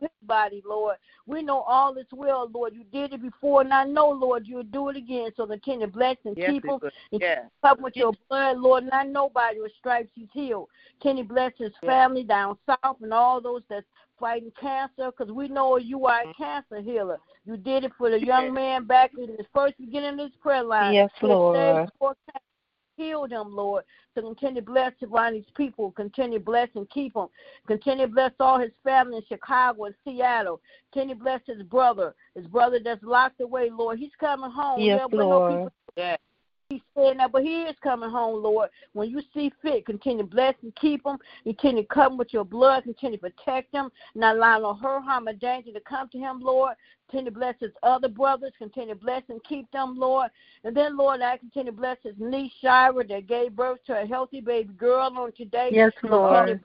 his 0.00 0.10
body, 0.22 0.62
Lord. 0.66 0.96
We 1.26 1.42
know 1.42 1.60
all 1.60 1.96
is 1.96 2.06
well, 2.12 2.50
Lord. 2.52 2.74
You 2.74 2.84
did 2.92 3.12
it 3.12 3.22
before, 3.22 3.62
and 3.62 3.72
I 3.72 3.84
know, 3.84 4.08
Lord, 4.10 4.46
you'll 4.46 4.62
do 4.62 4.88
it 4.88 4.96
again. 4.96 5.30
So 5.36 5.46
continue 5.46 5.86
to 5.86 5.92
bless 5.92 6.16
and 6.24 6.36
Yes, 6.36 6.50
keep 6.50 6.64
we 6.64 6.70
him. 6.70 6.80
And 7.12 7.20
Yeah. 7.20 7.48
cover 7.62 7.82
with 7.82 7.96
your 7.96 8.12
blood, 8.28 8.58
Lord. 8.58 8.84
Not 8.84 9.08
nobody 9.08 9.12
know 9.12 9.28
by 9.28 9.50
your 9.52 9.68
stripes 9.78 10.10
he's 10.14 10.30
healed. 10.32 10.68
Can 11.00 11.16
you 11.16 11.24
bless 11.24 11.52
his 11.58 11.72
Yeah. 11.82 11.88
family 11.88 12.24
down 12.24 12.58
south 12.66 13.00
and 13.02 13.12
all 13.12 13.40
those 13.40 13.62
that's 13.68 13.86
fighting 14.18 14.52
cancer? 14.52 15.10
Because 15.10 15.32
we 15.32 15.48
know 15.48 15.76
you 15.76 16.06
are 16.06 16.22
Mm-hmm. 16.22 16.30
a 16.30 16.34
cancer 16.34 16.80
healer. 16.80 17.20
You 17.44 17.56
did 17.56 17.84
it 17.84 17.92
for 17.98 18.10
the 18.10 18.24
young 18.24 18.52
man 18.52 18.84
back 18.84 19.12
in 19.18 19.36
the 19.36 19.44
first 19.52 19.76
beginning 19.78 20.18
of 20.20 20.30
this 20.30 20.36
prayer 20.40 20.62
line. 20.62 20.94
Yes, 20.94 21.10
Lord. 21.22 21.90
Heal 23.02 23.26
them, 23.26 23.54
Lord. 23.54 23.84
To 24.14 24.22
continue 24.22 24.60
to 24.60 24.66
bless 24.66 24.92
Ronnie's 25.02 25.44
people. 25.56 25.90
Continue 25.92 26.38
to 26.38 26.44
bless 26.44 26.68
and 26.74 26.88
keep 26.90 27.14
them. 27.14 27.28
Continue 27.66 28.06
to 28.06 28.12
bless 28.12 28.32
all 28.38 28.60
his 28.60 28.70
family 28.84 29.16
in 29.16 29.22
Chicago 29.28 29.84
and 29.86 29.94
Seattle. 30.04 30.60
Continue 30.92 31.16
to 31.16 31.20
bless 31.20 31.40
his 31.46 31.62
brother, 31.62 32.14
his 32.34 32.46
brother 32.46 32.78
that's 32.82 33.02
locked 33.02 33.40
away, 33.40 33.70
Lord. 33.70 33.98
He's 33.98 34.10
coming 34.20 34.50
home. 34.50 34.80
Yes, 34.80 35.00
no 35.10 35.28
Lord. 35.28 35.52
people 35.52 35.72
Yeah. 35.96 36.16
He's 36.72 36.82
saying 36.96 37.18
that, 37.18 37.32
but 37.32 37.42
he 37.42 37.62
is 37.62 37.76
coming 37.82 38.10
home, 38.10 38.42
Lord. 38.42 38.70
When 38.92 39.10
you 39.10 39.20
see 39.34 39.52
fit, 39.62 39.86
continue 39.86 40.24
to 40.24 40.28
bless 40.28 40.54
and 40.62 40.74
keep 40.76 41.06
him. 41.06 41.18
Continue 41.44 41.82
to 41.82 41.88
cover 41.88 42.12
him 42.12 42.18
with 42.18 42.32
your 42.32 42.44
blood. 42.44 42.84
Continue 42.84 43.18
to 43.18 43.30
protect 43.30 43.74
him. 43.74 43.90
Not 44.14 44.36
allow 44.36 44.58
no 44.58 44.74
hurt, 44.74 45.02
harm, 45.02 45.28
or 45.28 45.32
danger 45.32 45.72
to 45.72 45.80
come 45.80 46.08
to 46.10 46.18
him, 46.18 46.40
Lord. 46.40 46.74
Continue 47.08 47.30
to 47.30 47.38
bless 47.38 47.54
his 47.60 47.72
other 47.82 48.08
brothers. 48.08 48.52
Continue 48.58 48.94
to 48.94 49.00
bless 49.00 49.22
and 49.28 49.42
keep 49.44 49.70
them, 49.70 49.98
Lord. 49.98 50.30
And 50.64 50.76
then, 50.76 50.96
Lord, 50.96 51.20
I 51.20 51.36
continue 51.36 51.72
to 51.72 51.76
bless 51.76 51.98
his 52.02 52.14
niece, 52.18 52.52
Shira, 52.60 53.06
that 53.06 53.26
gave 53.26 53.56
birth 53.56 53.80
to 53.86 54.02
a 54.02 54.06
healthy 54.06 54.40
baby 54.40 54.72
girl 54.74 55.12
on 55.16 55.32
today. 55.32 55.70
Yes, 55.72 55.92
Lord. 56.02 56.60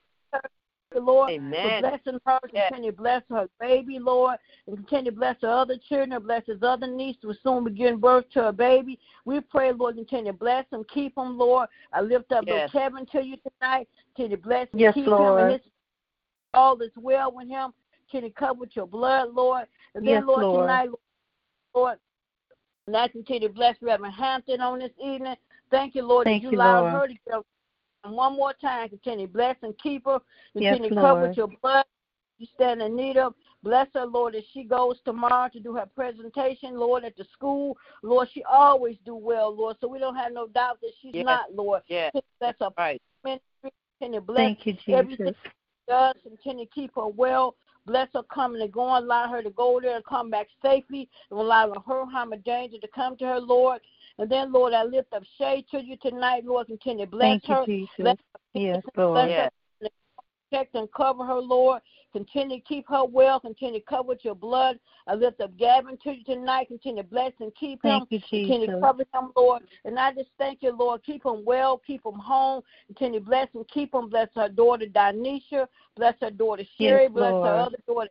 To 0.93 1.01
bless 1.01 1.01
her, 1.01 1.05
Lord, 1.05 1.31
Amen. 1.31 1.81
for 1.81 1.89
blessing 1.89 2.19
her, 2.25 2.39
Yes. 2.53 2.69
continue 2.69 2.91
to 2.91 2.97
bless 2.97 3.23
her 3.29 3.49
baby, 3.59 3.99
Lord, 3.99 4.38
and 4.67 4.77
continue 4.77 5.11
to 5.11 5.17
bless 5.17 5.41
her 5.41 5.49
other 5.49 5.77
children, 5.77 6.21
bless 6.21 6.45
his 6.45 6.63
other 6.63 6.88
niece 6.88 7.17
who 7.21 7.29
will 7.29 7.35
soon 7.43 7.63
be 7.63 7.71
giving 7.71 7.99
birth 7.99 8.29
to 8.31 8.47
a 8.47 8.53
baby. 8.53 8.99
We 9.25 9.41
pray, 9.41 9.71
Lord, 9.71 9.95
continue 9.95 10.31
to 10.31 10.38
bless 10.38 10.65
him, 10.71 10.83
keep 10.85 11.17
him, 11.17 11.38
Lord. 11.38 11.69
I 11.93 12.01
lift 12.01 12.31
up 12.31 12.45
Yes. 12.45 12.71
little 12.73 12.81
Kevin 12.81 13.05
to 13.07 13.23
you 13.23 13.38
tonight. 13.38 13.88
Continue 14.15 14.38
to 14.38 14.43
bless 14.43 14.67
and 14.71 14.81
Yes, 14.81 14.93
keep 14.93 15.07
him 15.07 15.38
and 15.38 15.51
his 15.51 15.61
all 16.53 16.81
is 16.81 16.91
well 16.95 17.31
with 17.31 17.47
him. 17.47 17.73
Continue 18.09 18.29
to 18.29 18.35
cover 18.35 18.59
with 18.61 18.75
your 18.75 18.88
blood, 18.88 19.33
Lord. 19.33 19.67
And 19.95 20.05
then, 20.07 20.15
Yes, 20.15 20.23
Lord, 20.25 20.43
Lord. 20.43 20.63
tonight, 20.63 20.89
Lord, 21.75 21.99
and 22.88 22.95
I 22.95 23.07
continue 23.09 23.49
to 23.49 23.53
bless 23.53 23.75
Reverend 23.81 24.13
Hampton 24.15 24.61
on 24.61 24.79
this 24.79 24.91
evening. 25.03 25.35
Thank 25.69 25.93
you, 25.93 26.03
Lord, 26.03 26.25
Thank 26.25 26.41
that 26.41 26.45
you 26.45 26.51
you, 26.53 26.57
allowed 26.57 26.83
Lord. 26.83 26.93
her 26.93 27.07
to 27.07 27.15
go. 27.29 27.45
And 28.03 28.13
one 28.15 28.33
more 28.33 28.53
time, 28.53 28.89
continue 28.89 29.27
to 29.27 29.33
bless 29.33 29.55
and 29.63 29.77
keep 29.79 30.05
her. 30.05 30.19
Yes, 30.53 30.71
Continue 30.77 30.89
to 30.89 30.95
cover 30.95 31.27
with 31.27 31.37
your 31.37 31.49
blood. 31.61 31.85
You 32.37 32.47
stand 32.55 32.81
in 32.81 32.95
need 32.95 33.17
of. 33.17 33.33
Bless 33.63 33.87
her, 33.95 34.05
Lord, 34.05 34.35
as 34.35 34.43
she 34.53 34.63
goes 34.63 34.97
tomorrow 35.03 35.49
to 35.51 35.59
do 35.59 35.75
her 35.75 35.87
presentation, 35.95 36.77
Lord, 36.77 37.03
at 37.03 37.17
the 37.17 37.25
school. 37.33 37.75
Lord, 38.03 38.29
she 38.31 38.43
always 38.43 38.95
do 39.05 39.15
well, 39.15 39.53
Lord, 39.53 39.77
so 39.81 39.87
we 39.87 39.97
don't 39.99 40.15
have 40.15 40.31
no 40.31 40.47
doubt 40.47 40.79
that 40.81 40.91
she's 41.01 41.15
Yes. 41.15 41.25
not, 41.25 41.53
Lord. 41.53 41.81
Yeah. 41.87 42.11
Bless 42.39 42.55
her 42.59 42.69
Right. 42.77 43.01
ministry. 43.23 43.73
Continue 43.99 44.19
to 44.19 44.25
bless 44.25 44.37
Thank 44.37 44.67
you, 44.67 44.77
everything 44.93 45.27
Jesus. 45.33 45.41
she 45.43 45.51
does. 45.87 46.15
Continue 46.21 46.65
to 46.65 46.71
keep 46.71 46.93
her 46.95 47.07
well. 47.07 47.55
Bless 47.87 48.09
her 48.13 48.23
coming 48.23 48.61
and 48.61 48.71
going. 48.71 49.03
Allow 49.03 49.29
her 49.29 49.41
to 49.41 49.49
go 49.49 49.79
there 49.79 49.95
and 49.95 50.05
come 50.05 50.29
back 50.29 50.47
safely. 50.61 51.09
And 51.31 51.39
allow 51.39 51.73
her 51.73 52.05
harm 52.05 52.33
and 52.33 52.43
danger 52.43 52.77
to 52.77 52.87
come 52.89 53.17
to 53.17 53.25
her, 53.25 53.39
Lord. 53.39 53.81
And 54.20 54.30
then, 54.30 54.51
Lord, 54.51 54.74
I 54.74 54.84
lift 54.84 55.13
up 55.13 55.24
Shay 55.38 55.63
to 55.72 55.84
you 55.84 55.97
tonight, 55.97 56.43
Lord. 56.45 56.68
Continue 56.68 57.05
to 57.05 57.11
bless 57.11 57.41
Thank 57.41 57.45
her. 57.45 57.61
you, 57.61 57.65
Jesus. 57.65 57.89
Bless 57.99 58.18
Yes, 58.53 58.82
Bless 58.84 58.95
Lord. 58.97 59.30
Yeah. 59.30 59.43
her. 59.43 59.49
Protect 60.49 60.76
and 60.76 60.91
cover 60.93 61.26
her, 61.26 61.39
Lord. 61.39 61.82
Continue 62.13 62.57
to 62.59 62.63
keep 62.63 62.88
her 62.88 63.03
well. 63.03 63.39
Continue 63.39 63.82
to 63.82 63.86
cover 63.86 64.07
with 64.09 64.24
your 64.24 64.34
blood. 64.34 64.80
I 65.05 65.13
lift 65.13 65.41
up 65.41 65.55
Gavin 65.57 65.97
to 66.03 66.13
you 66.13 66.24
tonight. 66.24 66.70
Continue 66.70 67.03
to 67.03 67.07
bless 67.09 67.34
and 67.41 67.53
keep 67.55 67.84
him. 67.84 67.99
Thank 68.09 68.11
you, 68.11 68.20
Continue 68.22 68.68
to 68.68 68.80
cover 68.80 69.03
him, 69.13 69.32
Lord. 69.36 69.63
And 69.84 69.99
I 69.99 70.13
just 70.13 70.30
thank 70.38 70.63
you, 70.63 70.72
Lord. 70.72 71.03
Keep 71.03 71.26
him 71.26 71.43
well. 71.43 71.82
Keep 71.86 72.05
him 72.05 72.13
home. 72.13 72.63
Continue 72.88 73.20
to 73.20 73.26
bless 73.26 73.49
and 73.55 73.68
keep 73.68 73.93
him. 73.93 74.09
Bless 74.09 74.30
her 74.36 74.47
daughter, 74.47 74.86
Dinesha. 74.86 75.68
Bless 75.97 76.15
her 76.22 76.32
daughter, 76.32 76.63
Sherry. 76.78 77.03
Yes, 77.03 77.11
bless 77.13 77.34
Lord. 77.34 77.47
her 77.47 77.55
other 77.55 77.78
daughter. 77.86 78.09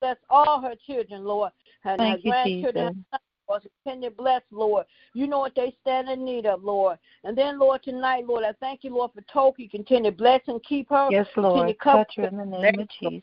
Bless 0.00 0.16
all 0.28 0.60
her 0.60 0.74
children, 0.86 1.24
Lord. 1.24 1.50
And 1.84 1.98
Thank 1.98 2.18
her 2.18 2.22
you, 2.22 2.30
grandchildren. 2.30 2.94
Jesus. 2.94 3.20
Lord. 3.50 3.66
Continue 3.84 4.10
to 4.10 4.16
bless, 4.16 4.42
Lord. 4.50 4.86
You 5.12 5.26
know 5.26 5.40
what 5.40 5.54
they 5.54 5.74
stand 5.82 6.08
in 6.08 6.24
need 6.24 6.46
of, 6.46 6.62
Lord. 6.62 6.98
And 7.24 7.36
then, 7.36 7.58
Lord, 7.58 7.82
tonight, 7.82 8.26
Lord, 8.26 8.44
I 8.44 8.52
thank 8.60 8.84
you, 8.84 8.94
Lord, 8.94 9.10
for 9.14 9.22
Toki. 9.32 9.68
Continue 9.68 10.10
to 10.10 10.16
bless 10.16 10.40
and 10.46 10.62
keep 10.62 10.88
her. 10.90 11.08
Yes, 11.10 11.26
Continue 11.34 11.56
Lord. 11.56 11.68
to 11.68 11.74
cover 11.74 12.04
Touch 12.04 12.14
her 12.16 12.28
in 12.28 12.36
the 12.36 12.44
name 12.44 12.80
of 12.80 12.88
Jesus. 13.00 13.22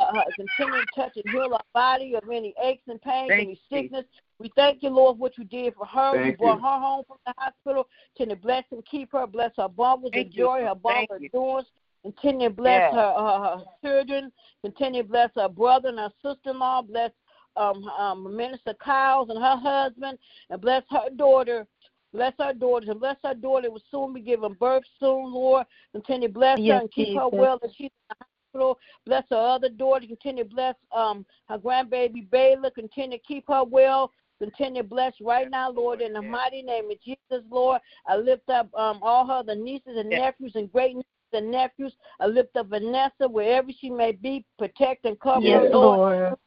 uh, 0.00 0.04
uh, 0.04 0.24
continue 0.34 0.80
to 0.80 0.86
touch 0.94 1.16
and 1.16 1.32
heal 1.32 1.52
our 1.52 1.60
body 1.72 2.14
of 2.14 2.24
any 2.28 2.54
aches 2.62 2.82
and 2.88 3.00
pains, 3.00 3.28
Thank 3.28 3.42
any 3.42 3.60
you. 3.70 3.82
sickness. 3.82 4.04
We 4.40 4.50
thank 4.56 4.82
you, 4.82 4.90
Lord, 4.90 5.16
for 5.16 5.20
what 5.20 5.38
you 5.38 5.44
did 5.44 5.74
for 5.74 5.86
her. 5.86 6.16
you 6.16 6.22
Thank 6.24 6.38
brought 6.38 6.56
you. 6.56 6.62
her 6.62 6.78
home 6.80 7.04
from 7.06 7.18
the 7.26 7.34
hospital. 7.38 7.86
Continue 8.16 8.36
to 8.36 8.42
bless 8.42 8.64
and 8.72 8.84
keep 8.86 9.12
her. 9.12 9.26
Bless 9.26 9.52
her 9.56 9.68
bubbles 9.68 10.10
Thank 10.12 10.28
of 10.28 10.32
you. 10.34 10.44
joy, 10.44 10.60
her 10.62 10.74
Thank 10.74 10.82
bubbles 10.82 11.20
you. 11.20 11.26
of 11.26 11.32
doors. 11.32 11.64
Continue 12.02 12.48
to 12.48 12.54
bless 12.54 12.92
Yeah. 12.92 12.96
her, 12.96 13.14
her, 13.16 13.56
her 13.56 13.64
children. 13.82 14.32
Continue 14.62 15.02
to 15.02 15.08
bless 15.08 15.30
her 15.36 15.48
brother 15.48 15.88
and 15.90 15.98
her 15.98 16.12
sister-in-law. 16.22 16.82
Bless 16.82 17.12
um, 17.56 17.84
um, 17.84 18.36
Minister 18.36 18.74
Kyles 18.74 19.30
and 19.30 19.38
her 19.38 19.56
husband. 19.56 20.18
And 20.50 20.60
bless 20.60 20.82
her 20.90 21.10
daughter. 21.16 21.66
Bless 22.12 22.32
her 22.38 22.52
daughters 22.54 22.88
and 22.88 23.00
bless 23.00 23.16
her 23.24 23.34
daughter 23.34 23.68
will 23.72 23.82
soon 23.90 24.12
be 24.12 24.20
giving 24.20 24.54
birth 24.54 24.84
soon, 25.00 25.32
Lord. 25.32 25.66
Continue 25.90 26.28
to 26.28 26.34
bless 26.34 26.60
Yes, 26.60 26.76
her 26.76 26.80
and 26.82 26.92
keep 26.92 27.16
her 27.16 27.28
well 27.28 27.58
as 27.64 27.70
she's 27.76 27.90
in 27.90 27.90
the 28.08 28.16
hospital. 28.20 28.78
Bless 29.04 29.24
her 29.30 29.36
other 29.36 29.68
daughter. 29.68 30.06
Continue 30.06 30.44
to 30.44 30.48
bless 30.50 30.76
um 30.92 31.26
her 31.48 31.58
grandbaby 31.58 32.30
Baylor. 32.30 32.70
Continue 32.70 33.18
to 33.18 33.24
keep 33.24 33.44
her 33.48 33.64
well. 33.64 34.12
Continue 34.38 34.82
to 34.82 34.88
bless 34.88 35.12
right 35.20 35.50
now, 35.50 35.70
Lord, 35.72 36.00
in 36.00 36.12
the 36.12 36.22
Yes. 36.22 36.30
mighty 36.30 36.62
name 36.62 36.88
of 36.88 37.00
Jesus, 37.02 37.44
Lord. 37.50 37.80
I 38.06 38.16
lift 38.16 38.48
up 38.48 38.72
um 38.74 39.00
all 39.02 39.26
her 39.26 39.42
the 39.42 39.56
nieces 39.56 39.96
and 39.96 40.10
Yes. 40.10 40.20
nephews 40.20 40.52
and 40.54 40.70
great 40.70 40.94
nieces 40.94 41.08
and 41.32 41.50
nephews. 41.50 41.96
I 42.20 42.26
lift 42.26 42.56
up 42.56 42.68
Vanessa 42.68 43.28
wherever 43.28 43.72
she 43.72 43.90
may 43.90 44.12
be. 44.12 44.44
Protect 44.56 45.04
and 45.04 45.18
cover 45.18 45.40
Yes, 45.40 45.64
her, 45.64 45.70
Lord 45.70 45.98
Lord. 45.98 46.38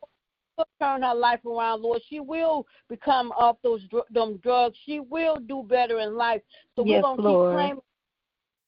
Turn 0.80 1.04
her 1.04 1.14
life 1.14 1.46
around, 1.46 1.82
Lord. 1.82 2.02
She 2.10 2.20
will 2.20 2.66
become 2.90 3.32
off 3.34 3.58
those 3.64 3.84
dr- 3.86 4.06
them 4.12 4.38
drugs. 4.38 4.78
She 4.86 5.00
will 5.00 5.38
do 5.38 5.64
better 5.68 6.00
in 6.00 6.16
life. 6.16 6.42
So 6.76 6.84
we're 6.84 7.02
gonna 7.02 7.22
Lord. 7.22 7.52
keep 7.52 7.56
claiming, 7.58 7.82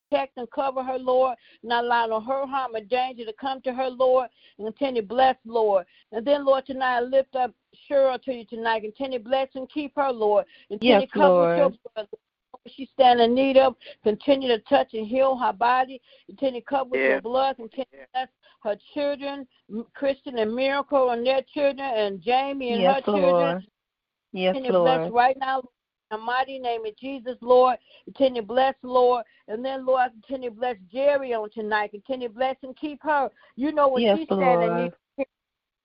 protect 0.09 0.37
and 0.37 0.49
cover 0.51 0.83
her, 0.83 0.97
Lord. 0.97 1.37
Not 1.63 1.85
allow 1.85 2.07
no 2.07 2.19
hurt, 2.19 2.49
harm, 2.49 2.75
or 2.75 2.81
danger 2.81 3.25
to 3.25 3.33
come 3.33 3.61
to 3.61 3.73
her, 3.73 3.89
Lord. 3.89 4.29
And 4.57 4.67
continue 4.67 5.01
to 5.01 5.07
bless, 5.07 5.35
Lord. 5.45 5.85
And 6.11 6.25
then, 6.25 6.45
Lord, 6.45 6.65
tonight 6.65 6.97
I 6.97 7.01
lift 7.01 7.35
up 7.35 7.53
Cheryl 7.89 8.21
to 8.23 8.33
you 8.33 8.45
tonight. 8.45 8.81
Continue 8.81 9.19
to 9.19 9.23
bless 9.23 9.49
and 9.55 9.69
keep 9.69 9.95
her, 9.95 10.11
Lord. 10.11 10.45
Continue 10.67 10.99
Yes, 10.99 11.09
to 11.11 11.19
cover 11.19 11.41
with 11.41 11.57
your 11.57 11.69
Lord. 11.69 11.77
blood. 11.95 12.07
She 12.67 12.89
stand 12.93 13.21
in 13.21 13.33
need 13.33 13.57
of. 13.57 13.75
Continue 14.03 14.49
to 14.49 14.59
touch 14.59 14.93
and 14.93 15.07
heal 15.07 15.37
her 15.37 15.53
body. 15.53 16.01
Continue 16.27 16.61
to 16.61 16.65
cover 16.65 16.89
with 16.91 17.01
Yeah. 17.01 17.07
your 17.09 17.21
blood. 17.21 17.55
Continue 17.55 17.85
to 17.91 18.07
bless 18.13 18.27
her 18.61 18.75
children, 18.93 19.47
Christian 19.93 20.37
and 20.37 20.55
Miracle 20.55 21.11
and 21.11 21.25
their 21.25 21.41
children, 21.53 21.79
and 21.79 22.21
Jamie 22.21 22.71
and 22.71 22.81
Yes, 22.81 22.95
her 22.95 23.01
children. 23.13 23.33
Lord. 23.33 23.63
Yes, 24.31 24.53
Continue 24.53 24.71
to 24.71 24.79
bless 24.79 25.11
right 25.11 25.37
now. 25.39 25.59
In 25.59 26.17
the 26.17 26.17
mighty 26.17 26.57
name 26.57 26.85
of 26.85 26.97
Jesus, 26.97 27.37
Lord. 27.41 27.77
Continue 28.05 28.41
to 28.41 28.47
bless, 28.47 28.75
Lord. 28.81 29.25
And 29.47 29.63
then, 29.63 29.85
Lord, 29.85 30.11
continue 30.11 30.49
to 30.49 30.55
bless 30.55 30.75
Jerry 30.91 31.33
on 31.33 31.49
tonight. 31.51 31.91
Continue 31.91 32.29
to 32.29 32.33
bless 32.33 32.55
and 32.63 32.75
keep 32.75 32.99
her. 33.03 33.29
You 33.55 33.71
know 33.71 33.87
what 33.87 34.01
Yes, 34.01 34.17
she's 34.17 34.25
standing 34.25 34.69
Lord. 34.69 34.93
in 35.17 35.25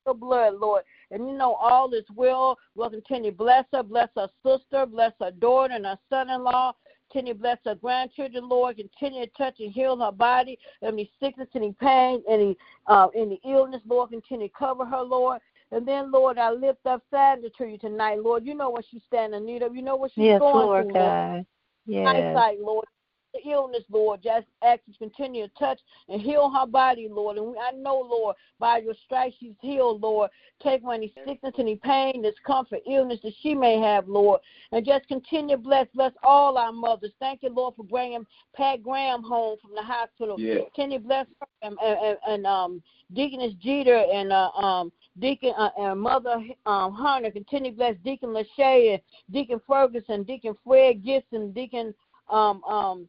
your 0.06 0.14
blood, 0.14 0.54
Lord. 0.54 0.82
And 1.10 1.28
you 1.28 1.34
know 1.34 1.54
all 1.54 1.92
is 1.92 2.04
well. 2.14 2.58
We'll 2.74 2.90
continue 2.90 3.30
to 3.30 3.36
bless 3.36 3.64
her, 3.72 3.82
bless 3.82 4.08
her 4.16 4.28
sister, 4.44 4.86
bless 4.86 5.12
her 5.20 5.30
daughter 5.30 5.74
and 5.74 5.86
her 5.86 5.98
son 6.10 6.30
in 6.30 6.42
law. 6.42 6.74
Continue 7.14 7.34
to 7.34 7.38
bless 7.38 7.58
her 7.64 7.76
grandchildren, 7.76 8.48
Lord. 8.48 8.76
Continue 8.76 9.24
to 9.24 9.32
touch 9.38 9.60
and 9.60 9.72
heal 9.72 9.96
her 9.98 10.10
body. 10.10 10.58
Any 10.82 11.08
sickness, 11.20 11.46
any 11.54 11.72
pain, 11.80 12.24
any 12.28 12.56
uh, 12.88 13.06
any 13.14 13.40
illness, 13.48 13.82
Lord. 13.86 14.10
Continue 14.10 14.48
to 14.48 14.54
cover 14.58 14.84
her, 14.84 15.00
Lord. 15.00 15.40
And 15.70 15.86
then, 15.86 16.10
Lord, 16.10 16.38
I 16.38 16.50
lift 16.50 16.84
up 16.86 17.02
Sandra 17.12 17.50
to 17.50 17.66
you 17.66 17.78
tonight, 17.78 18.20
Lord. 18.20 18.44
You 18.44 18.54
know 18.54 18.68
what 18.68 18.84
she's 18.90 19.02
standing 19.06 19.38
in 19.38 19.46
need 19.46 19.62
of. 19.62 19.76
You 19.76 19.82
know 19.82 19.94
what 19.94 20.10
she's 20.12 20.24
Yes, 20.24 20.40
going 20.40 20.54
Lord 20.56 20.86
through, 20.86 20.92
Lord 20.94 21.16
God. 21.16 21.46
Yes. 21.86 22.36
eyesight, 22.36 22.60
Lord. 22.60 22.86
The 23.34 23.50
illness, 23.50 23.82
Lord. 23.90 24.22
Just 24.22 24.46
ask 24.62 24.80
you 24.86 24.94
continue 24.98 25.46
to 25.46 25.54
touch 25.58 25.80
and 26.08 26.20
heal 26.20 26.50
her 26.50 26.66
body, 26.66 27.08
Lord. 27.10 27.36
And 27.36 27.54
I 27.58 27.72
know, 27.76 27.98
Lord, 27.98 28.36
by 28.58 28.78
your 28.78 28.94
stripes 29.04 29.36
she's 29.40 29.54
healed, 29.60 30.00
Lord. 30.00 30.30
Take 30.62 30.82
away 30.82 30.96
any 30.96 31.12
sickness, 31.26 31.54
any 31.58 31.76
pain, 31.76 32.22
discomfort, 32.22 32.80
illness 32.88 33.18
that 33.22 33.32
she 33.42 33.54
may 33.54 33.78
have, 33.80 34.08
Lord. 34.08 34.40
And 34.72 34.84
just 34.84 35.06
continue 35.08 35.56
to 35.56 35.62
bless, 35.62 35.86
bless 35.94 36.12
all 36.22 36.56
our 36.56 36.72
mothers. 36.72 37.12
Thank 37.20 37.42
you, 37.42 37.50
Lord, 37.50 37.74
for 37.76 37.84
bringing 37.84 38.24
Pat 38.54 38.82
Graham 38.82 39.22
home 39.22 39.58
from 39.60 39.74
the 39.74 39.82
hospital. 39.82 40.38
Yeah. 40.38 40.60
Continue 40.74 40.98
to 40.98 41.04
bless 41.04 41.26
her 41.40 41.46
and, 41.62 41.76
and, 41.82 42.16
and 42.26 42.46
um, 42.46 42.82
Deaconess 43.12 43.54
Jeter 43.60 44.04
and 44.12 44.32
uh, 44.32 44.50
um, 44.50 44.92
Deacon 45.18 45.52
uh, 45.56 45.70
and 45.78 46.00
Mother 46.00 46.42
um, 46.66 46.92
Hunter. 46.92 47.30
Continue 47.30 47.72
to 47.72 47.76
bless 47.76 47.96
Deacon 48.04 48.30
Lachey 48.30 48.94
and 48.94 49.00
Deacon 49.32 49.60
Ferguson, 49.66 50.22
Deacon 50.22 50.54
Fred 50.64 51.04
Gibson, 51.04 51.52
Deacon 51.52 51.94
um, 52.30 52.64
um, 52.64 53.08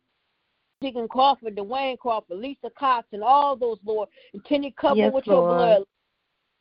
Deacon 0.82 1.08
Crawford, 1.08 1.56
Dwayne 1.56 1.98
Crawford, 1.98 2.38
Lisa 2.38 2.70
Cox, 2.78 3.08
and 3.12 3.24
all 3.24 3.56
those, 3.56 3.78
Lord. 3.86 4.10
Continue 4.32 4.72
cover 4.80 4.96
yes, 4.98 5.14
with 5.14 5.28
Lord. 5.28 5.50
your 5.50 5.58
blood. 5.58 5.84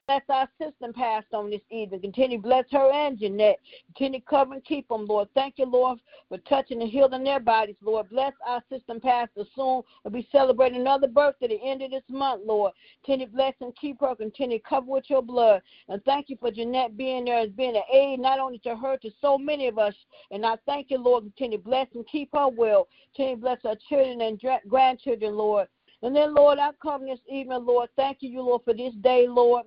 Bless 0.06 0.20
our 0.28 0.46
sister 0.58 0.92
passed 0.92 1.32
on 1.32 1.48
this 1.48 1.62
evening. 1.70 2.02
Continue 2.02 2.38
bless 2.38 2.66
her 2.72 2.92
and 2.92 3.18
Jeanette. 3.18 3.58
Continue 3.86 4.20
cover 4.28 4.52
and 4.52 4.62
keep 4.62 4.86
them, 4.88 5.06
Lord. 5.06 5.28
Thank 5.34 5.54
you, 5.56 5.64
Lord, 5.64 5.98
for 6.28 6.36
touching 6.38 6.82
and 6.82 6.90
healing 6.90 7.24
their 7.24 7.40
bodies, 7.40 7.76
Lord. 7.82 8.10
Bless 8.10 8.34
our 8.46 8.62
sister 8.68 9.00
pastor 9.00 9.44
soon. 9.56 9.80
We'll 10.04 10.12
be 10.12 10.28
celebrating 10.30 10.82
another 10.82 11.08
birthday 11.08 11.46
at 11.46 11.50
the 11.52 11.66
end 11.66 11.80
of 11.80 11.90
this 11.90 12.02
month, 12.10 12.42
Lord. 12.44 12.72
Continue 13.02 13.28
bless 13.34 13.54
and 13.62 13.74
keep 13.76 13.98
her. 14.02 14.14
Continue 14.14 14.60
cover 14.60 14.88
with 14.88 15.08
your 15.08 15.22
blood. 15.22 15.62
And 15.88 16.04
thank 16.04 16.28
you 16.28 16.36
for 16.38 16.50
Jeanette 16.50 16.98
being 16.98 17.24
there 17.24 17.38
as 17.38 17.48
being 17.52 17.74
an 17.74 17.82
aid 17.90 18.20
not 18.20 18.38
only 18.38 18.58
to 18.58 18.76
her, 18.76 18.98
to 18.98 19.10
so 19.22 19.38
many 19.38 19.68
of 19.68 19.78
us. 19.78 19.94
And 20.30 20.44
I 20.44 20.56
thank 20.66 20.90
you, 20.90 20.98
Lord. 20.98 21.24
Continue 21.24 21.56
bless 21.56 21.86
and 21.94 22.06
keep 22.06 22.28
her 22.34 22.48
well. 22.48 22.88
Continue 23.16 23.40
bless 23.40 23.64
our 23.64 23.76
children 23.88 24.20
and 24.20 24.38
grandchildren, 24.68 25.34
Lord. 25.34 25.66
And 26.02 26.14
then, 26.14 26.34
Lord, 26.34 26.58
I 26.58 26.72
come 26.82 27.06
this 27.06 27.20
evening, 27.26 27.64
Lord. 27.64 27.88
Thank 27.96 28.18
you, 28.20 28.28
you, 28.28 28.42
Lord, 28.42 28.60
for 28.66 28.74
this 28.74 28.92
day, 29.00 29.26
Lord 29.26 29.64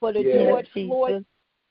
for 0.00 0.12
the 0.12 0.20
Yes, 0.20 0.34
George 0.34 0.66
Jesus. 0.74 0.88
Floyd. 0.88 1.24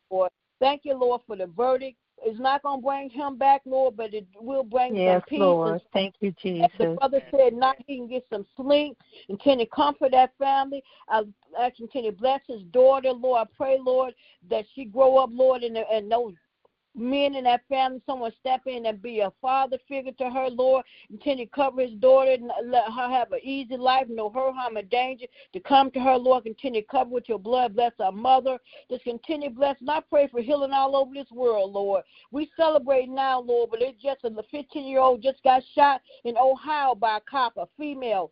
Lord. 0.10 0.32
Thank 0.60 0.82
you, 0.86 0.96
Lord, 0.96 1.22
for 1.28 1.36
the 1.36 1.48
verdict. 1.48 1.98
It's 2.24 2.40
not 2.40 2.64
going 2.64 2.82
to 2.82 2.86
bring 2.86 3.10
him 3.10 3.38
back, 3.38 3.62
Lord, 3.66 3.96
but 3.96 4.14
it 4.14 4.26
will 4.40 4.64
bring 4.64 4.96
Yes, 4.96 5.22
some 5.22 5.22
peace. 5.30 5.40
Lord. 5.40 5.74
And 5.74 5.82
Thank 5.94 6.16
you, 6.20 6.30
as 6.30 6.36
Jesus. 6.42 6.72
the 6.80 6.96
brother 7.00 7.22
said, 7.30 7.54
now 7.54 7.74
he 7.86 7.98
can 7.98 8.08
get 8.08 8.26
some 8.32 8.46
sleep 8.56 8.98
and 9.30 9.40
can 9.40 9.60
you 9.60 9.68
comfort 9.68 10.12
that 10.12 10.32
family. 10.40 10.84
I 11.10 11.24
ask 11.60 11.80
him, 11.80 11.88
can 11.88 12.06
you 12.06 12.12
bless 12.12 12.42
his 12.48 12.64
daughter, 12.72 13.12
Lord? 13.12 13.48
I 13.48 13.56
pray, 13.56 13.78
Lord, 13.80 14.16
that 14.50 14.66
she 14.74 14.86
grow 14.86 15.18
up, 15.18 15.30
Lord, 15.32 15.62
and, 15.62 15.78
and 15.78 16.12
those 16.12 16.34
men 16.98 17.36
in 17.36 17.44
that 17.46 17.62
family, 17.70 18.02
someone 18.06 18.32
step 18.40 18.62
in 18.66 18.86
and 18.86 19.02
be 19.02 19.20
a 19.20 19.32
father 19.42 19.78
figure 19.88 20.12
to 20.14 20.30
her, 20.30 20.50
Lord. 20.50 20.86
Continue 21.08 21.46
to 21.46 21.52
cover 21.52 21.82
his 21.82 21.94
daughter 22.00 22.32
and 22.32 22.52
let 22.66 22.86
her 22.86 23.10
have 23.10 23.32
an 23.32 23.40
easy 23.44 23.78
life, 23.78 24.08
no 24.10 24.30
hurt, 24.30 24.56
harm, 24.56 24.78
or 24.78 24.82
danger 24.82 25.26
to 25.54 25.60
come 25.60 25.92
to 25.92 26.00
her, 26.00 26.18
Lord. 26.18 26.44
Continue 26.44 26.82
to 26.82 26.88
cover 26.88 27.12
with 27.12 27.30
your 27.30 27.40
blood. 27.40 27.76
Bless 27.76 27.94
our 28.00 28.12
mother. 28.12 28.58
Just 28.90 29.04
continue 29.04 29.50
bless. 29.50 29.80
And 29.80 29.90
I 29.90 30.02
pray 30.10 30.28
for 30.28 30.42
healing 30.42 30.72
all 30.72 30.96
over 30.96 31.14
this 31.14 31.32
world, 31.32 31.74
Lord. 31.74 32.04
We 32.32 32.50
celebrate 32.58 33.10
now, 33.10 33.40
Lord, 33.40 33.70
but 33.72 33.82
it's 33.82 34.02
just 34.02 34.24
a 34.24 34.44
15 34.52 34.88
year 34.88 35.00
old 35.00 35.22
just 35.22 35.44
got 35.44 35.64
shot 35.76 36.02
in 36.26 36.38
Ohio 36.38 36.96
by 36.96 37.18
a 37.18 37.22
cop, 37.30 37.58
a 37.58 37.68
female 37.78 38.32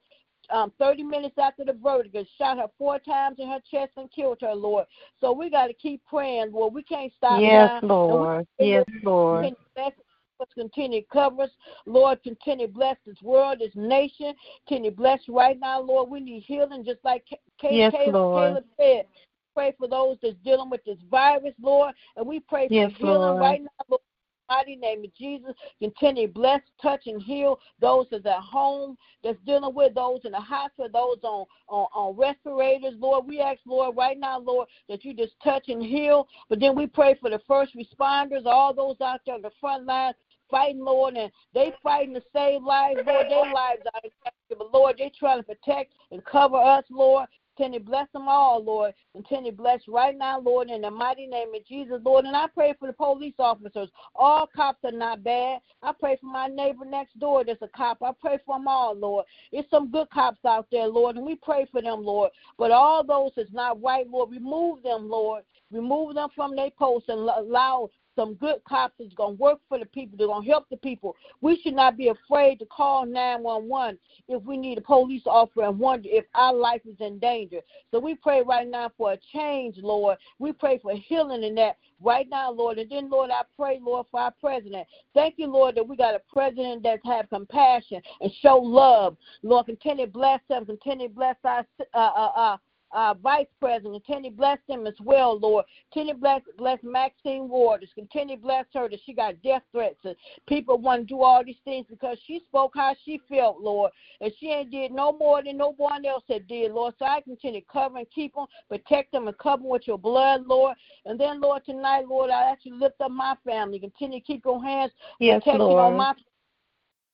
um, 0.49 0.71
30 0.79 1.03
minutes 1.03 1.35
after 1.37 1.63
the 1.65 1.73
verdict, 1.73 2.15
shot 2.37 2.57
her 2.57 2.67
four 2.77 2.99
times 2.99 3.37
in 3.39 3.47
her 3.47 3.59
chest 3.69 3.93
and 3.97 4.11
killed 4.11 4.39
her, 4.41 4.53
Lord. 4.53 4.85
So 5.19 5.31
we 5.31 5.49
got 5.49 5.67
to 5.67 5.73
keep 5.73 6.01
praying, 6.05 6.51
Lord. 6.51 6.73
We 6.73 6.83
can't 6.83 7.11
stop 7.17 7.41
Yes, 7.41 7.69
now. 7.81 7.87
Lord. 7.89 8.47
We- 8.59 8.67
Yes, 8.67 8.85
Lord. 9.03 9.43
Continue 9.43 9.55
to 9.55 9.65
bless 9.75 9.93
us, 10.39 10.47
continue 10.53 11.01
to 11.01 11.07
cover 11.07 11.43
us. 11.43 11.49
Lord, 11.85 12.23
continue 12.23 12.67
to 12.67 12.73
bless 12.73 12.97
this 13.05 13.21
world, 13.21 13.59
this 13.59 13.75
nation. 13.75 14.33
Continue 14.67 14.91
to 14.91 14.95
bless 14.95 15.19
right 15.27 15.59
now, 15.59 15.81
Lord. 15.81 16.09
We 16.09 16.19
need 16.19 16.43
healing, 16.43 16.83
just 16.85 17.03
like 17.03 17.23
Ca- 17.29 17.69
Yes, 17.69 17.91
Caleb, 17.93 18.13
Lord. 18.13 18.47
Caleb 18.49 18.65
said. 18.79 19.05
Pray 19.53 19.73
for 19.77 19.87
those 19.87 20.17
that's 20.21 20.35
dealing 20.43 20.69
with 20.69 20.83
this 20.83 20.97
virus, 21.09 21.53
Lord. 21.61 21.93
And 22.17 22.27
we 22.27 22.41
pray 22.41 22.67
for 22.67 22.73
Yes, 22.73 22.91
healing 22.97 23.21
Lord. 23.21 23.39
right 23.41 23.61
now, 23.61 23.85
Lord. 23.89 24.01
Mighty 24.49 24.75
name 24.75 25.03
of 25.03 25.15
Jesus, 25.15 25.53
continue 25.79 26.27
bless, 26.27 26.61
touch, 26.81 27.07
and 27.07 27.21
heal 27.21 27.59
those 27.81 28.05
that's 28.11 28.25
at 28.25 28.39
home, 28.39 28.95
that's 29.23 29.39
dealing 29.45 29.73
with 29.73 29.95
those 29.95 30.21
in 30.23 30.31
the 30.33 30.39
hospital, 30.39 30.89
those 30.93 31.23
on, 31.23 31.45
on, 31.67 31.87
on 31.95 32.17
respirators. 32.17 32.93
Lord, 32.99 33.25
we 33.27 33.41
ask, 33.41 33.59
Lord, 33.65 33.97
right 33.97 34.19
now, 34.19 34.39
Lord, 34.39 34.67
that 34.87 35.03
you 35.03 35.13
just 35.13 35.33
touch 35.43 35.67
and 35.67 35.81
heal. 35.81 36.27
But 36.49 36.59
then 36.59 36.75
we 36.75 36.85
pray 36.85 37.15
for 37.19 37.29
the 37.29 37.41
first 37.47 37.73
responders, 37.75 38.45
all 38.45 38.73
those 38.73 38.97
out 39.01 39.21
there 39.25 39.35
on 39.35 39.41
the 39.41 39.51
front 39.59 39.85
lines 39.85 40.15
fighting, 40.49 40.83
Lord, 40.83 41.15
and 41.15 41.31
they 41.53 41.73
fighting 41.83 42.13
to 42.13 42.21
save 42.33 42.61
lives, 42.61 42.99
Lord. 43.05 43.27
Their 43.29 43.51
lives 43.51 43.81
are 43.93 44.01
in 44.03 44.11
danger, 44.23 44.57
but 44.57 44.73
Lord, 44.73 44.95
they 44.97 45.11
trying 45.17 45.39
to 45.39 45.43
protect 45.43 45.93
and 46.11 46.23
cover 46.23 46.57
us, 46.57 46.83
Lord. 46.89 47.27
Continue 47.55 47.79
to 47.79 47.85
bless 47.85 48.07
them 48.11 48.27
all, 48.27 48.61
Lord. 48.63 48.93
Continue 49.13 49.51
to 49.51 49.57
bless 49.57 49.81
right 49.87 50.17
now, 50.17 50.39
Lord, 50.39 50.69
in 50.69 50.81
the 50.81 50.91
mighty 50.91 51.25
name 51.25 51.55
of 51.55 51.65
Jesus, 51.65 52.01
Lord. 52.03 52.25
And 52.25 52.35
I 52.35 52.47
pray 52.47 52.73
for 52.77 52.87
the 52.87 52.93
police 52.93 53.35
officers. 53.39 53.89
All 54.13 54.49
cops 54.53 54.83
are 54.83 54.91
not 54.91 55.23
bad. 55.23 55.59
I 55.81 55.93
pray 55.97 56.17
for 56.19 56.27
my 56.27 56.47
neighbor 56.47 56.83
next 56.83 57.17
door 57.17 57.45
that's 57.45 57.61
a 57.61 57.69
cop. 57.69 58.03
I 58.03 58.11
pray 58.19 58.39
for 58.45 58.57
them 58.57 58.67
all, 58.67 58.93
Lord. 58.93 59.25
There's 59.51 59.65
some 59.71 59.89
good 59.89 60.09
cops 60.09 60.43
out 60.45 60.67
there, 60.69 60.87
Lord, 60.87 61.15
and 61.15 61.25
we 61.25 61.35
pray 61.35 61.65
for 61.71 61.81
them, 61.81 62.03
Lord. 62.03 62.31
But 62.57 62.71
all 62.71 63.03
those 63.05 63.31
that's 63.37 63.53
not 63.53 63.81
right, 63.81 64.09
Lord, 64.09 64.31
remove 64.31 64.83
them, 64.83 65.09
Lord. 65.09 65.43
Remove 65.71 66.15
them 66.15 66.29
from 66.35 66.55
their 66.55 66.71
posts 66.71 67.09
and 67.09 67.19
allow 67.19 67.89
some 68.15 68.35
good 68.35 68.57
cops 68.67 68.95
that's 68.99 69.13
going 69.13 69.37
to 69.37 69.41
work 69.41 69.59
for 69.67 69.79
the 69.79 69.85
people, 69.85 70.17
they're 70.17 70.27
going 70.27 70.43
to 70.43 70.49
help 70.49 70.67
the 70.69 70.77
people. 70.77 71.15
We 71.41 71.59
should 71.61 71.75
not 71.75 71.97
be 71.97 72.09
afraid 72.09 72.59
to 72.59 72.65
call 72.65 73.05
911 73.05 73.97
if 74.27 74.43
we 74.43 74.57
need 74.57 74.77
a 74.77 74.81
police 74.81 75.23
officer 75.25 75.63
and 75.63 75.79
wonder 75.79 76.09
if 76.11 76.25
our 76.33 76.53
life 76.53 76.81
is 76.85 76.95
in 76.99 77.19
danger. 77.19 77.59
So 77.91 77.99
we 77.99 78.15
pray 78.15 78.41
right 78.41 78.67
now 78.67 78.91
for 78.97 79.13
a 79.13 79.17
change, 79.33 79.77
Lord. 79.77 80.17
We 80.39 80.51
pray 80.51 80.79
for 80.79 80.93
healing 80.93 81.43
in 81.43 81.55
that 81.55 81.77
right 82.01 82.27
now, 82.29 82.51
Lord. 82.51 82.77
And 82.77 82.89
then, 82.89 83.09
Lord, 83.09 83.31
I 83.31 83.41
pray, 83.57 83.79
Lord, 83.81 84.07
for 84.11 84.19
our 84.19 84.33
president. 84.39 84.87
Thank 85.13 85.35
you, 85.37 85.47
Lord, 85.47 85.75
that 85.75 85.87
we 85.87 85.95
got 85.95 86.15
a 86.15 86.21
president 86.31 86.83
that 86.83 86.99
have 87.05 87.29
compassion 87.29 88.01
and 88.21 88.31
show 88.41 88.57
love. 88.57 89.17
Lord, 89.43 89.65
continue 89.65 90.05
to 90.05 90.11
bless 90.11 90.39
them. 90.49 90.65
Continue 90.65 91.07
to 91.07 91.13
bless 91.13 91.35
our 91.43 91.65
uh, 91.93 91.97
uh, 91.97 92.31
uh, 92.35 92.57
uh, 92.91 93.13
Vice 93.13 93.47
President. 93.59 94.03
Continue 94.05 94.31
bless 94.31 94.57
them 94.67 94.87
as 94.87 94.93
well, 95.01 95.37
Lord. 95.39 95.65
Continue 95.91 96.15
bless, 96.15 96.41
bless 96.57 96.79
Maxine 96.83 97.49
Waters. 97.49 97.89
Continue 97.95 98.35
to 98.35 98.41
bless 98.41 98.65
her 98.73 98.89
that 98.89 98.99
she 99.05 99.13
got 99.13 99.41
death 99.41 99.63
threats. 99.71 99.99
And 100.03 100.15
people 100.47 100.77
want 100.77 101.01
to 101.01 101.05
do 101.05 101.21
all 101.21 101.43
these 101.43 101.55
things 101.63 101.85
because 101.89 102.17
she 102.25 102.41
spoke 102.47 102.73
how 102.75 102.95
she 103.03 103.19
felt, 103.29 103.59
Lord. 103.59 103.91
And 104.21 104.31
she 104.39 104.47
ain't 104.47 104.71
did 104.71 104.91
no 104.91 105.13
more 105.13 105.43
than 105.43 105.57
no 105.57 105.73
one 105.77 106.05
else 106.05 106.23
had 106.29 106.47
did, 106.47 106.71
Lord. 106.71 106.93
So 106.99 107.05
I 107.05 107.21
continue 107.21 107.61
to 107.61 107.67
cover 107.71 107.97
and 107.97 108.07
keep 108.13 108.33
them, 108.35 108.45
protect 108.69 109.11
them, 109.11 109.27
and 109.27 109.37
cover 109.37 109.63
them 109.63 109.69
with 109.69 109.87
your 109.87 109.97
blood, 109.97 110.45
Lord. 110.45 110.75
And 111.05 111.19
then, 111.19 111.41
Lord, 111.41 111.65
tonight, 111.65 112.07
Lord, 112.07 112.31
I 112.31 112.51
ask 112.51 112.65
you 112.65 112.79
lift 112.79 113.01
up 113.01 113.11
my 113.11 113.35
family. 113.45 113.79
Continue 113.79 114.19
to 114.19 114.25
keep 114.25 114.45
your 114.45 114.63
hands 114.63 114.91
Yes, 115.19 115.41
protected 115.43 115.61
Lord. 115.61 115.83
on 115.83 115.97
my 115.97 116.13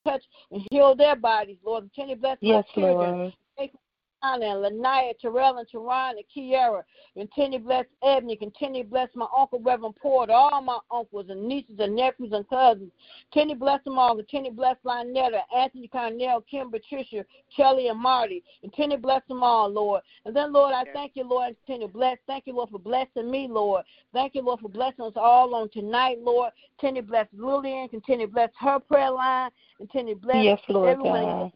touch 0.06 0.24
and 0.52 0.62
heal 0.72 0.96
their 0.96 1.16
bodies, 1.16 1.58
Lord. 1.64 1.90
Continue 1.94 2.16
bless 2.16 2.38
Yes, 2.42 2.66
my 2.76 2.82
children. 2.82 3.12
Lord. 3.12 3.34
And 4.24 4.42
Lanaya, 4.42 5.18
Terrell 5.20 5.58
and 5.58 5.68
Teron 5.68 6.12
and 6.12 6.26
Kiara. 6.36 6.84
Continue 7.16 7.60
to 7.60 7.66
bless 7.66 7.86
Ebony. 8.04 8.36
Continue 8.36 8.84
to 8.84 8.90
bless 8.90 9.10
my 9.16 9.26
uncle 9.38 9.60
Reverend 9.60 9.96
Porter, 9.96 10.34
all 10.34 10.62
my 10.62 10.78
uncles 10.92 11.26
and 11.30 11.48
nieces 11.48 11.76
and 11.80 11.96
nephews 11.96 12.32
and 12.32 12.48
cousins. 12.50 12.92
Continue 13.32 13.56
to 13.56 13.60
bless 13.60 13.84
them 13.84 13.98
all. 13.98 14.16
Continue 14.16 14.52
to 14.52 14.56
bless 14.56 14.76
Lynetta, 14.86 15.42
Anthony 15.56 15.88
Cornell, 15.88 16.42
Kim 16.50 16.72
Patricia, 16.72 17.26
Kelly 17.56 17.88
and 17.88 18.00
Marty. 18.00 18.44
Continue 18.62 18.98
to 18.98 19.02
bless 19.02 19.22
them 19.28 19.44
all, 19.44 19.70
Lord. 19.70 20.02
And 20.26 20.36
then, 20.36 20.54
Lord, 20.54 20.74
I 20.74 20.84
thank 20.94 21.14
you, 21.16 21.28
Lord. 21.28 21.56
Continue 21.66 21.88
to 21.88 21.94
bless. 21.94 22.18
Thank 22.28 22.48
you, 22.48 22.56
Lord, 22.56 22.70
for 22.70 22.80
blessing 22.80 23.30
me, 23.30 23.48
Lord. 23.50 23.84
Thank 24.14 24.36
you, 24.36 24.42
Lord, 24.42 24.60
for 24.60 24.70
blessing 24.70 25.06
us 25.06 25.14
all 25.16 25.56
on 25.56 25.70
tonight, 25.70 26.18
Lord. 26.22 26.52
Continue 26.80 27.02
to 27.02 27.08
bless 27.08 27.28
Lillian. 27.36 27.90
Continue 27.90 28.28
to 28.28 28.32
bless 28.32 28.50
her 28.60 28.80
prayer 28.80 29.12
line. 29.12 29.52
Continue 29.78 30.16
to 30.16 30.22
bless 30.22 30.44
Yes, 30.44 30.60
Lord 30.70 30.90
everyone. 30.90 31.22
God. 31.22 31.52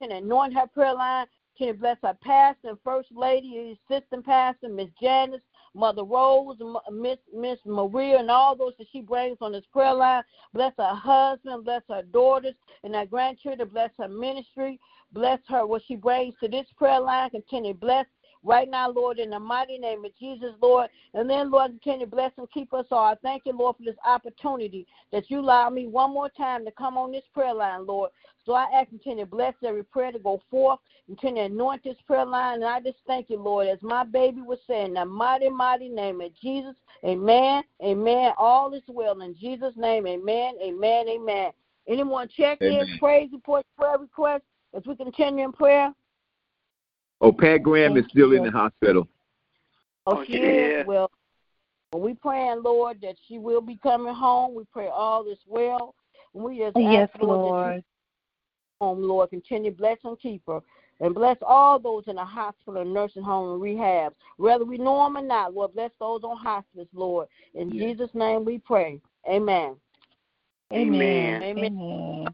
Continue 0.00 0.20
to 0.20 0.26
anoint 0.26 0.54
her 0.54 0.66
prayer 0.66 0.94
line. 0.94 1.26
To 1.60 1.74
bless 1.74 1.98
our 2.02 2.14
pastor 2.22 2.70
and 2.70 2.78
first 2.82 3.10
lady, 3.12 3.76
assistant 3.90 4.24
pastor, 4.24 4.70
Miss 4.70 4.88
Janice, 4.98 5.42
Mother 5.74 6.04
Rose, 6.04 6.56
Miss 6.90 7.18
Miss 7.36 7.58
Maria, 7.66 8.18
and 8.18 8.30
all 8.30 8.56
those 8.56 8.72
that 8.78 8.86
she 8.90 9.02
brings 9.02 9.36
on 9.42 9.52
this 9.52 9.66
prayer 9.70 9.92
line. 9.92 10.22
Bless 10.54 10.72
her 10.78 10.94
husband, 10.94 11.66
bless 11.66 11.82
her 11.90 12.02
daughters 12.02 12.54
and 12.82 12.94
her 12.94 13.04
grandchildren. 13.04 13.68
Bless 13.68 13.90
her 13.98 14.08
ministry. 14.08 14.80
Bless 15.12 15.38
her 15.48 15.66
what 15.66 15.82
she 15.86 15.96
brings 15.96 16.34
to 16.42 16.48
this 16.48 16.66
prayer 16.78 17.00
line. 17.00 17.28
Continue 17.28 17.74
bless 17.74 18.06
right 18.42 18.68
now, 18.68 18.90
Lord, 18.90 19.18
in 19.18 19.30
the 19.30 19.40
mighty 19.40 19.78
name 19.78 20.04
of 20.04 20.16
Jesus, 20.18 20.52
Lord. 20.60 20.88
And 21.14 21.28
then, 21.28 21.50
Lord, 21.50 21.72
continue 21.72 22.06
to 22.06 22.10
bless 22.10 22.32
and 22.38 22.50
keep 22.50 22.72
us 22.72 22.86
all. 22.90 23.04
I 23.04 23.14
thank 23.22 23.42
you, 23.44 23.52
Lord, 23.52 23.76
for 23.76 23.84
this 23.84 23.96
opportunity 24.04 24.86
that 25.12 25.30
you 25.30 25.40
allow 25.40 25.68
me 25.70 25.86
one 25.86 26.12
more 26.12 26.28
time 26.28 26.64
to 26.64 26.70
come 26.70 26.96
on 26.96 27.12
this 27.12 27.24
prayer 27.34 27.54
line, 27.54 27.86
Lord. 27.86 28.10
So 28.46 28.54
I 28.54 28.66
ask 28.74 28.88
continue 28.88 29.24
to 29.24 29.30
bless 29.30 29.54
every 29.64 29.84
prayer 29.84 30.12
to 30.12 30.18
go 30.18 30.40
forth, 30.50 30.80
continue 31.06 31.46
to 31.46 31.54
anoint 31.54 31.84
this 31.84 31.96
prayer 32.06 32.24
line. 32.24 32.56
And 32.56 32.64
I 32.64 32.80
just 32.80 32.98
thank 33.06 33.28
you, 33.28 33.38
Lord, 33.38 33.68
as 33.68 33.78
my 33.82 34.04
baby 34.04 34.40
was 34.40 34.58
saying, 34.66 34.94
the 34.94 35.04
mighty, 35.04 35.50
mighty 35.50 35.88
name 35.88 36.20
of 36.20 36.34
Jesus. 36.40 36.74
Amen. 37.04 37.62
Amen. 37.84 38.32
All 38.38 38.72
is 38.72 38.82
well 38.88 39.20
in 39.20 39.36
Jesus' 39.36 39.74
name. 39.76 40.06
Amen. 40.06 40.54
Amen. 40.62 41.08
Amen. 41.08 41.50
Anyone 41.88 42.28
check 42.34 42.58
in, 42.60 42.98
praise 42.98 43.28
report, 43.32 43.66
prayer 43.76 43.98
request 43.98 44.44
as 44.74 44.82
we 44.86 44.94
continue 44.96 45.44
in 45.44 45.52
prayer? 45.52 45.92
Oh, 47.20 47.32
Pat 47.32 47.62
Graham 47.62 47.96
is 47.96 48.04
still 48.08 48.32
in 48.32 48.44
the 48.44 48.50
hospital. 48.50 49.06
Oh, 50.06 50.24
she 50.24 50.32
is. 50.32 50.86
Well, 50.86 51.10
when 51.90 52.02
we 52.02 52.14
praying, 52.14 52.62
Lord, 52.62 52.98
that 53.02 53.16
she 53.26 53.38
will 53.38 53.60
be 53.60 53.78
coming 53.82 54.14
home, 54.14 54.54
we 54.54 54.64
pray 54.72 54.88
all 54.88 55.28
is 55.30 55.38
well. 55.46 55.94
And 56.34 56.44
we 56.44 56.58
just 56.58 56.76
yes, 56.76 57.10
ask, 57.12 57.22
Lord, 57.22 57.40
Lord. 57.40 57.76
that 57.76 57.84
home, 58.80 59.02
Lord, 59.02 59.30
continue 59.30 59.70
bless 59.70 59.98
and 60.04 60.18
keep 60.18 60.42
her. 60.46 60.60
And 61.00 61.14
bless 61.14 61.38
all 61.42 61.78
those 61.78 62.04
in 62.08 62.16
the 62.16 62.24
hospital, 62.24 62.84
nursing 62.84 63.22
home, 63.22 63.52
and 63.52 63.62
rehab. 63.62 64.12
Whether 64.36 64.64
we 64.64 64.76
know 64.76 65.04
them 65.04 65.16
or 65.16 65.22
not, 65.22 65.54
Lord, 65.54 65.74
bless 65.74 65.90
those 65.98 66.22
on 66.24 66.36
hospice, 66.36 66.88
Lord. 66.92 67.26
In 67.54 67.70
Yes. 67.70 67.96
Jesus' 67.96 68.14
name 68.14 68.44
we 68.44 68.58
pray. 68.58 69.00
Amen. 69.28 69.76
Amen. 70.72 71.42
Amen. 71.42 72.28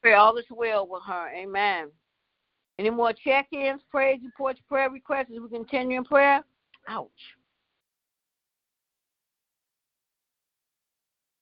Pray 0.00 0.14
all 0.14 0.36
is 0.36 0.44
well 0.50 0.86
with 0.86 1.02
her. 1.04 1.28
Amen. 1.34 1.90
Any 2.78 2.90
more 2.90 3.12
check-ins, 3.12 3.82
praise 3.90 4.20
reports, 4.24 4.60
prayer 4.68 4.90
requests 4.90 5.26
as 5.34 5.40
we 5.40 5.48
continue 5.48 5.98
in 5.98 6.04
prayer? 6.04 6.42
Ouch. 6.88 7.10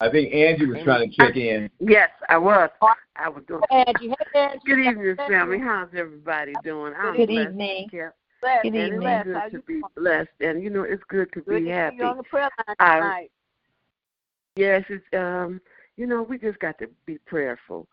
I 0.00 0.10
think 0.10 0.34
Angie 0.34 0.66
was 0.66 0.78
trying 0.82 1.10
to 1.10 1.16
check 1.16 1.36
in. 1.36 1.70
Yes, 1.78 2.08
I 2.28 2.38
was. 2.38 2.70
I 3.16 3.28
was 3.28 3.44
doing. 3.46 3.62
Angie, 3.70 4.08
hey, 4.08 4.40
Angie. 4.40 4.58
Good 4.64 4.78
evening, 4.78 5.16
family. 5.28 5.58
How's 5.58 5.90
everybody 5.94 6.54
doing? 6.64 6.94
I'm 6.98 7.16
Good 7.16 7.28
blessed. 7.28 7.50
evening. 7.50 7.88
Yeah. 7.92 8.08
Bless, 8.40 8.62
Good 8.62 8.74
And 8.74 8.94
evening. 8.94 9.12
it's 9.12 9.24
good 9.26 9.50
to 9.58 9.62
be 9.66 9.82
blessed, 9.96 10.28
and 10.40 10.62
you 10.62 10.70
know 10.70 10.82
it's 10.84 11.02
good 11.08 11.30
to 11.34 11.42
Good 11.42 11.60
be 11.60 11.64
to 11.66 11.72
happy. 11.72 11.96
see 11.96 12.02
you 12.02 12.08
on 12.08 12.16
the 12.16 12.22
prayer 12.22 12.48
line 12.66 12.76
I- 12.80 13.28
Yes, 14.56 14.84
it's 14.88 15.04
um, 15.12 15.60
you 15.96 16.06
know, 16.06 16.22
we 16.22 16.38
just 16.38 16.58
got 16.60 16.78
to 16.78 16.88
be 17.04 17.18
prayerful. 17.26 17.86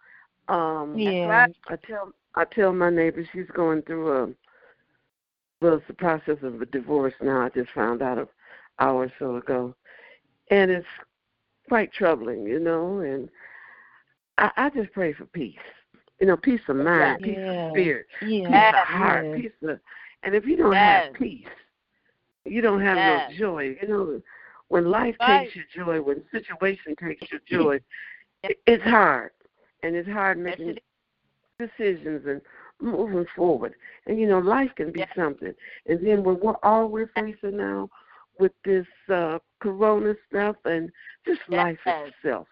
Um, 0.48 0.98
Yeah. 0.98 1.48
I 1.68 1.76
tell 1.76 2.14
I 2.38 2.46
tell 2.46 2.72
my 2.72 2.92
neighbor 2.92 3.28
she's 3.34 3.50
going 3.56 3.82
through 3.82 4.12
a 4.12 4.28
well, 5.60 5.74
it's 5.78 5.88
the 5.88 5.94
process 5.96 6.38
of 6.44 6.62
a 6.62 6.66
divorce 6.68 7.16
now. 7.20 7.42
I 7.42 7.50
just 7.50 7.72
found 7.72 8.04
out 8.04 8.20
an 8.20 8.28
hour 8.80 9.06
or 9.06 9.14
so 9.18 9.38
ago, 9.38 9.74
and 10.52 10.70
it's 10.70 10.86
quite 11.68 11.92
troubling, 11.92 12.46
you 12.46 12.60
know. 12.60 13.00
And 13.00 13.28
I, 14.38 14.52
I 14.56 14.70
just 14.70 14.92
pray 14.94 15.14
for 15.14 15.26
peace, 15.26 15.58
you 16.22 16.28
know, 16.28 16.38
peace 16.38 16.62
of 16.68 16.76
mind, 16.76 17.24
peace 17.24 17.40
of 17.50 17.72
spirit, 17.72 18.06
peace 18.22 18.30
Yeah. 18.52 18.70
of 18.70 18.88
heart, 18.88 19.26
Yeah. 19.30 19.42
peace 19.42 19.52
of. 19.64 19.80
And 20.22 20.36
if 20.36 20.46
you 20.46 20.58
don't 20.58 20.74
Yes. 20.74 21.06
have 21.06 21.14
peace, 21.14 21.48
you 22.46 22.62
don't 22.62 22.82
have 22.82 23.00
Yes. 23.00 23.32
no 23.32 23.36
joy. 23.40 23.76
You 23.82 23.88
know, 23.88 24.22
when 24.68 24.92
life 24.92 25.16
Right. 25.22 25.50
takes 25.50 25.56
your 25.56 25.66
joy, 25.86 26.02
when 26.04 26.24
situation 26.32 26.96
takes 26.98 27.32
your 27.32 27.42
joy, 27.48 27.80
it, 28.44 28.60
it's 28.68 28.84
hard, 28.84 29.32
and 29.82 29.96
it's 29.96 30.08
hard 30.08 30.38
making 30.38 30.78
decisions 31.58 32.26
and 32.28 32.42
moving 32.82 33.26
forward. 33.36 33.74
And 34.06 34.20
you 34.20 34.28
know, 34.28 34.40
life 34.40 34.72
can 34.76 34.92
be 34.92 35.00
Yes. 35.00 35.10
something. 35.16 35.54
And 35.88 36.06
then 36.06 36.24
when 36.24 36.40
we're 36.40 36.56
all 36.64 36.88
we're 36.88 37.12
facing 37.16 37.58
now 37.58 37.90
with 38.40 38.52
this 38.66 38.86
uh 39.10 39.40
corona 39.62 40.14
stuff 40.30 40.56
and 40.66 40.90
just 41.26 41.42
life 41.50 41.80
itself 41.86 42.48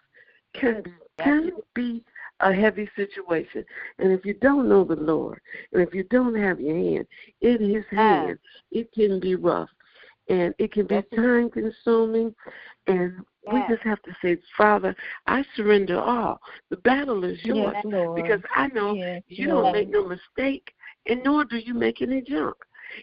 can 0.54 0.82
be 0.82 0.90
can 1.22 1.50
be 1.74 2.04
a 2.40 2.52
heavy 2.52 2.88
situation. 2.96 3.64
And 3.98 4.12
if 4.12 4.24
you 4.24 4.34
don't 4.34 4.68
know 4.68 4.84
the 4.84 4.96
Lord 4.96 5.40
and 5.72 5.82
if 5.82 5.94
you 5.94 6.04
don't 6.04 6.34
have 6.34 6.60
your 6.60 6.76
hand 6.76 7.06
in 7.40 7.72
his 7.74 7.84
hand, 7.90 8.38
it 8.70 8.92
can 8.92 9.20
be 9.20 9.34
rough. 9.34 9.70
And 10.28 10.54
it 10.58 10.72
can 10.72 10.86
be 10.86 11.02
time 11.14 11.50
consuming 11.50 12.34
and 12.86 13.12
we 13.52 13.62
just 13.68 13.82
have 13.82 14.02
to 14.02 14.10
say, 14.22 14.38
Father, 14.56 14.94
I 15.26 15.44
surrender 15.54 16.00
all. 16.00 16.40
The 16.70 16.76
battle 16.78 17.24
is 17.24 17.38
yours 17.44 17.76
Yes, 17.84 18.14
because 18.14 18.40
I 18.54 18.68
know 18.68 18.94
Yes, 18.94 19.22
you 19.28 19.48
Lord. 19.48 19.64
don't 19.64 19.72
make 19.72 19.90
no 19.90 20.04
mistake, 20.06 20.72
and 21.06 21.22
nor 21.24 21.44
do 21.44 21.58
you 21.58 21.74
make 21.74 22.02
any 22.02 22.22
junk. 22.22 22.56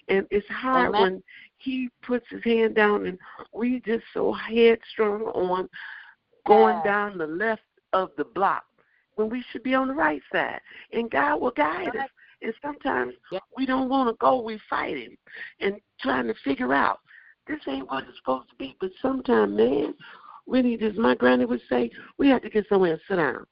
And 0.08 0.26
it's 0.32 0.48
hard 0.48 0.89
Amen. 0.89 1.02
when 1.02 1.24
he 1.58 1.89
puts 2.02 2.26
his 2.30 2.44
hand 2.44 2.76
down 2.76 3.06
and 3.06 3.18
we 3.54 3.82
just 3.82 4.04
so 4.14 4.34
headstrong 4.34 5.24
on 5.24 5.70
going 6.46 6.76
Yes. 6.76 6.84
down 6.84 7.18
the 7.18 7.28
left 7.28 7.64
of 7.94 8.10
the 8.18 8.26
block 8.26 8.64
when 9.16 9.30
we 9.30 9.44
should 9.52 9.64
be 9.64 9.76
on 9.76 9.88
the 9.88 9.94
right 9.94 10.22
side. 10.32 10.60
And 10.91 11.10
God 11.10 11.39
will 11.41 11.52
guide 11.52 11.96
us. 11.96 12.10
And 12.41 12.54
sometimes 12.62 13.14
we 13.56 13.66
don't 13.66 13.88
want 13.88 14.10
to 14.10 14.16
go, 14.20 14.41
we 14.41 14.60
fight 14.70 14.98
him 14.98 15.18
and 15.62 15.80
trying 16.02 16.28
to 16.28 16.34
figure 16.44 16.74
out 16.74 17.00
this 17.48 17.60
ain't 17.68 17.89
what 17.89 18.04
it's 18.08 18.18
supposed 18.18 18.50
to 18.50 18.56
be. 18.56 18.76
But 18.80 18.91
sometimes, 19.02 19.56
man, 19.56 19.94
we 20.46 20.62
need, 20.62 20.84
as 20.84 20.98
my 20.98 21.16
granny 21.16 21.46
would 21.46 21.62
say, 21.70 21.89
we 22.18 22.28
have 22.30 22.41
to 22.41 22.50
get 22.50 22.68
somewhere 22.68 22.94
and 22.94 23.02
sit 23.08 23.16
down. 23.16 23.46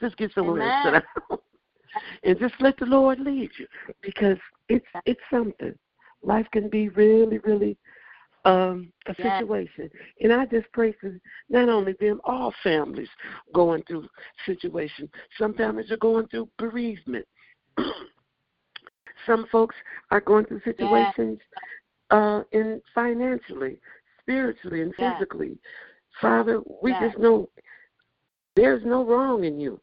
Just 0.00 0.16
get 0.16 0.32
somewhere 0.34 0.60
and 0.60 0.72
sit 0.82 0.92
down. 0.92 1.02
and 2.24 2.38
just 2.38 2.54
let 2.60 2.76
the 2.78 2.86
Lord 2.86 3.20
lead 3.20 3.50
you 3.58 3.66
because 4.02 4.38
it's 4.68 4.86
it's 5.06 5.20
something. 5.30 5.74
Life 6.22 6.46
can 6.52 6.68
be 6.68 6.88
really, 6.90 7.38
really 7.38 7.76
um 8.44 8.92
a 9.06 9.14
Yes. 9.18 9.38
situation. 9.38 9.90
And 10.20 10.32
I 10.32 10.46
just 10.46 10.70
pray 10.72 10.92
for 11.00 11.16
not 11.48 11.68
only 11.68 11.94
them, 12.00 12.20
all 12.24 12.52
families 12.62 13.08
going 13.54 13.82
through 13.84 14.08
situations. 14.46 15.10
Some 15.38 15.54
families 15.54 15.90
are 15.90 15.96
going 15.98 16.26
through 16.28 16.48
bereavement. 16.58 17.26
Some 19.26 19.46
folks 19.52 19.76
are 20.10 20.20
going 20.20 20.46
through 20.46 20.62
situations 20.64 21.38
uh 22.10 22.42
in 22.52 22.80
financially, 22.94 23.78
spiritually 24.20 24.82
and 24.82 24.94
Yes. 24.98 25.14
Father, 26.20 26.60
we 26.82 26.92
Yes. 26.92 27.10
just 27.10 27.18
know 27.18 27.48
there's 28.54 28.84
no 28.84 29.04
wrong 29.04 29.44
in 29.44 29.58
you. 29.58 29.80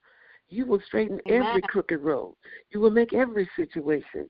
You 0.50 0.66
will 0.66 0.82
straighten 0.88 1.20
every 1.28 1.62
crooked 1.62 2.00
road. 2.00 2.36
You 2.72 2.80
will 2.80 2.90
make 2.92 3.14
every 3.14 3.50
situation 3.56 4.30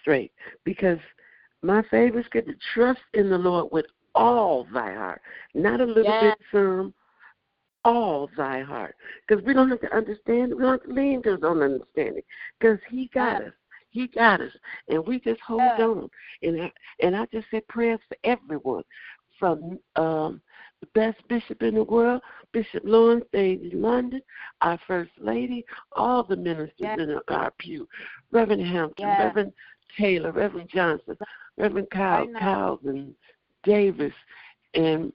straight. 0.00 0.32
Because 0.64 0.98
my 1.62 1.82
favorite 1.90 2.26
scripture, 2.26 2.54
trust 2.74 3.00
in 3.14 3.30
the 3.30 3.38
Lord 3.38 3.70
with 3.72 3.86
all 4.14 4.66
thy 4.72 4.92
heart, 4.92 5.22
not 5.54 5.80
a 5.80 5.84
little 5.84 6.04
Yes. 6.04 6.20
bit 6.20 6.38
some, 6.52 6.94
all 7.84 8.28
thy 8.36 8.60
heart. 8.60 8.96
Because 9.26 9.44
we 9.44 9.54
don't 9.54 9.70
have 9.70 9.80
to 9.80 9.94
understand, 9.96 10.54
we 10.54 10.62
don't 10.62 10.80
have 10.80 10.82
to 10.88 10.92
lean 10.92 11.22
to 11.22 11.38
own 11.44 11.62
understanding. 11.62 12.22
Because 12.58 12.78
he 12.88 13.08
got 13.14 13.40
Yes. 13.40 13.48
us. 13.48 13.52
He 13.90 14.06
got 14.08 14.40
us. 14.40 14.52
And 14.88 15.06
we 15.06 15.18
just 15.20 15.40
hold 15.40 15.60
Yes. 15.60 15.80
on. 15.80 16.10
And 16.42 16.62
I, 16.62 16.72
and 17.00 17.16
I 17.16 17.26
just 17.26 17.46
say 17.50 17.60
prayers 17.68 18.00
for 18.08 18.16
everyone. 18.24 18.84
From 19.38 19.78
um 19.96 20.42
best 20.94 21.18
bishop 21.28 21.62
in 21.62 21.74
the 21.74 21.84
world, 21.84 22.22
Bishop 22.52 22.82
Lawrence 22.84 23.24
in 23.32 23.70
London, 23.74 24.20
our 24.62 24.78
First 24.86 25.10
Lady, 25.18 25.64
all 25.92 26.22
the 26.22 26.36
ministers 26.36 26.72
Yes. 26.78 26.98
in 26.98 27.18
our 27.28 27.50
pew, 27.58 27.88
Reverend 28.32 28.66
Hampton, 28.66 29.06
Yes. 29.06 29.20
Reverend 29.20 29.52
Taylor, 29.96 30.32
Reverend 30.32 30.68
Johnson, 30.68 31.16
Reverend 31.56 31.90
Kyle, 31.90 32.20
Right 32.20 32.32
now. 32.32 32.38
Kyles 32.40 32.80
and 32.84 33.14
Davis, 33.64 34.12
and 34.74 35.12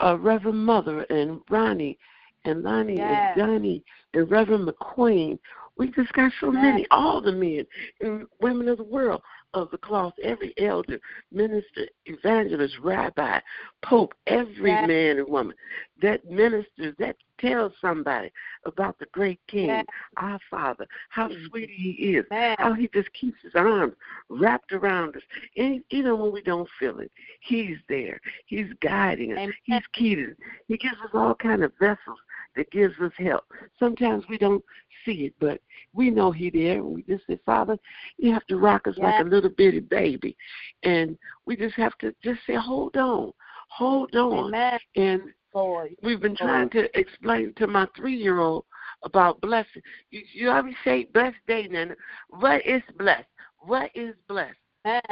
uh, 0.00 0.16
Reverend 0.18 0.64
Mother 0.64 1.02
and 1.10 1.40
Ronnie 1.50 1.98
and 2.44 2.62
Lonnie 2.62 2.96
Yes. 2.96 3.34
and 3.36 3.46
Johnny 3.46 3.84
and 4.14 4.30
Reverend 4.30 4.68
McQueen. 4.68 5.38
We 5.76 5.90
just 5.92 6.12
got 6.14 6.32
so 6.40 6.50
many, 6.50 6.86
all 6.90 7.20
the 7.20 7.30
men 7.32 7.64
and 8.00 8.26
women 8.40 8.68
of 8.68 8.78
the 8.78 8.84
world 8.84 9.22
of 9.54 9.70
the 9.70 9.78
cloth, 9.78 10.12
every 10.22 10.52
elder, 10.58 11.00
minister, 11.32 11.86
evangelist, 12.06 12.78
rabbi, 12.82 13.40
pope, 13.82 14.14
every 14.26 14.70
Yes. 14.70 14.86
man 14.86 15.18
and 15.18 15.28
woman 15.28 15.56
that 16.00 16.24
ministers, 16.26 16.94
that 16.98 17.16
tells 17.38 17.72
somebody 17.80 18.30
about 18.66 18.98
the 18.98 19.06
great 19.06 19.40
King, 19.46 19.68
Yes. 19.68 19.86
our 20.16 20.38
Father, 20.50 20.86
how 21.08 21.30
sweet 21.46 21.70
He 21.70 21.90
is, 22.16 22.26
Man. 22.30 22.56
how 22.58 22.72
He 22.74 22.88
just 22.88 23.12
keeps 23.12 23.40
His 23.42 23.54
arms 23.54 23.94
wrapped 24.28 24.72
around 24.72 25.16
us. 25.16 25.22
And 25.56 25.82
even 25.90 26.18
when 26.18 26.32
we 26.32 26.42
don't 26.42 26.68
feel 26.78 26.98
it, 27.00 27.10
He's 27.40 27.78
there. 27.88 28.20
He's 28.46 28.72
guiding 28.80 29.36
us. 29.38 29.50
He's 29.64 29.86
keeping. 29.92 30.36
He 30.66 30.76
gives 30.76 30.96
us 31.04 31.10
all 31.14 31.34
kind 31.34 31.62
of 31.62 31.72
vessels 31.78 32.18
that 32.58 32.70
gives 32.70 32.94
us 33.00 33.12
help. 33.16 33.44
Sometimes 33.78 34.24
we 34.28 34.36
don't 34.36 34.62
see 35.04 35.24
it, 35.26 35.34
but 35.40 35.60
we 35.94 36.10
know 36.10 36.30
He 36.30 36.50
there. 36.50 36.78
And 36.78 36.94
We 36.94 37.02
just 37.02 37.26
say, 37.26 37.38
Father, 37.46 37.78
you 38.18 38.32
have 38.32 38.46
to 38.46 38.58
rock 38.58 38.86
us 38.86 38.98
like 38.98 39.18
a 39.20 39.28
little 39.28 39.50
bitty 39.50 39.80
baby, 39.80 40.36
and 40.82 41.16
we 41.46 41.56
just 41.56 41.74
have 41.76 41.96
to 41.98 42.14
just 42.22 42.40
say, 42.46 42.54
hold 42.54 42.96
on, 42.96 43.32
hold 43.68 44.14
on. 44.14 44.54
Amen. 44.54 44.78
And 44.96 45.22
Lord. 45.54 45.96
we've 46.02 46.20
been 46.20 46.36
trying 46.36 46.68
to 46.70 46.98
explain 46.98 47.54
to 47.56 47.66
my 47.66 47.86
three-year-old 47.96 48.64
about 49.02 49.40
blessing. 49.40 49.82
You, 50.10 50.22
you 50.32 50.50
always 50.50 50.74
say 50.84 51.04
blessed 51.14 51.36
day, 51.46 51.68
Nana. 51.68 51.94
What 52.28 52.66
is 52.66 52.82
blessed? 52.98 53.26
What 53.60 53.90
is 53.94 54.14
blessed? 54.28 54.56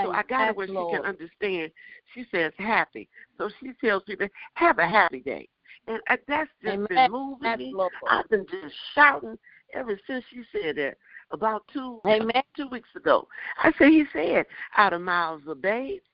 So 0.03 0.11
I 0.11 0.23
got 0.23 0.47
Yes, 0.47 0.57
where 0.57 0.67
she 0.67 0.73
can 0.73 1.05
understand. 1.05 1.71
She 2.15 2.25
says 2.31 2.53
happy. 2.57 3.09
So 3.37 3.51
she 3.61 3.73
tells 3.85 4.05
people, 4.05 4.29
have 4.55 4.79
a 4.79 4.89
happy 4.89 5.21
day. 5.21 5.49
And 5.89 6.01
that's 6.27 6.51
just 6.63 6.75
Amen. 6.75 6.87
been 6.89 7.11
moving 7.13 7.39
Yes, 7.43 7.59
me. 7.59 7.73
Lord. 7.75 7.93
I've 8.09 8.29
been 8.29 8.47
just 8.51 8.75
shouting 8.95 9.39
ever 9.73 9.99
since 10.07 10.25
she 10.31 10.43
said 10.53 10.77
that 10.77 10.97
about 11.31 11.65
two 11.73 12.01
Amen. 12.07 12.43
two 12.57 12.69
weeks 12.69 12.89
ago. 12.97 13.29
I 13.63 13.73
said 13.79 13.89
he 13.89 14.05
said, 14.13 14.47
out 14.77 14.93
of 14.93 15.01
mouths 15.01 15.45
of 15.47 15.63
babes, 15.63 16.05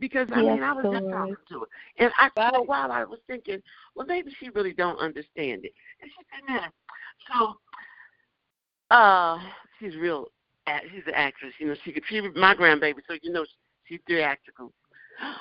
Because 0.00 0.28
I 0.32 0.42
yes, 0.42 0.54
mean, 0.54 0.62
I 0.62 0.72
was 0.72 0.84
Lord. 0.84 1.02
just 1.02 1.10
talking 1.12 1.36
to 1.48 1.60
her, 1.60 1.66
and 1.98 2.12
I 2.18 2.28
for 2.34 2.58
a 2.58 2.62
while 2.62 2.92
I 2.92 3.04
was 3.04 3.20
thinking, 3.26 3.62
well, 3.94 4.06
maybe 4.06 4.34
she 4.38 4.50
really 4.50 4.72
don't 4.72 4.98
understand 4.98 5.64
it. 5.64 5.72
And 6.00 6.10
she 6.10 6.24
said, 6.30 6.52
"Man, 6.52 6.70
so, 7.32 7.56
uh, 8.94 9.38
she's 9.78 9.96
real. 9.96 10.26
She's 10.92 11.06
an 11.06 11.14
actress. 11.14 11.52
You 11.58 11.68
know, 11.68 11.74
she 11.84 11.92
could. 11.92 12.02
She 12.08 12.20
my 12.20 12.54
grandbaby, 12.54 13.00
so 13.08 13.16
you 13.22 13.32
know 13.32 13.46
she's 13.84 14.00
theatrical. 14.06 14.72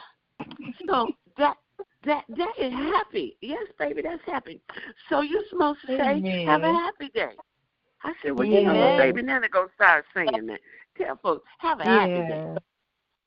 So 0.87 1.09
that 1.37 1.57
that 2.05 2.23
that 2.29 2.53
is 2.57 2.71
happy. 2.71 3.37
Yes, 3.41 3.65
baby, 3.77 4.01
that's 4.01 4.23
happy. 4.25 4.61
So 5.09 5.21
you're 5.21 5.43
supposed 5.49 5.81
to 5.81 5.87
say, 5.97 6.01
Amen. 6.17 6.47
"Have 6.47 6.63
a 6.63 6.73
happy 6.73 7.09
day." 7.09 7.35
I 8.03 8.13
said, 8.21 8.31
"Well, 8.31 8.47
you 8.47 8.61
know 8.61 8.73
Amen. 8.73 8.97
baby? 8.97 9.21
Now 9.21 9.39
they're 9.39 9.49
gonna 9.49 9.69
start 9.75 10.05
saying 10.13 10.47
that. 10.47 10.59
Tell 10.97 11.15
folks, 11.17 11.47
have 11.59 11.79
a 11.79 11.83
happy 11.85 12.23
day. 12.27 12.55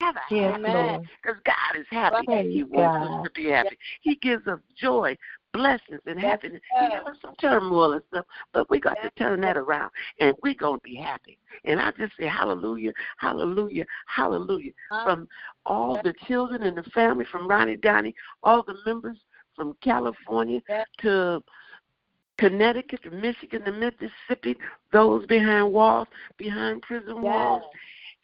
Have 0.01 0.17
a 0.17 0.35
Yes, 0.35 0.53
happy 0.53 0.73
day. 0.73 0.99
Because 1.23 1.41
God 1.45 1.81
is 1.81 1.87
happy. 1.91 2.27
Praise 2.27 2.53
He 2.53 2.63
wants 2.65 2.97
God. 2.97 3.21
us 3.21 3.25
to 3.25 3.31
be 3.31 3.51
happy. 3.51 3.79
He 4.03 4.17
gives 4.17 4.47
us 4.47 4.59
joy, 4.77 5.17
blessings, 5.55 6.01
and 6.07 6.21
happiness. 6.21 6.61
He 6.79 6.89
gives 6.89 7.19
some 7.23 7.35
turmoil 7.41 7.93
and 7.93 8.03
stuff, 8.11 8.27
but 8.53 8.69
we 8.69 8.81
got 8.81 8.99
to 9.03 9.11
turn 9.17 9.41
that 9.43 9.57
around, 9.57 9.91
and 10.21 10.35
we're 10.43 10.55
going 10.55 10.81
to 10.81 10.85
be 10.85 10.97
happy. 10.97 11.39
And 11.65 11.81
I 11.81 11.93
just 11.93 12.13
say 12.19 12.27
hallelujah, 12.27 12.93
hallelujah, 13.17 13.87
hallelujah. 14.07 14.73
From 15.05 15.29
all 15.65 15.99
the 16.03 16.13
children 16.27 16.65
and 16.65 16.77
the 16.77 16.83
family, 16.91 17.25
from 17.31 17.49
Ronnie 17.49 17.77
Donnie, 17.77 18.15
all 18.43 18.63
the 18.63 18.77
members 18.85 19.17
from 19.57 19.75
California 19.83 20.61
to 20.99 21.43
Connecticut 22.37 23.05
to 23.05 23.11
Michigan 23.11 23.65
to 23.65 23.73
Mississippi, 23.73 24.57
those 24.93 25.25
behind 25.27 25.73
walls, 25.73 26.09
behind 26.37 26.83
prison 26.83 27.23
walls, 27.23 27.63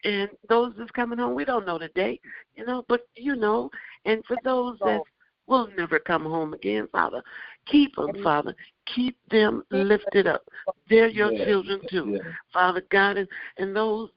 and 0.05 0.29
those 0.49 0.73
that's 0.77 0.91
coming 0.91 1.19
home, 1.19 1.35
we 1.35 1.45
don't 1.45 1.67
know 1.67 1.79
the 1.79 1.89
date, 1.89 2.21
you 2.57 2.67
know, 2.67 2.85
but 2.89 3.07
you 3.15 3.37
know. 3.37 3.71
And 4.05 4.25
for 4.27 4.37
those 4.43 4.79
that 4.81 5.03
will 5.51 5.69
never 5.77 5.99
come 5.99 6.23
home 6.23 6.55
again, 6.55 6.89
Father, 6.93 7.23
keep 7.67 7.95
them, 7.97 8.15
Father. 8.23 8.55
Keep 8.95 9.17
them 9.31 9.63
lifted 9.71 10.27
up. 10.27 10.45
They're 10.89 11.09
your 11.09 11.33
Yes, 11.33 11.47
children 11.47 11.81
too, 11.91 12.13
yes. 12.13 12.23
Father 12.53 12.83
God, 12.91 13.17
and, 13.19 13.29
and 13.59 13.77
those 13.77 14.11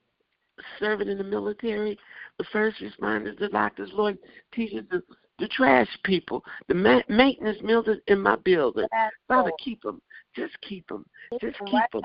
serving 0.80 1.10
in 1.10 1.18
the 1.18 1.24
military, 1.24 1.98
the 2.38 2.46
first 2.52 2.78
responders, 2.80 3.38
the 3.40 3.50
doctors, 3.50 3.90
Lord, 3.94 4.18
teachers, 4.54 4.86
the, 4.90 5.04
the 5.40 5.48
trash 5.50 5.88
people, 6.04 6.44
the 6.68 6.76
ma- 6.76 7.02
maintenance 7.10 7.58
men 7.62 7.84
that's 7.86 8.00
in 8.08 8.22
my 8.22 8.36
building. 8.38 8.88
Yes, 8.92 9.12
Father, 9.28 9.50
Lord. 9.50 9.60
keep 9.64 9.82
them. 9.82 10.02
Just 10.36 10.54
keep 10.62 10.88
them. 10.88 11.06
Just 11.42 11.58
keep 11.70 11.82
them. 11.92 12.02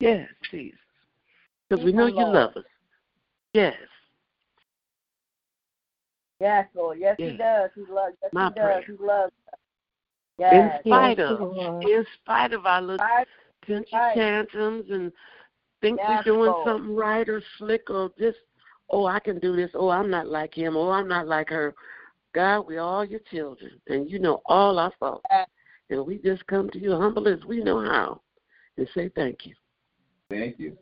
Yes, 0.00 0.28
please. 0.48 0.74
Because 1.68 1.84
we 1.84 1.92
know 1.92 2.06
you 2.06 2.24
love 2.24 2.56
us. 2.56 2.64
Yes. 3.52 3.74
Yes, 6.40 6.68
Lord. 6.74 6.98
Yes, 6.98 7.16
Yes. 7.18 7.32
He 7.32 7.36
does. 7.36 7.70
He 7.74 7.80
loves. 7.92 8.16
Yes, 8.22 8.32
My 8.32 8.48
He 8.48 8.54
does. 8.54 8.64
prayer. 8.64 8.82
He 8.86 8.92
loves. 9.04 9.32
us. 9.52 9.58
In 10.40 10.72
spite 10.80 11.18
Yes, 11.18 11.30
of, 11.30 11.40
Lord. 11.40 11.84
in 11.84 12.06
spite 12.14 12.52
of 12.52 12.64
our 12.64 12.80
little 12.80 13.04
Right. 13.04 13.26
tension 13.66 13.98
Right. 13.98 14.14
tantrums 14.14 14.88
and 14.90 15.12
think 15.80 15.98
Yes, 15.98 16.24
we're 16.24 16.34
doing 16.34 16.52
Lord. 16.52 16.64
something 16.64 16.94
right 16.94 17.28
or 17.28 17.40
slick 17.56 17.90
or 17.90 18.10
just, 18.18 18.38
oh, 18.90 19.06
I 19.06 19.18
can 19.18 19.40
do 19.40 19.56
this. 19.56 19.70
Oh, 19.74 19.88
I'm 19.88 20.10
not 20.10 20.28
like 20.28 20.54
him. 20.54 20.76
Oh, 20.76 20.90
I'm 20.90 21.08
not 21.08 21.26
like 21.26 21.48
her. 21.48 21.74
God, 22.34 22.66
we're 22.68 22.80
all 22.80 23.04
your 23.04 23.20
children, 23.30 23.80
and 23.88 24.08
you 24.08 24.18
know 24.20 24.42
all 24.46 24.78
our 24.78 24.92
faults. 25.00 25.24
Yes. 25.30 25.48
And 25.90 26.06
we 26.06 26.18
just 26.18 26.46
come 26.46 26.70
to 26.70 26.78
you 26.78 26.92
humble 26.92 27.26
as 27.26 27.44
we 27.44 27.62
know 27.62 27.80
how 27.80 28.20
and 28.76 28.88
say 28.94 29.08
thank 29.08 29.46
you. 29.46 29.54
Thank 30.30 30.58
you. 30.60 30.78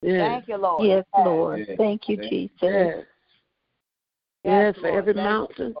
Yes. 0.00 0.28
Thank 0.28 0.48
you, 0.48 0.56
Lord. 0.56 0.88
Yes, 0.88 1.04
Lord. 1.16 1.66
Yes. 1.68 1.76
Thank 1.78 2.08
you, 2.08 2.16
Thank 2.16 2.30
Jesus. 2.30 3.04
Yes. 4.44 4.74
Yes, 4.74 4.74
Yes, 4.76 4.82
for 4.82 4.98
every 4.98 5.14
Thank 5.14 5.24
you, 5.24 5.30
mountain, 5.30 5.74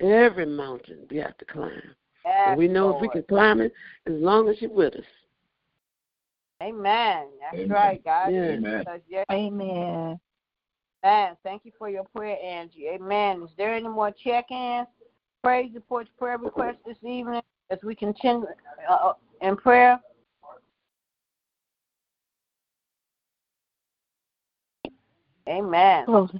every 0.00 0.46
mountain 0.46 1.06
we 1.10 1.16
have 1.18 1.36
to 1.38 1.44
climb. 1.44 1.94
Yes, 2.24 2.48
and 2.48 2.58
we 2.58 2.68
know 2.68 2.94
if 2.94 3.00
we 3.00 3.08
can 3.08 3.22
climb 3.22 3.60
it 3.60 3.72
as 4.06 4.12
long 4.14 4.48
as 4.48 4.60
you're 4.60 4.70
with 4.70 4.94
us. 4.94 5.04
Amen. 6.62 7.26
That's 7.40 7.54
Amen. 7.54 7.70
right, 7.70 8.04
God. 8.04 8.32
Yeah. 8.32 8.52
Amen. 8.52 8.78
Because, 8.80 9.00
Amen. 9.30 10.18
Amen. 11.04 11.36
Thank 11.42 11.64
you 11.64 11.72
for 11.78 11.88
your 11.88 12.04
prayer, 12.14 12.36
Angie. 12.42 12.88
Amen. 12.88 13.42
Is 13.42 13.50
there 13.56 13.74
any 13.74 13.88
more 13.88 14.10
check-ins, 14.10 14.88
praise 15.42 15.70
reports, 15.74 16.10
prayer 16.18 16.38
requests 16.38 16.78
this 16.84 16.96
evening 17.02 17.42
as 17.70 17.78
we 17.82 17.94
continue 17.94 18.46
uh, 18.88 19.12
in 19.42 19.56
prayer? 19.56 20.00
Amen. 25.48 26.04
Well, 26.08 26.30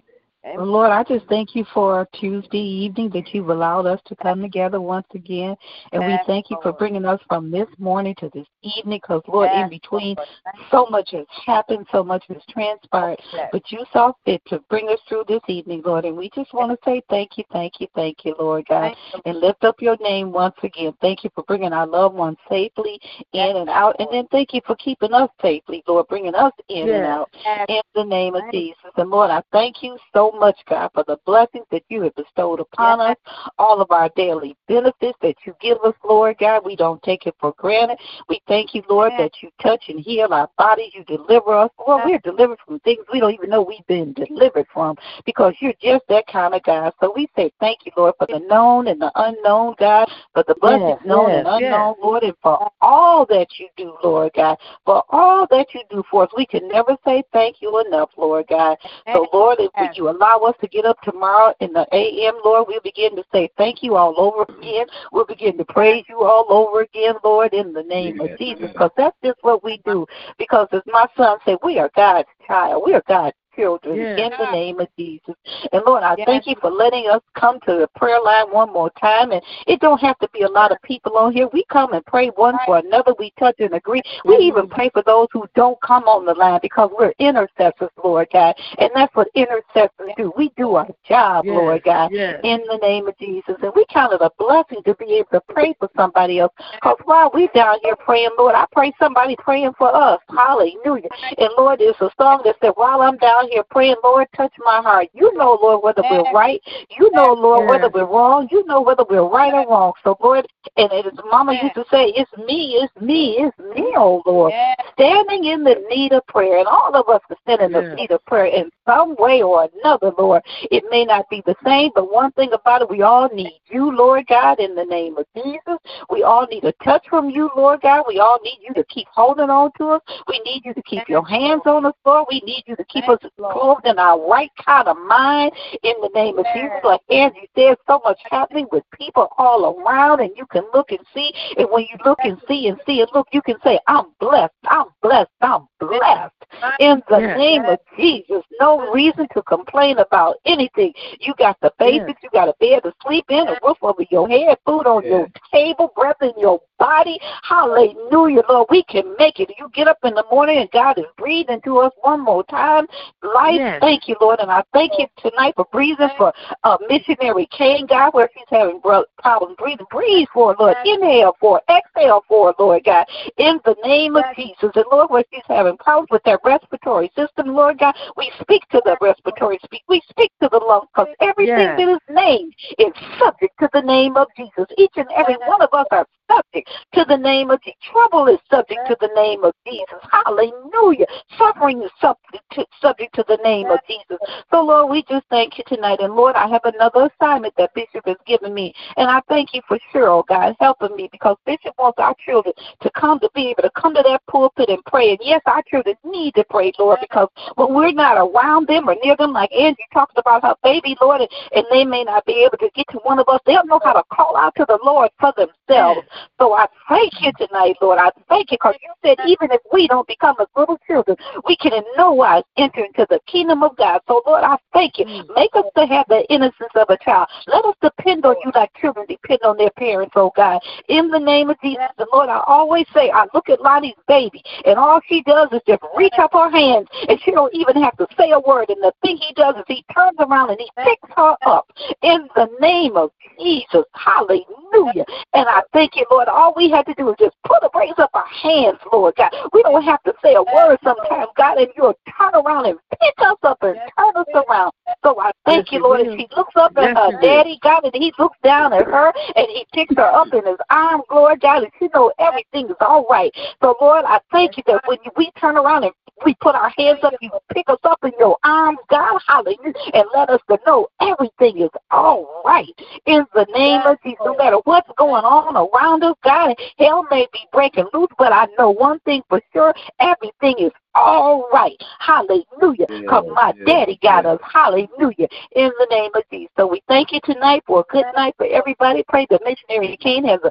Amen. 0.47 0.67
Lord, 0.69 0.91
I 0.91 1.03
just 1.03 1.27
thank 1.27 1.57
you 1.57 1.65
for 1.75 2.07
Tuesday 2.15 2.59
evening 2.59 3.11
that 3.11 3.35
you've 3.35 3.49
allowed 3.49 3.87
us 3.87 4.01
to 4.07 4.15
come 4.17 4.41
together 4.41 4.81
once 4.81 5.07
again. 5.13 5.57
And 5.93 6.07
we 6.07 6.19
thank 6.27 6.51
you 6.51 6.59
for 6.63 6.73
bringing 6.73 7.05
us 7.05 7.21
from 7.29 7.51
this 7.51 7.67
morning 7.79 8.15
to 8.19 8.31
this 8.33 8.47
evening 8.63 9.01
because, 9.03 9.23
Lord, 9.27 9.51
in 9.51 9.69
between, 9.69 10.15
Lord. 10.15 10.29
So 10.71 10.87
much 10.87 11.11
has 11.13 11.27
happened, 11.45 11.87
so 11.91 12.05
much 12.05 12.25
has 12.29 12.43
transpired. 12.49 13.19
Yes. 13.33 13.49
But 13.51 13.73
you 13.73 13.85
saw 13.93 14.13
fit 14.25 14.41
to 14.47 14.61
bring 14.71 14.89
us 14.89 14.99
through 15.09 15.25
this 15.27 15.43
evening, 15.49 15.83
Lord. 15.85 16.05
And 16.05 16.17
we 16.17 16.31
just 16.35 16.53
want 16.55 16.71
to 16.71 16.79
say 16.85 17.03
thank 17.11 17.39
you, 17.39 17.45
thank 17.53 17.81
you, 17.81 17.89
thank 17.95 18.25
you, 18.25 18.35
Lord 18.39 18.67
God. 18.69 18.95
And 19.25 19.41
lift 19.41 19.65
up 19.65 19.81
your 19.81 19.97
name 20.01 20.33
once 20.33 20.55
again. 20.63 20.93
Thank 21.01 21.25
you 21.25 21.31
for 21.35 21.43
bringing 21.45 21.73
our 21.73 21.87
loved 21.87 22.15
ones 22.15 22.39
safely 22.49 23.01
in 23.33 23.47
Yes, 23.47 23.57
and 23.57 23.69
out. 23.69 23.97
And 23.99 24.09
then 24.13 24.27
thank 24.31 24.55
you 24.55 24.61
for 24.67 24.77
keeping 24.77 25.13
us 25.13 25.31
safely, 25.43 25.83
Lord, 25.89 26.07
bringing 26.09 26.35
us 26.35 26.53
in 26.69 26.89
and 26.89 27.05
out 27.05 27.31
Yes. 27.45 27.67
in 27.69 27.83
the 27.95 28.05
name 28.05 28.35
of 28.35 28.43
Jesus. 28.53 28.77
And 28.97 29.11
Lord, 29.11 29.31
I 29.31 29.43
thank 29.53 29.83
you 29.83 29.99
so 30.15 30.33
much, 30.39 30.59
God, 30.69 30.91
for 30.95 31.05
the 31.07 31.19
blessings 31.27 31.67
that 31.71 31.83
you 31.89 32.03
have 32.03 32.15
bestowed 32.15 32.61
upon 32.61 33.01
Yes. 33.01 33.17
us, 33.17 33.33
all 33.59 33.81
of 33.81 33.91
our 33.91 34.09
daily 34.17 34.57
benefits 34.69 35.19
that 35.23 35.37
you 35.45 35.55
give 35.61 35.79
us, 35.85 35.95
Lord 36.05 36.39
God. 36.39 36.65
We 36.65 36.77
don't 36.77 37.03
take 37.03 37.27
it 37.27 37.35
for 37.41 37.53
granted. 37.57 37.99
We 38.29 38.41
thank 38.47 38.75
you, 38.75 38.83
Lord, 38.89 39.13
Yes. 39.13 39.21
that 39.21 39.43
you 39.43 39.51
touch 39.61 39.89
and 39.89 40.01
heal 40.01 40.33
our 40.33 40.49
bodies. 40.59 40.93
You 40.95 41.05
deliver 41.05 41.55
us. 41.55 41.71
Well, 41.87 42.03
we're 42.05 42.19
delivered 42.19 42.59
from 42.67 42.81
things 42.81 43.05
we 43.13 43.21
don't 43.21 43.35
even 43.35 43.51
know 43.51 43.63
we've 43.63 43.87
been 43.87 44.13
delivered 44.13 44.67
from 44.73 44.97
because 45.25 45.55
you're 45.61 45.75
just 45.81 46.05
that 46.09 46.27
kind 46.27 46.55
of 46.55 46.63
God. 46.63 46.93
So 47.01 47.13
we 47.15 47.29
say 47.37 47.53
thank 47.61 47.87
you, 47.87 47.93
Lord, 47.97 48.15
for 48.19 48.27
the 48.27 48.41
known 48.41 48.89
and 48.89 49.01
the 49.01 49.13
unknown, 49.15 49.75
God, 49.79 50.09
for 50.33 50.45
the 50.47 50.55
blessings 50.61 51.01
known 51.05 51.33
and 51.33 51.47
unknown. 51.47 51.97
Lord, 52.03 52.23
and 52.23 52.35
for 52.43 52.71
all 52.81 53.27
that 53.27 53.49
you 53.59 53.69
do, 53.77 53.97
Lord 54.03 54.33
God, 54.35 54.59
for 54.85 55.03
all 55.11 55.47
that 55.51 55.67
you 55.75 55.83
do 55.91 56.03
for 56.11 56.25
us. 56.25 56.31
We 56.37 56.47
can 56.47 56.69
never 56.69 56.97
say 57.05 57.23
thank 57.33 57.57
you 57.61 57.83
enough, 57.87 58.11
Lord 58.17 58.47
God. 58.49 58.77
So, 59.13 59.29
Lord, 59.33 59.59
if 59.61 59.71
you 59.97 60.09
allow 60.09 60.26
us 60.35 60.55
to 60.61 60.69
get 60.69 60.85
up 60.85 61.01
tomorrow 61.03 61.55
in 61.61 61.73
the 61.73 61.87
AM, 61.93 62.35
Lord, 62.45 62.67
we'll 62.69 62.81
begin 62.81 63.15
to 63.17 63.25
say 63.33 63.49
thank 63.57 63.83
you 63.83 63.97
all 63.97 64.15
over 64.19 64.45
again. 64.59 64.87
We'll 65.13 65.27
begin 65.27 65.57
to 65.59 65.65
praise 65.65 66.05
you 66.09 66.23
all 66.23 66.47
over 66.51 66.83
again, 66.83 67.15
Lord, 67.23 67.55
in 67.55 67.73
the 67.73 67.83
name 67.83 68.19
Yes, 68.21 68.31
of 68.33 68.39
Jesus, 68.39 68.69
because 68.73 68.91
that's 68.97 69.17
just 69.25 69.39
what 69.43 69.63
we 69.63 69.81
do. 69.85 70.07
Because 70.39 70.69
as 70.73 70.83
my 70.87 71.07
son 71.17 71.39
said, 71.45 71.59
we 71.63 71.79
are 71.79 71.91
God's 71.95 72.29
child. 72.47 72.83
We 72.85 72.95
are 72.95 73.03
God's 73.09 73.37
children 73.57 73.97
Yes. 73.99 74.19
in 74.19 74.31
the 74.39 74.51
name 74.53 74.81
of 74.81 74.89
Jesus. 74.97 75.35
And 75.73 75.83
Lord, 75.87 76.03
I 76.03 76.15
Yes. 76.19 76.27
thank 76.27 76.47
you 76.47 76.55
for 76.61 76.71
letting 76.71 77.09
us 77.09 77.23
come 77.35 77.59
to 77.61 77.75
the 77.75 77.89
prayer 77.97 78.21
line 78.21 78.51
one 78.51 78.73
more 78.73 78.91
time. 78.91 79.33
And 79.33 79.43
it 79.67 79.81
don't 79.81 80.01
have 80.01 80.19
to 80.19 80.29
be 80.29 80.43
a 80.43 80.49
lot 80.49 80.73
of 80.73 80.81
people 80.83 81.17
on 81.17 81.33
here. 81.33 81.49
We 81.53 81.65
come 81.65 81.93
and 81.93 82.05
pray 82.07 82.29
one 82.29 82.59
for 82.67 82.77
another. 82.79 83.15
We 83.19 83.33
touch 83.39 83.57
and 83.59 83.75
agree. 83.75 84.03
We 84.25 84.37
even 84.37 84.69
pray 84.69 84.91
for 84.91 85.03
those 85.03 85.29
who 85.33 85.47
don't 85.55 85.81
come 85.81 86.05
on 86.05 86.27
the 86.27 86.35
line 86.35 86.61
because 86.63 86.91
we're 86.97 87.13
intercessors, 87.19 87.91
Lord 88.03 88.29
God. 88.33 88.55
And 88.79 88.91
that's 88.95 89.15
what 89.15 89.29
intercessors 89.35 90.13
do. 90.17 90.33
We 90.37 90.51
do 90.57 90.75
our 90.77 90.89
job, 91.09 91.45
Yes, 91.45 91.55
Lord 91.55 91.83
God 91.85 92.11
yes. 92.13 92.41
in 92.45 92.61
the 92.69 92.79
name 92.79 93.09
of 93.09 93.17
Jesus. 93.19 93.57
And 93.63 93.73
we 93.75 93.85
count 93.91 94.13
it 94.13 94.21
a 94.21 94.31
blessing 94.39 94.83
to 94.85 94.95
be 94.95 95.15
able 95.15 95.31
to 95.33 95.41
pray 95.49 95.75
for 95.79 95.89
somebody 95.97 96.39
else. 96.39 96.53
Because 96.75 96.99
while 97.05 97.31
we're 97.33 97.49
down 97.55 97.79
here 97.83 97.97
praying, 97.97 98.31
Lord, 98.39 98.55
I 98.55 98.67
pray 98.73 98.93
somebody 98.99 99.37
praying 99.37 99.73
for 99.79 99.95
us. 99.95 100.21
Hallelujah. 100.29 101.09
And 101.39 101.51
Lord, 101.57 101.81
there's 101.81 101.97
a 102.01 102.11
song 102.21 102.43
that 102.45 102.57
said, 102.61 102.73
while 102.77 103.01
I'm 103.01 103.17
down 103.19 103.46
here 103.49 103.63
praying, 103.71 103.97
Lord, 104.03 104.27
touch 104.37 104.53
my 104.59 104.81
heart. 104.83 105.09
You 105.13 105.33
know, 105.35 105.59
Lord, 105.61 105.83
whether 105.83 106.03
we're 106.11 106.33
right. 106.33 106.61
You 106.99 107.11
know, 107.13 107.33
Lord, 107.33 107.69
whether 107.69 107.89
we're 107.89 108.07
wrong. 108.07 108.49
You 108.51 108.65
know 108.67 108.81
whether 108.81 109.05
we're 109.09 109.29
right 109.29 109.53
or 109.53 109.67
wrong. 109.69 109.93
So, 110.05 110.17
Lord, 110.23 110.47
and 110.77 110.93
as 110.93 111.13
Mama 111.31 111.55
used 111.55 111.75
to 111.75 111.85
say, 111.91 112.13
it's 112.17 112.31
me, 112.39 112.79
it's 112.83 113.01
me, 113.01 113.37
it's 113.39 113.59
me, 113.59 113.95
oh 113.97 114.23
Lord 114.27 114.53
standing 114.97 115.45
in 115.45 115.63
the 115.63 115.77
need 115.91 116.13
of 116.13 116.27
prayer, 116.27 116.59
and 116.59 116.67
all 116.67 116.95
of 116.95 117.09
us 117.09 117.21
are 117.29 117.37
standing 117.43 117.67
in 117.67 117.73
the 117.73 117.95
need 117.95 118.11
of 118.11 118.25
prayer 118.25 118.47
in 118.47 118.71
some 118.87 119.15
way 119.19 119.43
or 119.43 119.69
another, 119.75 120.11
Lord. 120.19 120.43
It 120.71 120.85
may 120.91 121.05
not 121.05 121.29
be 121.29 121.43
the 121.45 121.55
same, 121.65 121.91
but 121.95 122.11
one 122.11 122.33
thing 122.33 122.51
about 122.53 122.83
it, 122.83 122.89
we 122.89 123.03
all 123.03 123.29
need 123.33 123.61
you, 123.67 123.95
Lord 123.95 124.27
God, 124.27 124.59
in 124.59 124.75
the 124.75 124.85
name 124.85 125.19
of 125.19 125.27
Jesus. 125.35 125.79
We 126.11 126.23
all 126.23 126.47
need 126.47 126.65
a 126.65 126.73
touch 126.83 127.05
from 127.11 127.29
you, 127.29 127.51
Lord 127.55 127.83
God. 127.83 128.05
We 128.09 128.21
all 128.21 128.39
need 128.43 128.59
you 128.67 128.73
to 128.75 128.85
keep 128.85 129.07
holding 129.13 129.51
on 129.51 129.71
to 129.79 129.91
us. 129.91 130.03
We 130.29 130.41
need 130.47 130.63
you 130.65 130.73
to 130.73 130.83
keep 130.83 131.09
your 131.09 131.27
hands 131.27 131.63
on 131.67 131.85
us, 131.85 131.95
Lord. 132.05 132.27
We 132.31 132.41
need 132.45 132.65
you 132.67 132.77
to 132.77 132.85
keep 132.85 133.05
us 133.05 133.19
Thank 133.21 133.23
you, 133.23 133.31
Lord. 133.31 133.36
Clothed 133.37 133.87
in 133.87 133.99
our 133.99 134.19
right 134.29 134.51
kind 134.65 134.89
of 134.89 134.97
mind 134.97 135.53
in 135.83 135.95
the 136.01 136.11
name 136.15 136.39
of 136.39 136.47
Yes. 136.47 136.57
Jesus. 136.57 136.85
Like 136.85 137.01
Angie 137.11 137.49
said, 137.55 137.77
so 137.87 138.01
much 138.05 138.19
happening 138.31 138.67
with 138.73 138.85
people 138.93 139.29
all 139.39 139.77
around, 139.79 140.21
and 140.21 140.31
you 140.37 140.47
can 140.47 140.65
look 140.73 140.91
and 140.91 141.05
see. 141.15 141.33
And 141.57 141.69
when 141.71 141.83
you 141.85 141.97
look 142.05 142.19
and 142.23 142.41
see 142.49 142.69
and 142.69 142.81
see 142.87 143.01
and 143.01 143.11
look, 143.15 143.29
you 143.33 143.43
can 143.43 143.57
say, 143.63 143.79
I'm 143.87 144.07
blessed, 144.21 144.55
I'm 144.65 144.87
blessed, 145.03 145.31
I'm 145.41 145.67
blessed 145.79 146.33
In 146.81 147.03
the 147.09 147.19
name 147.19 147.65
of 147.65 147.79
Jesus, 147.99 148.43
no 148.61 148.91
reason 148.93 149.27
to 149.35 149.43
complain 149.43 149.99
about 149.99 150.37
anything. 150.47 150.93
You 151.21 151.35
got 151.39 151.59
the 151.61 151.73
basics, 151.79 152.23
you 152.23 152.31
got 152.33 152.49
a 152.49 152.55
bed 152.59 152.83
to 152.85 152.93
sleep 153.05 153.27
in, 153.29 153.49
a 153.49 153.59
roof 153.63 153.79
over 153.83 154.03
your 154.11 154.29
head, 154.29 154.57
food 154.65 154.87
on 154.87 155.05
your 155.05 155.29
table, 155.53 155.93
breath 155.95 156.17
in 156.23 156.33
your 156.39 156.61
body. 156.79 157.19
Hallelujah, 157.43 158.43
Lord. 158.49 158.69
We 158.71 158.83
can 158.85 159.15
make 159.19 159.41
it. 159.41 159.51
You 159.59 159.71
get 159.75 159.89
up 159.89 159.99
in 160.05 160.15
the 160.15 160.25
morning 160.31 160.59
and 160.59 160.71
God 160.71 160.99
is 160.99 161.05
breathing 161.17 161.61
to 161.65 161.79
us 161.79 161.93
one 162.03 162.21
more 162.21 162.45
time. 162.45 162.87
Life, 163.23 163.57
yes. 163.57 163.81
thank 163.81 164.09
you, 164.09 164.17
Lord. 164.21 164.41
And 164.41 164.51
I 164.51 164.63
thank 164.73 164.93
you 164.99 165.07
tonight 165.19 165.55
for 165.57 165.67
breathing 165.73 166.09
for 166.17 166.33
uh, 166.65 166.77
missionary 166.89 167.49
Kane, 167.57 167.87
God, 167.87 168.15
where 168.15 168.29
she's 168.35 168.47
having 168.51 168.81
problems 168.81 169.57
breathing. 169.59 169.87
Breathe 169.91 170.29
for 170.33 170.55
Lord. 170.59 170.77
Inhale 170.85 171.37
for. 171.41 171.61
Exhale 171.69 172.23
for 172.29 172.55
Lord 172.59 172.85
God. 172.85 173.07
In 173.39 173.61
the 173.65 173.77
name 173.85 174.17
of 174.17 174.25
Jesus. 174.35 174.71
And 174.75 174.85
Lord, 174.91 175.11
where 175.11 175.25
she's 175.33 175.43
having 175.49 175.77
problems 175.79 176.09
with 176.11 176.23
that 176.25 176.41
respiratory 176.45 177.11
system, 177.17 177.55
Lord 177.55 177.79
God, 177.79 177.95
we 178.17 178.31
speak 178.41 178.63
to 178.71 178.83
the 178.85 178.97
respiratory 179.01 179.59
speak. 179.65 179.83
We 179.89 180.03
speak 180.09 180.33
to 180.43 180.49
the 180.51 180.59
lungs 180.59 180.89
because 180.95 181.15
everything 181.21 181.59
yes. 181.59 181.79
that 181.79 181.89
is 181.89 182.01
named 182.11 182.55
is 182.79 182.93
subject 183.19 183.55
to 183.61 183.69
the 183.73 183.83
name 183.83 184.17
of 184.17 184.29
Jesus. 184.37 184.67
Each 184.77 184.93
and 184.97 185.09
every 185.15 185.37
one 185.47 185.63
of 185.63 185.69
us 185.73 185.87
are 185.91 186.07
subject 186.31 186.71
to 186.95 187.05
the 187.09 187.17
name 187.17 187.51
of 187.51 187.61
Jesus. 187.63 187.79
Trouble 187.91 188.27
is 188.27 188.39
subject 188.51 188.81
to 188.89 188.97
the 189.01 189.11
name 189.15 189.45
of 189.45 189.53
Jesus. 189.67 189.99
Hallelujah. 190.11 191.07
Suffering 191.39 191.83
is 191.83 191.91
subject 192.01 192.45
to, 192.53 192.65
subject 192.81 193.15
to 193.15 193.25
the 193.29 193.39
name 193.45 193.67
of 193.67 193.79
Jesus. 193.87 194.19
So, 194.51 194.63
Lord, 194.63 194.91
we 194.91 195.03
just 195.09 195.27
thank 195.31 195.59
you 195.59 195.65
tonight. 195.67 196.01
And, 196.01 196.15
Lord, 196.15 196.37
I 196.37 196.49
have 196.49 196.63
another 196.65 197.11
assignment 197.21 197.55
that 197.59 197.75
Bishop 197.75 198.07
has 198.07 198.17
given 198.27 198.55
me. 198.55 198.75
And 198.97 199.09
I 199.11 199.21
thank 199.29 199.55
you 199.55 199.61
for 199.67 199.79
Cheryl, 199.93 200.21
oh 200.21 200.25
God, 200.29 200.55
helping 200.61 200.97
me 200.97 201.09
because 201.11 201.37
Bishop 201.47 201.75
wants 201.79 201.99
our 201.99 202.15
children 202.25 202.55
to 202.83 202.91
come 202.91 203.19
to 203.21 203.31
be 203.35 203.49
able 203.49 203.63
to 203.63 203.71
come 203.77 203.95
to 203.95 204.03
that 204.03 204.23
pulpit 204.29 204.69
and 204.69 204.85
pray. 204.87 205.11
And, 205.11 205.19
yes, 205.23 205.41
our 205.47 205.63
children 205.63 205.97
need 206.05 206.35
to 206.35 206.45
pray, 206.51 206.73
Lord, 206.79 206.99
because 207.01 207.29
when 207.57 207.75
we're 207.75 207.93
not 207.93 208.17
around 208.17 208.67
them 208.69 208.89
or 208.89 208.97
near 209.03 209.17
them, 209.17 209.33
like 209.33 209.53
Angie 209.53 209.85
talked 209.93 210.19
about 210.19 210.43
her 210.43 210.55
baby, 210.63 210.97
Lord, 211.01 211.21
and, 211.21 211.31
and 211.55 211.65
they 211.71 211.85
may 211.85 212.05
not 212.05 212.25
be 212.25 212.45
able 212.45 212.59
to 212.59 212.71
get 212.75 212.87
to 212.91 212.99
one 212.99 213.19
of 213.19 213.29
us, 213.29 213.41
they'll 213.47 213.67
know 213.67 213.81
how 213.83 213.93
to 213.93 214.03
call 214.13 214.37
out 214.37 214.55
to 214.57 214.65
the 214.67 214.79
Lord 214.85 215.11
for 215.19 215.33
themselves. 215.37 216.07
So 216.39 216.53
I 216.55 216.67
thank 216.89 217.13
you 217.21 217.33
tonight, 217.39 217.77
Lord. 217.81 217.99
I 217.99 218.11
thank 218.29 218.51
you 218.51 218.59
because 218.61 218.77
you 218.83 218.93
said 219.05 219.19
even 219.27 219.51
if 219.51 219.61
we 219.73 219.89
don't 219.89 220.07
become 220.07 220.37
as 220.41 220.47
little 220.57 220.79
children, 220.87 221.17
we 221.47 221.57
can 221.57 221.73
in 221.73 221.85
no 221.97 222.13
wise 222.13 222.45
enter 222.57 222.85
into 222.85 223.07
the 223.09 223.21
kingdom 223.27 223.63
of 223.63 223.77
God. 223.77 224.01
So, 224.09 224.23
Lord, 224.27 224.45
I 224.45 224.57
thank 224.73 224.99
you. 224.99 225.07
Mm. 225.07 225.35
Make 225.35 225.55
us 225.55 225.65
to 225.77 225.87
have 225.87 226.07
the 226.09 226.25
innocence 226.31 226.73
of 226.75 226.89
a 226.91 226.99
child. 226.99 227.29
Let 227.47 227.65
us 227.65 227.75
depend 227.83 228.25
on 228.25 228.37
you 228.45 228.51
like 228.55 228.71
children 228.81 229.07
depend 229.09 229.41
on 229.45 229.57
their 229.57 229.71
parents, 229.71 230.13
oh 230.17 230.33
God. 230.37 230.61
In 230.89 231.11
the 231.11 231.19
name 231.19 231.51
of 231.51 231.57
Jesus, 231.63 231.87
the 231.99 232.07
Lord, 232.13 232.29
I 232.29 232.43
always 232.47 232.87
say, 232.95 233.11
I 233.11 233.27
look 233.35 233.49
at 233.49 233.61
Lonnie's 233.61 233.95
baby, 234.09 234.43
and 234.65 234.79
all 234.79 235.01
she 235.09 235.23
does 235.23 235.49
is 235.53 235.61
just 235.67 235.83
reach 235.97 236.15
up 236.19 236.33
her 236.33 236.51
hands, 236.51 236.89
and 237.09 237.21
she 237.25 237.31
don't 237.31 237.55
even 237.55 237.83
have 237.83 237.97
to 237.99 238.07
say 238.19 238.31
a 238.31 238.41
word. 238.41 238.71
And 238.71 238.83
the 238.83 238.93
thing 239.03 239.17
he 239.17 239.33
does 239.35 239.57
is 239.57 239.65
he 239.67 239.85
turns 239.95 240.17
around 240.19 240.51
and 240.51 240.61
he 240.61 240.71
picks 240.83 241.09
her 241.17 241.37
up 241.47 241.71
in 242.03 242.29
the 242.35 242.49
name 242.61 242.97
of 242.97 243.11
Jesus. 243.39 243.85
Hallelujah. 243.93 245.05
And 245.35 245.49
I 245.49 245.63
thank 245.73 245.97
you, 245.97 246.06
Lord. 246.11 246.29
All 246.29 246.55
we 246.57 246.71
have 246.71 246.85
to 246.87 246.95
do 246.95 247.11
is 247.11 247.17
just 247.19 247.37
put 247.45 247.63
a 247.63 247.71
raise 247.79 247.99
up 247.99 248.11
our 248.15 248.27
hands, 248.27 248.79
Lord 248.93 249.15
God. 249.17 249.31
We 249.53 249.63
don't 249.63 249.83
have 249.83 250.03
to 250.05 250.15
say 250.23 250.35
a 250.35 250.43
word 250.43 250.79
sometimes, 250.83 251.29
God, 251.37 251.59
and 251.59 251.69
you'll 251.77 251.99
turn 252.19 252.35
around 252.35 252.67
and 252.67 252.79
pick 252.91 253.15
us 253.19 253.37
up 253.43 253.59
and 253.63 253.77
turn 253.99 254.17
us 254.17 254.45
around. 254.49 254.73
So 255.05 255.21
I 255.21 255.33
thank 255.45 255.73
you, 255.73 255.83
Lord. 255.83 256.01
And 256.01 256.19
she 256.19 256.27
looks 256.37 256.55
up 256.57 256.77
at 256.77 256.97
her 256.97 257.13
daddy, 257.21 257.59
God, 257.63 257.85
and 257.85 257.95
he 257.95 258.13
looks 258.19 258.39
down 258.43 258.73
at 258.73 258.85
her 258.85 259.13
and 259.35 259.47
he 259.49 259.67
picks 259.73 259.95
her 259.97 260.03
up 260.03 260.33
in 260.33 260.47
his 260.47 260.59
arms, 260.71 261.05
Lord 261.11 261.41
God, 261.41 261.63
and 261.65 261.73
she 261.79 261.89
knows 261.95 262.13
everything 262.19 262.67
is 262.67 262.77
all 262.81 263.07
right. 263.09 263.33
So, 263.63 263.77
Lord, 263.81 264.05
I 264.07 264.21
thank 264.33 264.57
you 264.57 264.63
that 264.67 264.83
when 264.87 264.99
we 265.17 265.31
turn 265.41 265.57
around 265.57 265.85
and 265.85 265.93
we 266.25 266.35
put 266.41 266.55
our 266.55 266.73
hands 266.77 267.01
up, 267.03 267.15
you 267.21 267.31
pick 267.53 267.69
us 267.69 267.79
up 267.85 267.99
in 268.05 268.13
your 268.19 268.37
arms, 268.45 268.79
God, 268.89 269.21
hallelujah, 269.27 269.75
and 269.95 270.05
let 270.15 270.31
us 270.31 270.41
to 270.49 270.59
know 270.67 270.89
everything 271.01 271.59
is 271.59 271.71
all 271.91 272.43
right. 272.45 272.69
In 273.07 273.27
the 273.35 273.47
name 273.55 273.83
of 273.85 273.99
Jesus, 274.03 274.19
no 274.25 274.37
matter 274.37 274.59
what's 274.65 274.89
going 274.97 275.25
on 275.25 275.57
around 275.57 276.03
us, 276.05 276.17
God, 276.25 276.55
hell 276.79 277.07
may 277.11 277.27
be 277.33 277.41
breaking 277.53 277.87
loose, 277.93 278.09
but 278.19 278.33
I 278.33 278.47
know 278.59 278.71
one 278.71 278.99
thing 279.01 279.23
for 279.29 279.41
sure, 279.53 279.75
everything 280.01 280.55
is 280.59 280.73
all 280.97 281.49
right. 281.53 281.77
Hallelujah. 281.99 282.87
Because 282.89 283.25
yeah, 283.27 283.33
my 283.35 283.53
yeah, 283.59 283.65
daddy 283.67 283.99
got 284.03 284.25
yeah. 284.25 284.33
us. 284.33 284.41
Hallelujah. 284.51 285.29
In 285.55 285.71
the 285.79 285.87
name 285.91 286.11
of 286.15 286.23
Jesus. 286.33 286.51
So 286.57 286.67
we 286.67 286.83
thank 286.89 287.13
you 287.13 287.21
tonight 287.25 287.63
for 287.67 287.81
a 287.81 287.93
good 287.93 288.07
night 288.15 288.35
for 288.39 288.47
everybody. 288.47 289.05
Pray 289.07 289.27
the 289.29 289.39
missionary 289.45 289.97
Kane 289.99 290.25
has 290.25 290.41
a 290.43 290.51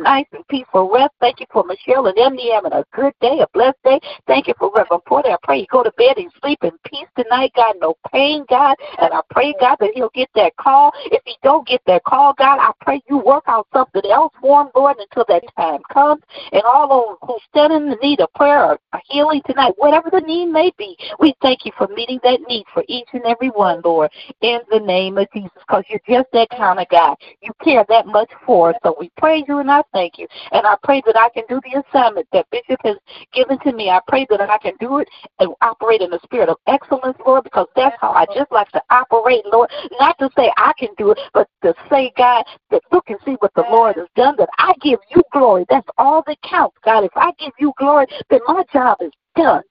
nice 0.00 0.26
and 0.32 0.46
peaceful 0.48 0.90
rest. 0.92 1.12
Thank 1.20 1.40
you 1.40 1.46
for 1.52 1.64
Michelle 1.64 2.06
and 2.06 2.18
Emily 2.18 2.50
having 2.52 2.72
a 2.72 2.84
good 2.94 3.12
day, 3.20 3.40
a 3.40 3.46
blessed 3.52 3.78
day. 3.84 4.00
Thank 4.26 4.48
you 4.48 4.54
for 4.58 4.70
Reverend 4.74 5.04
Porter. 5.04 5.30
I 5.30 5.36
pray 5.42 5.60
you 5.60 5.66
go 5.70 5.82
to 5.82 5.92
bed 5.92 6.18
and 6.18 6.30
sleep 6.40 6.58
in 6.62 6.72
peace 6.84 7.08
tonight, 7.16 7.52
God. 7.54 7.76
No 7.80 7.94
pain, 8.12 8.44
God. 8.48 8.76
And 9.00 9.12
I 9.12 9.20
pray, 9.30 9.54
God, 9.60 9.76
that 9.80 9.90
he'll 9.94 10.10
get 10.14 10.28
that 10.34 10.56
call. 10.56 10.92
If 11.06 11.22
he 11.24 11.36
don't 11.42 11.66
get 11.66 11.80
that 11.86 12.04
call, 12.04 12.34
God, 12.38 12.58
I 12.58 12.72
pray 12.80 13.00
you 13.08 13.18
work 13.18 13.44
out 13.46 13.66
something 13.72 14.02
else 14.10 14.32
for 14.40 14.62
him, 14.62 14.68
Lord, 14.74 14.96
until 14.98 15.24
that 15.28 15.42
time 15.56 15.80
comes. 15.92 16.22
And 16.52 16.62
all 16.62 16.88
those 16.88 17.28
who 17.28 17.38
stand 17.50 17.72
in 17.72 17.90
the 17.90 17.96
need 18.02 18.20
of 18.20 18.32
prayer 18.34 18.72
or 18.72 18.78
healing 19.08 19.42
tonight, 19.46 19.74
whatever 19.76 20.10
the 20.10 20.20
need 20.20 20.46
may 20.46 20.72
be, 20.78 20.96
we 21.20 21.34
thank 21.42 21.64
you 21.64 21.72
for 21.76 21.88
meeting 21.88 22.20
that 22.22 22.40
need 22.48 22.64
for 22.72 22.84
each 22.88 23.08
and 23.12 23.24
every 23.24 23.50
one, 23.50 23.80
Lord, 23.84 24.10
in 24.40 24.58
the 24.70 24.80
name 24.80 25.18
of 25.18 25.28
Jesus, 25.32 25.50
because 25.66 25.84
you're 25.88 26.00
just 26.08 26.30
that 26.32 26.48
kind 26.50 26.78
of 26.78 26.88
God. 26.88 27.16
You 27.40 27.52
care 27.62 27.84
that 27.88 28.06
much 28.06 28.30
for 28.44 28.70
us. 28.70 28.76
So 28.82 28.96
we 28.98 29.10
praise 29.16 29.44
you 29.48 29.58
and 29.58 29.70
I 29.70 29.75
thank 29.92 30.18
you. 30.18 30.26
And 30.52 30.66
I 30.66 30.76
pray 30.82 31.02
that 31.06 31.16
I 31.16 31.28
can 31.30 31.44
do 31.48 31.60
the 31.62 31.82
assignment 31.82 32.26
that 32.32 32.46
Bishop 32.50 32.80
has 32.84 32.96
given 33.32 33.58
to 33.60 33.72
me. 33.72 33.90
I 33.90 34.00
pray 34.06 34.26
that 34.30 34.40
I 34.40 34.58
can 34.58 34.74
do 34.80 34.98
it 34.98 35.08
and 35.38 35.54
operate 35.60 36.00
in 36.00 36.10
the 36.10 36.20
spirit 36.24 36.48
of 36.48 36.56
excellence, 36.66 37.16
Lord, 37.26 37.44
because 37.44 37.66
that's 37.74 37.96
how 38.00 38.10
I 38.10 38.26
just 38.34 38.50
like 38.52 38.70
to 38.72 38.82
operate, 38.90 39.44
Lord. 39.46 39.70
Not 39.98 40.18
to 40.18 40.30
say 40.36 40.52
I 40.56 40.72
can 40.78 40.90
do 40.96 41.10
it, 41.10 41.18
but 41.32 41.48
to 41.62 41.74
say, 41.90 42.12
God, 42.16 42.44
that 42.70 42.82
look 42.92 43.08
and 43.08 43.18
see 43.24 43.36
what 43.40 43.52
the 43.54 43.64
Lord 43.70 43.96
has 43.96 44.08
done, 44.16 44.36
that 44.38 44.48
I 44.58 44.72
give 44.82 45.00
you 45.14 45.22
glory. 45.32 45.66
That's 45.68 45.88
all 45.98 46.22
that 46.26 46.38
counts, 46.42 46.76
God. 46.84 47.04
If 47.04 47.16
I 47.16 47.32
give 47.38 47.52
you 47.58 47.72
glory, 47.78 48.06
then 48.30 48.40
my 48.46 48.64
job 48.72 48.98
is 49.00 49.12
done 49.36 49.62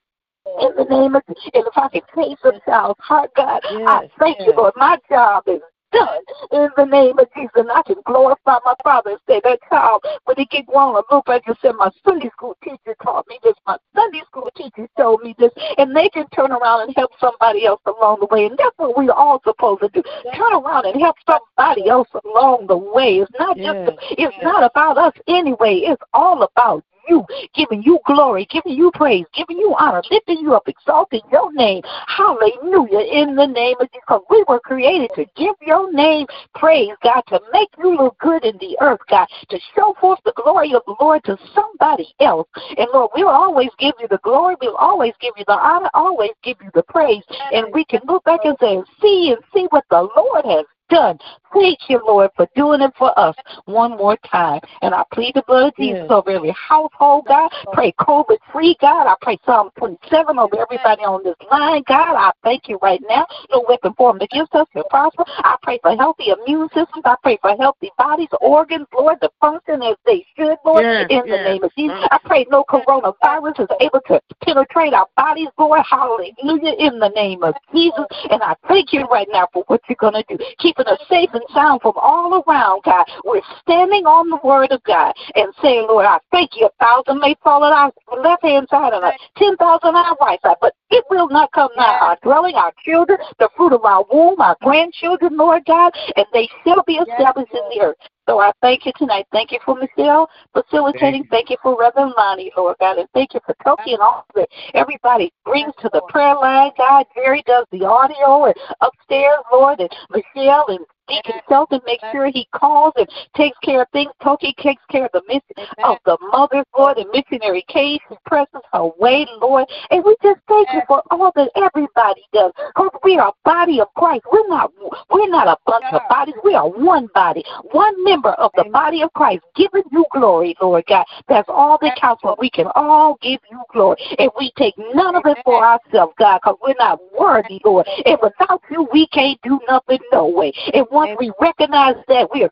in 0.61 0.75
the 0.77 0.85
name 0.85 1.15
of 1.15 1.23
and 1.27 1.37
if 1.53 1.77
I 1.77 1.89
can 1.89 2.01
change 2.15 2.37
some 2.41 2.59
child's 2.65 2.99
heart, 2.99 3.31
God, 3.35 3.61
yes, 3.71 3.81
I 3.87 4.07
thank 4.19 4.37
yes. 4.39 4.47
you, 4.47 4.53
Lord. 4.55 4.73
My 4.75 4.97
job 5.09 5.43
is 5.47 5.61
done 5.91 6.21
in 6.51 6.69
the 6.77 6.85
name 6.85 7.17
of 7.19 7.27
Jesus. 7.35 7.51
And 7.55 7.71
I 7.71 7.81
can 7.83 7.97
glorify 8.05 8.57
my 8.65 8.75
Father 8.83 9.11
and 9.11 9.19
say 9.27 9.41
that 9.43 9.59
child, 9.69 10.03
when 10.25 10.37
he 10.37 10.45
get 10.45 10.67
grown, 10.67 10.95
look 11.11 11.25
back 11.25 11.43
and 11.47 11.55
say, 11.61 11.71
my 11.71 11.89
Sunday 12.05 12.29
school 12.29 12.57
teacher 12.63 12.95
taught 13.03 13.27
me 13.27 13.39
this, 13.43 13.55
my 13.65 13.77
Sunday 13.95 14.21
school 14.27 14.49
teacher 14.55 14.87
told 14.97 15.21
me 15.21 15.35
this, 15.37 15.51
and 15.77 15.95
they 15.95 16.09
can 16.09 16.27
turn 16.29 16.51
around 16.51 16.81
and 16.81 16.93
help 16.95 17.11
somebody 17.19 17.65
else 17.65 17.81
along 17.85 18.19
the 18.19 18.27
way. 18.27 18.45
And 18.45 18.57
that's 18.57 18.77
what 18.77 18.97
we're 18.97 19.11
all 19.11 19.41
supposed 19.43 19.81
to 19.81 19.89
do. 19.89 20.03
Turn 20.35 20.53
around 20.53 20.85
and 20.85 20.99
help 20.99 21.15
somebody 21.27 21.89
else 21.89 22.09
along 22.25 22.67
the 22.67 22.77
way. 22.77 23.19
It's 23.19 23.31
not 23.39 23.57
just 23.57 23.99
it's 24.11 24.35
not 24.43 24.63
about 24.63 24.97
us 24.97 25.13
anyway. 25.27 25.81
It's 25.83 26.01
all 26.13 26.43
about 26.43 26.83
you, 27.07 27.25
giving 27.53 27.83
you 27.83 27.99
glory, 28.05 28.47
giving 28.49 28.73
you 28.73 28.91
praise, 28.93 29.25
giving 29.33 29.57
you 29.57 29.75
honor, 29.77 30.01
lifting 30.11 30.37
you 30.39 30.53
up, 30.53 30.67
exalting 30.67 31.21
your 31.31 31.51
name. 31.53 31.81
Hallelujah. 32.07 32.99
In 32.99 33.35
the 33.35 33.45
name 33.45 33.75
of 33.79 33.87
Jesus. 33.91 34.23
We 34.29 34.43
were 34.47 34.59
created 34.59 35.11
to 35.15 35.25
give 35.35 35.55
your 35.61 35.91
name 35.91 36.27
praise, 36.53 36.91
God, 37.03 37.21
to 37.27 37.39
make 37.51 37.69
you 37.77 37.95
look 37.95 38.17
good 38.19 38.43
in 38.43 38.57
the 38.57 38.77
earth, 38.81 39.01
God, 39.09 39.27
to 39.49 39.59
show 39.75 39.95
forth 39.99 40.19
the 40.25 40.33
glory 40.35 40.73
of 40.73 40.83
the 40.85 40.95
Lord 40.99 41.23
to 41.25 41.37
somebody 41.53 42.13
else. 42.19 42.47
And 42.77 42.87
Lord, 42.93 43.11
we 43.15 43.23
will 43.23 43.31
always 43.31 43.69
give 43.79 43.93
you 43.99 44.07
the 44.07 44.19
glory. 44.23 44.55
We'll 44.61 44.75
always 44.75 45.13
give 45.21 45.33
you 45.37 45.43
the 45.47 45.53
honor, 45.53 45.89
always 45.93 46.31
give 46.43 46.57
you 46.61 46.69
the 46.73 46.83
praise. 46.83 47.23
And 47.51 47.73
we 47.73 47.85
can 47.85 48.01
look 48.07 48.23
back 48.23 48.41
and 48.43 48.57
say, 48.59 48.81
see 49.01 49.33
and 49.35 49.43
see 49.53 49.67
what 49.69 49.85
the 49.89 50.07
Lord 50.15 50.45
has 50.45 50.65
done. 50.89 51.17
Thank 51.53 51.79
you, 51.87 52.01
Lord, 52.05 52.31
for 52.35 52.47
doing 52.55 52.81
it 52.81 52.91
for 52.97 53.17
us 53.17 53.35
one 53.65 53.91
more 53.91 54.17
time. 54.29 54.59
And 54.81 54.93
I 54.93 55.03
plead 55.13 55.35
the 55.35 55.43
blood 55.47 55.67
of 55.67 55.75
Jesus 55.77 56.01
yes. 56.01 56.11
over 56.11 56.31
every 56.31 56.51
household, 56.51 57.25
God. 57.27 57.49
Pray 57.71 57.93
COVID 57.99 58.37
free, 58.51 58.75
God. 58.81 59.07
I 59.07 59.15
pray 59.21 59.37
Psalm 59.45 59.69
27 59.77 60.37
over 60.37 60.59
everybody 60.59 61.03
on 61.03 61.23
this 61.23 61.35
line, 61.49 61.83
God. 61.87 62.15
I 62.15 62.31
thank 62.43 62.67
you 62.67 62.77
right 62.81 63.01
now. 63.07 63.25
No 63.51 63.63
weapon 63.69 63.93
formed 63.93 64.21
against 64.21 64.53
us 64.53 64.67
can 64.73 64.83
prosper. 64.89 65.23
I 65.27 65.55
pray 65.63 65.79
for 65.81 65.95
healthy 65.95 66.25
immune 66.29 66.67
systems. 66.69 67.03
I 67.05 67.15
pray 67.23 67.37
for 67.41 67.55
healthy 67.55 67.91
bodies, 67.97 68.27
organs, 68.41 68.87
Lord, 68.93 69.21
to 69.21 69.29
function 69.39 69.81
as 69.81 69.95
they 70.05 70.25
should, 70.35 70.57
Lord, 70.65 70.83
yes, 70.83 71.07
in 71.09 71.23
yes. 71.25 71.27
the 71.27 71.43
name 71.51 71.63
of 71.63 71.71
Jesus. 71.77 71.97
I 72.11 72.19
pray 72.25 72.45
no 72.49 72.65
coronavirus 72.65 73.61
is 73.61 73.69
able 73.79 74.01
to 74.07 74.19
penetrate 74.43 74.93
our 74.93 75.07
bodies, 75.15 75.47
Lord. 75.57 75.81
Hallelujah, 75.89 76.73
in 76.79 76.99
the 76.99 77.11
name 77.15 77.43
of 77.43 77.55
Jesus. 77.73 78.05
And 78.29 78.43
I 78.43 78.55
thank 78.67 78.91
you 78.91 79.05
right 79.05 79.27
now 79.31 79.47
for 79.53 79.63
what 79.67 79.81
you're 79.87 79.95
going 79.99 80.21
to 80.21 80.23
do. 80.27 80.43
Keeping 80.77 80.91
us 80.91 80.99
safe 81.09 81.29
and 81.33 81.43
sound 81.53 81.81
from 81.81 81.93
all 81.95 82.43
around, 82.47 82.83
God. 82.83 83.05
We're 83.23 83.41
standing 83.61 84.05
on 84.05 84.29
the 84.29 84.39
word 84.43 84.71
of 84.71 84.83
God 84.83 85.13
and 85.35 85.53
saying, 85.61 85.87
Lord, 85.87 86.05
I 86.05 86.19
thank 86.31 86.51
you. 86.55 86.67
A 86.67 86.83
thousand 86.83 87.19
may 87.19 87.35
fall 87.43 87.63
at 87.63 87.71
our 87.71 87.91
left 88.21 88.43
hand 88.43 88.67
side 88.69 88.93
and 88.93 89.03
a 89.03 89.11
ten 89.37 89.55
thousand 89.57 89.95
on 89.95 89.95
our 89.95 90.17
right 90.19 90.39
side, 90.41 90.57
but 90.59 90.73
it 90.89 91.03
will 91.09 91.29
not 91.29 91.51
come 91.53 91.69
nigh 91.77 91.97
our 92.01 92.17
dwelling, 92.23 92.55
our 92.55 92.73
children, 92.83 93.19
the 93.39 93.49
fruit 93.55 93.73
of 93.73 93.85
our 93.85 94.03
womb, 94.11 94.41
our 94.41 94.57
grandchildren, 94.61 95.37
Lord 95.37 95.63
God, 95.65 95.93
and 96.15 96.25
they 96.33 96.49
shall 96.65 96.83
be 96.85 96.95
established 96.95 97.53
in 97.53 97.63
the 97.69 97.81
earth. 97.81 97.97
So 98.27 98.39
I 98.39 98.51
thank 98.61 98.85
you 98.85 98.91
tonight. 98.97 99.25
Thank 99.31 99.51
you 99.51 99.59
for 99.63 99.75
Michelle 99.75 100.29
facilitating. 100.53 100.99
Thank 100.99 101.15
you, 101.15 101.29
thank 101.29 101.49
you 101.51 101.57
for 101.61 101.77
Reverend 101.79 102.13
Lonnie, 102.17 102.51
Lord 102.57 102.75
God. 102.79 102.97
And 102.97 103.07
thank 103.13 103.33
you 103.33 103.39
for 103.45 103.55
Toki 103.63 103.93
and 103.93 104.01
all 104.01 104.25
that 104.35 104.47
everybody 104.73 105.31
brings 105.45 105.73
to 105.81 105.89
the 105.93 106.01
prayer 106.09 106.35
line. 106.35 106.71
God, 106.77 107.05
Jerry 107.15 107.43
does 107.45 107.65
the 107.71 107.85
audio 107.85 108.45
and 108.45 108.55
upstairs, 108.81 109.39
Lord, 109.51 109.79
and 109.79 109.89
Michelle 110.09 110.65
and 110.69 110.79
Deacon 111.07 111.41
and 111.71 111.81
make 111.85 111.99
sure 112.11 112.27
he 112.27 112.47
calls 112.53 112.93
and 112.97 113.07
takes 113.35 113.57
care 113.59 113.81
of 113.81 113.89
things. 113.91 114.11
Toki 114.23 114.53
takes 114.61 114.81
care 114.89 115.05
of 115.05 115.11
the 115.13 115.21
mission 115.27 115.67
of 115.83 115.97
the 116.05 116.17
mothers, 116.31 116.65
Lord, 116.77 116.97
and 116.97 117.09
missionary 117.13 117.63
case 117.67 117.99
and 118.09 118.17
presses 118.25 118.61
her 118.73 118.89
way, 118.99 119.27
Lord. 119.41 119.67
And 119.91 120.03
we 120.03 120.15
just 120.23 120.39
thank 120.47 120.67
you 120.73 120.81
for 120.87 121.01
all 121.11 121.31
that 121.35 121.49
everybody 121.55 122.23
does. 122.33 122.51
Because 122.75 122.91
we 123.03 123.17
are 123.17 123.29
a 123.29 123.33
body 123.43 123.79
of 123.79 123.87
Christ. 123.95 124.23
We're 124.31 124.47
not 124.47 124.71
we're 125.09 125.29
not 125.29 125.47
a 125.47 125.57
bunch 125.65 125.85
of 125.91 126.01
bodies. 126.09 126.35
We 126.43 126.55
are 126.55 126.67
one 126.67 127.09
body, 127.13 127.43
one 127.71 128.03
member 128.03 128.31
of 128.31 128.51
the 128.55 128.65
body 128.71 129.01
of 129.01 129.13
Christ, 129.13 129.43
giving 129.55 129.83
you 129.91 130.05
glory, 130.11 130.55
Lord 130.61 130.83
God. 130.87 131.05
That's 131.27 131.47
all 131.49 131.77
that 131.81 131.97
counts 131.99 132.21
for. 132.21 132.35
We 132.39 132.49
can 132.49 132.67
all 132.75 133.17
give 133.21 133.39
you 133.49 133.61
glory. 133.71 133.97
And 134.17 134.29
we 134.37 134.51
take 134.57 134.73
none 134.77 135.15
of 135.15 135.23
it 135.25 135.37
for 135.43 135.63
ourselves, 135.63 136.13
God, 136.19 136.39
because 136.43 136.57
we're 136.61 136.75
not 136.79 136.99
worthy, 137.17 137.61
Lord. 137.63 137.87
And 138.05 138.17
without 138.21 138.61
you, 138.69 138.87
we 138.91 139.07
can't 139.07 139.39
do 139.41 139.59
nothing 139.67 139.99
no 140.11 140.27
way. 140.27 140.53
And 140.73 140.85
once 140.95 141.11
we 141.19 141.31
recognize 141.39 141.95
that 142.07 142.27
we 142.33 142.43
are 142.43 142.51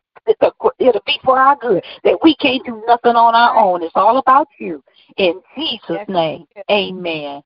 it'll 0.78 1.02
be 1.06 1.18
for 1.22 1.38
our 1.38 1.56
good, 1.56 1.82
that 2.04 2.18
we 2.22 2.34
can't 2.36 2.64
do 2.64 2.82
nothing 2.86 3.14
on 3.14 3.34
our 3.34 3.58
own. 3.58 3.82
It's 3.82 3.92
all 3.94 4.18
about 4.18 4.48
you. 4.58 4.82
In 5.16 5.40
Jesus' 5.56 5.98
name, 6.08 6.46
amen. 6.70 7.42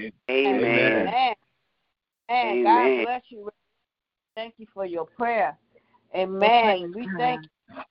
Amen. 0.00 0.10
Amen. 0.30 1.34
Amen. 2.30 2.64
God 2.64 3.04
bless 3.04 3.22
you. 3.28 3.50
Thank 4.34 4.54
you 4.58 4.66
for 4.72 4.86
your 4.86 5.06
prayer. 5.06 5.56
Amen. 6.14 6.92
We 6.94 7.08
thank 7.18 7.42
you 7.42 7.82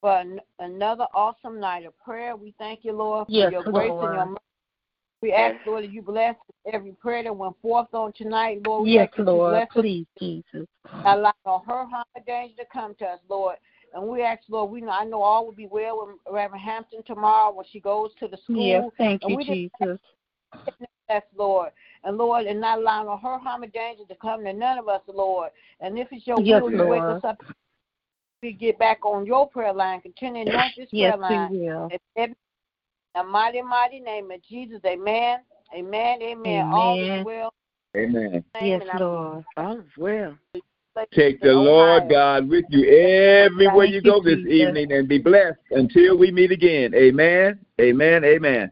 for 0.00 0.24
another 0.58 1.06
awesome 1.14 1.58
night 1.58 1.86
of 1.86 1.98
prayer. 1.98 2.36
We 2.36 2.54
thank 2.58 2.84
you, 2.84 2.92
Lord, 2.92 3.26
for 3.26 3.32
yes, 3.32 3.52
your 3.52 3.62
grace 3.64 3.90
Lord. 3.90 4.06
and 4.06 4.14
your 4.14 4.26
mercy. 4.26 4.47
We 5.20 5.32
ask, 5.32 5.56
Lord, 5.66 5.84
that 5.84 5.90
you 5.90 6.02
bless 6.02 6.36
every 6.72 6.92
prayer 6.92 7.24
that 7.24 7.36
went 7.36 7.56
forth 7.60 7.92
on 7.92 8.12
tonight, 8.12 8.60
Lord. 8.64 8.84
We 8.84 8.92
yes, 8.92 9.08
Lord. 9.18 9.68
Please, 9.70 10.06
Jesus. 10.18 10.66
I 10.84 11.14
allow 11.14 11.32
her 11.44 11.60
harm 11.66 12.04
and 12.14 12.24
danger 12.24 12.54
to 12.58 12.64
come 12.72 12.94
to 13.00 13.04
us, 13.04 13.18
Lord. 13.28 13.56
And 13.94 14.06
we 14.06 14.22
ask, 14.22 14.42
Lord, 14.48 14.70
we 14.70 14.80
know 14.80 14.90
I 14.90 15.04
know 15.04 15.22
all 15.22 15.44
will 15.44 15.52
be 15.52 15.66
well 15.66 16.06
with 16.06 16.16
Reverend 16.32 16.62
Hampton 16.62 17.02
tomorrow 17.04 17.52
when 17.52 17.66
she 17.70 17.80
goes 17.80 18.10
to 18.20 18.28
the 18.28 18.36
school. 18.36 18.66
Yes, 18.66 18.84
thank 18.96 19.22
you, 19.26 19.38
Jesus. 19.38 19.98
Yes, 21.08 21.22
Lord. 21.36 21.70
And 22.04 22.18
Lord, 22.18 22.46
and 22.46 22.60
not 22.60 22.78
allowing 22.78 23.08
her 23.08 23.38
harm 23.38 23.62
and 23.62 23.72
danger 23.72 24.04
to 24.08 24.14
come 24.16 24.44
to 24.44 24.52
none 24.52 24.78
of 24.78 24.88
us, 24.88 25.00
Lord. 25.08 25.50
And 25.80 25.98
if 25.98 26.08
it's 26.10 26.26
your 26.26 26.40
yes, 26.40 26.62
will, 26.62 26.70
you 26.70 26.86
wake 26.86 27.02
us 27.02 27.24
up. 27.24 27.42
We 28.42 28.52
get 28.52 28.78
back 28.78 29.04
on 29.04 29.26
your 29.26 29.48
prayer 29.48 29.72
line, 29.72 30.00
continue 30.00 30.44
not 30.44 30.70
this 30.76 30.88
yes, 30.92 31.16
prayer 31.16 31.16
line. 31.16 31.50
we 31.50 31.58
will. 31.58 31.90
In 33.14 33.22
the 33.22 33.28
mighty, 33.28 33.62
mighty 33.62 34.00
name 34.00 34.30
of 34.30 34.42
Jesus, 34.42 34.80
amen. 34.84 35.40
Amen, 35.74 36.22
amen. 36.22 36.46
Amen. 36.46 36.72
All 36.72 37.18
is 37.20 37.24
well. 37.24 37.54
Amen. 37.96 38.44
Yes, 38.60 38.82
Lord. 38.98 39.44
All 39.56 39.78
is 39.78 39.84
well. 39.96 40.34
Take 41.14 41.40
the 41.40 41.52
Lord 41.52 42.08
God 42.10 42.48
with 42.48 42.64
you 42.70 42.86
everywhere 42.88 43.84
you 43.84 44.00
you, 44.02 44.02
go 44.02 44.22
this 44.22 44.44
evening 44.46 44.92
and 44.92 45.08
be 45.08 45.18
blessed 45.18 45.58
until 45.70 46.18
we 46.18 46.30
meet 46.30 46.50
again. 46.50 46.94
Amen. 46.94 47.58
Amen. 47.80 48.24
Amen. 48.24 48.70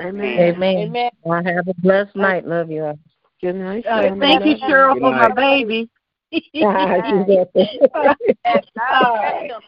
Amen. 0.00 0.38
Amen. 0.38 0.78
Amen. 0.78 1.10
Well, 1.22 1.42
have 1.44 1.68
a 1.68 1.74
blessed 1.74 2.16
night. 2.16 2.46
Love 2.46 2.70
you 2.70 2.84
all. 2.84 2.98
Good 3.40 3.54
night. 3.54 3.86
Uh, 3.86 4.14
thank 4.18 4.44
you, 4.44 4.56
Cheryl, 4.56 4.98
for 5.00 5.12
my 5.12 5.32
baby. 5.34 5.88
You 6.30 6.42
got 6.62 7.48
that. 7.54 8.26
Yes, 8.44 8.64
God 8.76 8.92
All 8.92 9.16
bless 9.16 9.34
right. 9.34 9.50
them. 9.50 9.62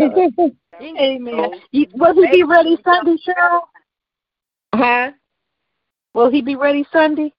Amen. 0.00 0.56
Amen. 0.98 1.50
You, 1.70 1.86
will 1.94 2.14
he 2.14 2.30
be 2.30 2.42
ready 2.44 2.76
Sunday, 2.84 3.16
Cheryl? 3.26 3.60
huh? 4.74 5.12
Will 6.14 6.30
he 6.30 6.42
be 6.42 6.56
ready 6.56 6.84
Sunday? 6.92 7.32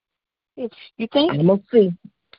If 0.56 0.72
you 0.96 1.08
think? 1.12 1.32
I'm 1.32 1.46
gonna 1.46 1.60
see. 1.72 1.92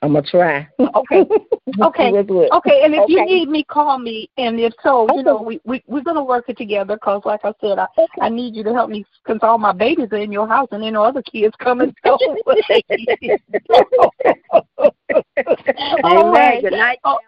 I'm 0.06 0.14
gonna 0.14 0.26
try. 0.26 0.68
Okay. 0.80 1.26
Okay. 1.82 2.12
We'll 2.12 2.24
do 2.24 2.42
it. 2.44 2.52
Okay, 2.54 2.84
and 2.86 2.94
if 2.94 3.10
you 3.10 3.26
need 3.26 3.50
me, 3.50 3.64
call 3.64 3.98
me. 3.98 4.30
And 4.38 4.60
if 4.60 4.72
so, 4.84 5.08
you 5.08 5.14
Okay. 5.16 5.24
know, 5.24 5.42
we, 5.42 5.60
we 5.66 5.84
we're 5.88 6.04
gonna 6.04 6.24
work 6.24 6.46
it 6.48 6.58
together 6.58 6.96
'cause 6.98 7.24
like 7.26 7.44
I 7.44 7.54
said, 7.60 7.80
I 7.80 7.88
I 8.22 8.30
need 8.30 8.56
you 8.56 8.64
to 8.64 8.72
help 8.74 8.90
me 8.92 9.04
'cause 9.26 9.40
all 9.42 9.58
my 9.58 9.72
babies 9.74 10.10
are 10.12 10.18
in 10.18 10.32
your 10.32 10.48
house, 10.48 10.70
and 10.72 10.84
then 10.84 10.94
no 10.94 11.04
other 11.04 11.24
kids 11.24 11.54
coming. 11.58 11.94
So. 12.06 12.18
all 16.04 16.32
right. 16.32 16.62
Good 16.62 16.74
night, 16.74 17.00
Oh, 17.04 17.20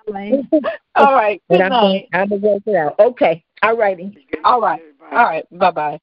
all 0.95 1.13
right. 1.13 1.41
Good 1.49 1.61
I'm 1.61 1.69
gonna, 1.69 1.93
night. 1.93 2.07
I'm 2.13 2.29
gonna 2.29 2.41
work 2.41 2.61
it 2.67 2.75
out. 2.75 2.95
Okay. 2.99 3.43
All 3.63 3.75
righty. 3.75 4.15
All 4.45 4.61
right. 4.61 4.81
All 5.11 5.25
right. 5.25 5.45
Bye 5.51 5.71
bye. 5.71 5.99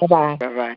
Bye 0.00 0.06
bye. 0.06 0.36
Bye 0.38 0.54
bye. 0.54 0.76